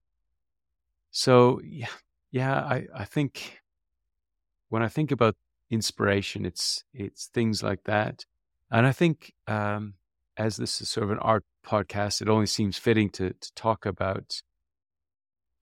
[1.10, 1.88] So, yeah,
[2.30, 3.60] yeah, I, I think
[4.68, 5.36] when I think about
[5.70, 8.24] inspiration, it's it's things like that,
[8.70, 9.94] and I think um,
[10.36, 13.86] as this is sort of an art podcast, it only seems fitting to to talk
[13.86, 14.42] about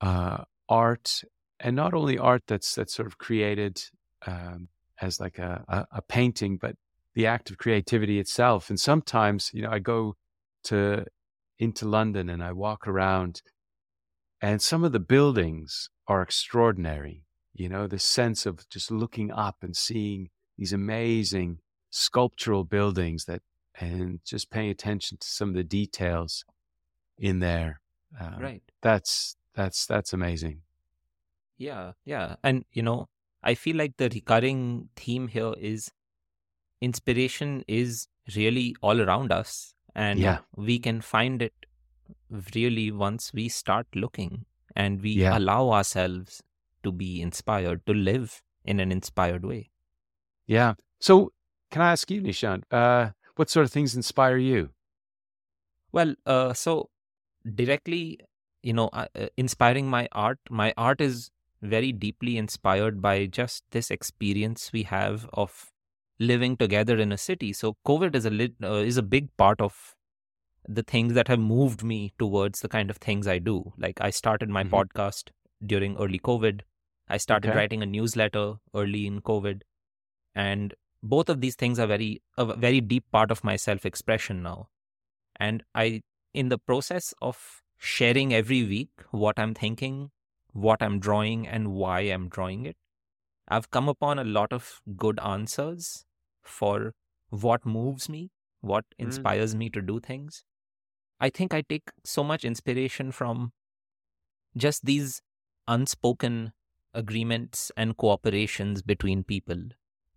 [0.01, 1.23] uh, art,
[1.61, 3.83] and not only art that's that's sort of created
[4.27, 4.69] um,
[5.01, 6.77] as like a, a, a painting, but
[7.15, 8.71] the act of creativity itself.
[8.71, 10.17] And sometimes, you know, I go
[10.65, 11.07] to
[11.59, 13.43] into London and I walk around,
[14.41, 17.25] and some of the buildings are extraordinary
[17.55, 20.29] you know, the sense of just looking up and seeing
[20.59, 21.59] these amazing
[21.91, 23.43] sculptural buildings that,
[23.81, 26.45] and just paying attention to some of the details
[27.19, 27.81] in there.
[28.21, 28.63] Um, right.
[28.83, 30.61] That's, that's, that's amazing.
[31.59, 31.93] Yeah.
[32.05, 32.37] Yeah.
[32.43, 33.09] And, you know,
[33.43, 35.91] I feel like the recurring theme here is
[36.81, 39.75] inspiration is really all around us.
[39.95, 40.39] And yeah.
[40.57, 41.55] we can find it
[42.55, 44.45] really once we start looking
[44.75, 45.39] and we yeah.
[45.39, 46.43] allow ourselves
[46.83, 49.71] to be inspired, to live in an inspired way.
[50.47, 50.75] Yeah.
[51.01, 51.33] So,
[51.71, 54.71] can I ask you, Nishant, uh, what sort of things inspire you?
[55.93, 56.91] Well, uh, so
[57.55, 58.21] directly,
[58.63, 59.07] you know, uh,
[59.37, 61.31] inspiring my art, my art is
[61.63, 65.71] very deeply inspired by just this experience we have of
[66.19, 67.53] living together in a city.
[67.53, 69.95] So, COVID is a lit, uh, is a big part of
[70.69, 73.73] the things that have moved me towards the kind of things I do.
[73.77, 74.75] Like I started my mm-hmm.
[74.75, 75.31] podcast
[75.65, 76.61] during early COVID.
[77.09, 77.59] I started okay.
[77.59, 79.61] writing a newsletter early in COVID,
[80.35, 80.75] and
[81.05, 84.69] both of these things are very a very deep part of my self expression now.
[85.37, 86.01] And I,
[86.33, 90.11] in the process of sharing every week what I'm thinking,
[90.53, 92.77] what I'm drawing, and why I'm drawing it,
[93.47, 96.07] I've come upon a lot of good answers
[96.43, 96.95] for
[97.29, 98.31] what moves me,
[98.63, 99.05] what mm.
[99.05, 99.59] inspires mm.
[99.59, 100.43] me to do things.
[101.21, 103.53] I think I take so much inspiration from
[104.57, 105.21] just these
[105.69, 106.53] unspoken
[106.95, 109.65] agreements and cooperations between people.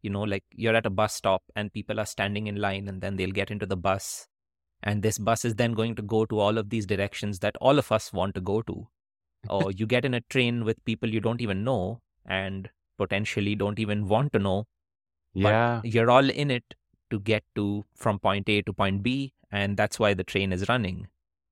[0.08, 3.02] You know, like you're at a bus stop and people are standing in line and
[3.02, 4.28] then they'll get into the bus.
[4.82, 7.78] And this bus is then going to go to all of these directions that all
[7.78, 8.88] of us want to go to.
[9.50, 13.80] or you get in a train with people you don't even know and potentially don't
[13.80, 14.66] even want to know.
[15.34, 15.82] Yeah.
[15.82, 16.76] But you're all in it
[17.10, 19.34] to get to from point A to point B.
[19.52, 21.08] And that's why the train is running.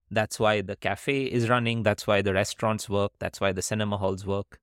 [0.10, 1.84] That's why the cafe is running.
[1.84, 3.12] That's why the restaurants work.
[3.20, 4.60] That's why the cinema halls work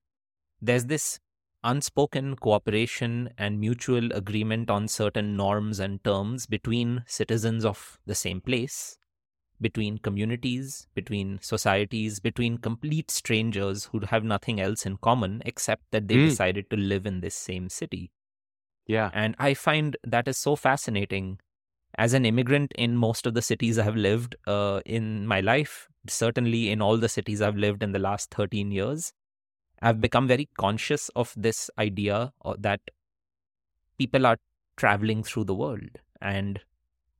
[0.63, 1.19] there's this
[1.63, 8.41] unspoken cooperation and mutual agreement on certain norms and terms between citizens of the same
[8.41, 8.97] place,
[9.61, 16.07] between communities, between societies, between complete strangers who have nothing else in common except that
[16.07, 16.29] they mm.
[16.29, 18.11] decided to live in this same city.
[18.85, 19.09] Yeah.
[19.13, 21.39] And I find that is so fascinating.
[21.95, 25.87] As an immigrant in most of the cities I have lived uh, in my life,
[26.07, 29.13] certainly in all the cities I've lived in the last 13 years,
[29.83, 32.79] I've become very conscious of this idea uh, that
[33.97, 34.37] people are
[34.77, 36.61] traveling through the world and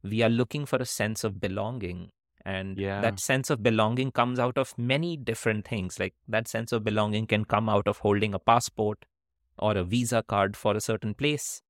[0.02, 2.11] we are looking for a sense of belonging.
[2.45, 3.02] And yeah.
[3.02, 5.99] that sense of belonging comes out of many different things.
[5.99, 9.06] Like that sense of belonging can come out of holding a passport
[9.60, 11.61] or a visa card for a certain place.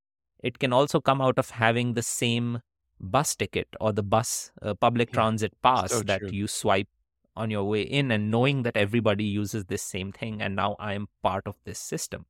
[0.44, 2.60] It can also come out of having the same
[3.00, 5.14] bus ticket or the bus uh, public yeah.
[5.14, 6.88] transit pass so that you swipe
[7.36, 10.94] on your way in and knowing that everybody uses this same thing and now I
[10.94, 12.26] am part of this system.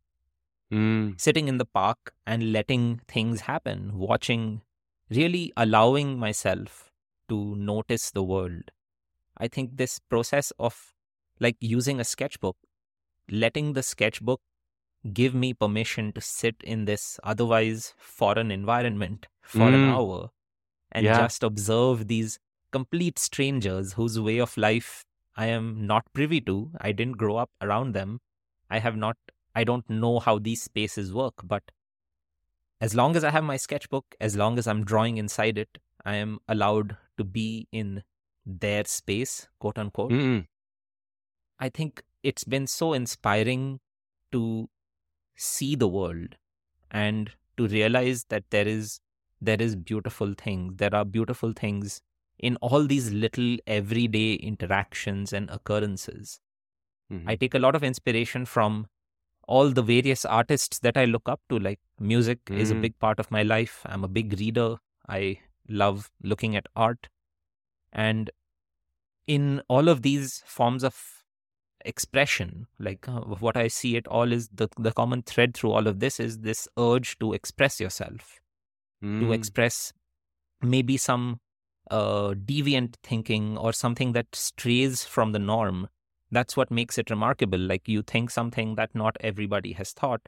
[0.73, 1.21] Mm.
[1.21, 4.63] Sitting in the park and letting things happen, watching,
[5.11, 6.91] really allowing myself
[7.29, 8.71] to notice the world.
[9.37, 10.95] I think this process of
[11.41, 12.57] like using a sketchbook,
[13.31, 14.41] letting the sketchbook
[15.13, 19.75] give me permission to sit in this otherwise foreign environment for mm.
[19.75, 20.31] an hour
[20.91, 21.19] and yeah.
[21.19, 22.39] just observe these
[22.75, 25.05] complete strangers whose way of life
[25.37, 26.71] I am not privy to.
[26.81, 28.21] I didn't grow up around them.
[28.71, 29.17] I have not,
[29.55, 31.35] I don't know how these spaces work.
[31.43, 31.71] But
[32.81, 36.17] as long as I have my sketchbook, as long as I'm drawing inside it, I
[36.17, 38.03] am allowed to be in
[38.45, 40.11] their space, quote unquote.
[40.11, 40.47] mm
[41.59, 43.81] I think it's been so inspiring
[44.33, 44.69] to
[45.37, 46.37] see the world
[46.91, 49.01] and to realize that there is
[49.41, 52.01] there is beautiful things there are beautiful things
[52.39, 56.41] in all these little everyday interactions and occurrences.
[57.13, 57.29] Mm-hmm.
[57.29, 58.87] I take a lot of inspiration from
[59.47, 61.59] all the various artists that I look up to.
[61.59, 62.59] Like music mm.
[62.59, 62.81] is a Mm.
[62.83, 63.83] big part of my life.
[63.87, 64.77] I'm a big reader.
[65.09, 67.09] I love looking at art.
[67.93, 68.31] And
[69.27, 71.25] in all of these forms of
[71.85, 75.87] expression, like uh, what I see it all is the, the common thread through all
[75.87, 78.41] of this is this urge to express yourself,
[79.03, 79.35] to Mm.
[79.35, 79.93] express
[80.63, 81.41] maybe some
[81.91, 85.89] uh, deviant thinking or something that strays from the norm.
[86.31, 87.59] That's what makes it remarkable.
[87.59, 90.23] Like you think something that not everybody has thought,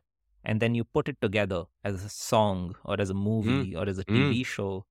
[0.44, 3.98] and then you put it together as a song or as a movie or as
[3.98, 4.84] a TV show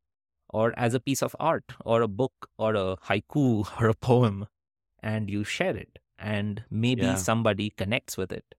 [0.50, 4.48] or as a piece of art or a book or a haiku or a poem,
[5.02, 6.00] and you share it.
[6.18, 7.16] And maybe Yeah.
[7.16, 8.56] somebody connects with it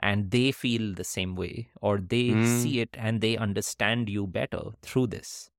[0.00, 2.44] and they feel the same way or they Mm.
[2.44, 5.50] see it and they understand you better through this.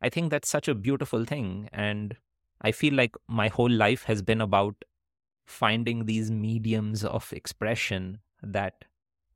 [0.00, 1.68] I think that's such a beautiful thing.
[1.72, 2.16] And
[2.60, 4.84] I feel like my whole life has been about
[5.46, 8.84] finding these mediums of expression that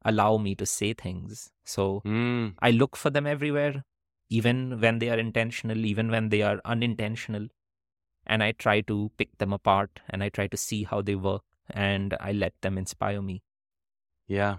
[0.04, 1.50] allow me to say things.
[1.64, 2.54] So Mm.
[2.60, 3.84] I look for them everywhere,
[4.28, 7.48] even when they are intentional, even when they are unintentional.
[8.26, 11.42] And I try to pick them apart and I try to see how they work
[11.68, 13.42] and I let them inspire me.
[14.26, 14.56] Yeah.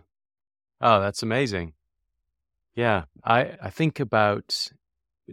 [0.79, 1.73] Oh, that's amazing.
[2.75, 3.05] Yeah.
[3.23, 4.71] I, I think about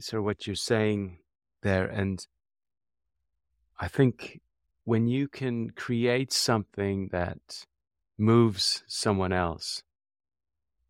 [0.00, 1.18] sort of what you're saying
[1.62, 1.86] there.
[1.86, 2.24] And
[3.78, 4.40] I think
[4.84, 7.66] when you can create something that
[8.16, 9.82] moves someone else,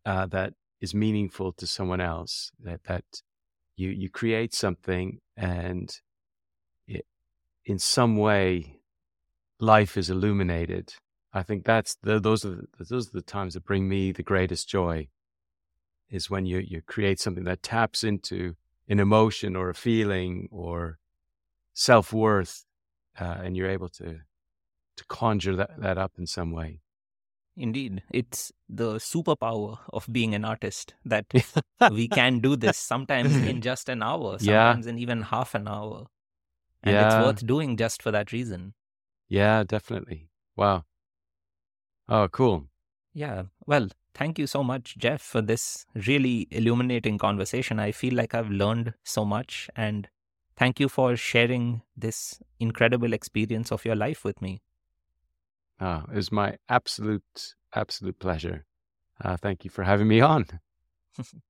[0.05, 3.03] uh, that is meaningful to someone else, that, that
[3.75, 5.99] you, you create something and
[6.87, 7.05] it,
[7.65, 8.79] in some way
[9.59, 10.93] life is illuminated.
[11.33, 14.23] I think that's the, those are the, those are the times that bring me the
[14.23, 15.09] greatest joy.
[16.09, 18.55] Is when you you create something that taps into
[18.89, 20.99] an emotion or a feeling or
[21.73, 22.65] self worth,
[23.19, 24.19] uh, and you're able to
[24.97, 26.81] to conjure that, that up in some way.
[27.55, 31.25] Indeed, it's the superpower of being an artist that
[31.91, 34.71] we can do this sometimes in just an hour, Yeah.
[34.73, 36.07] sometimes in even half an hour.
[36.83, 37.07] And Yeah.
[37.07, 38.73] it's worth doing just for that reason.
[39.29, 40.29] Yeah, definitely.
[40.55, 40.85] Wow.
[42.07, 42.67] Oh, cool.
[43.13, 43.43] Yeah.
[43.65, 43.89] Well,
[44.19, 47.79] thank you so much, Jeff, for this really illuminating conversation.
[47.79, 49.69] I feel like I've learned so much.
[49.77, 50.09] And
[50.57, 54.61] thank you for sharing this incredible experience of your life with me.
[55.79, 58.65] Oh, it was my absolute absolute pleasure.
[59.23, 60.45] Uh, thank you for having me on.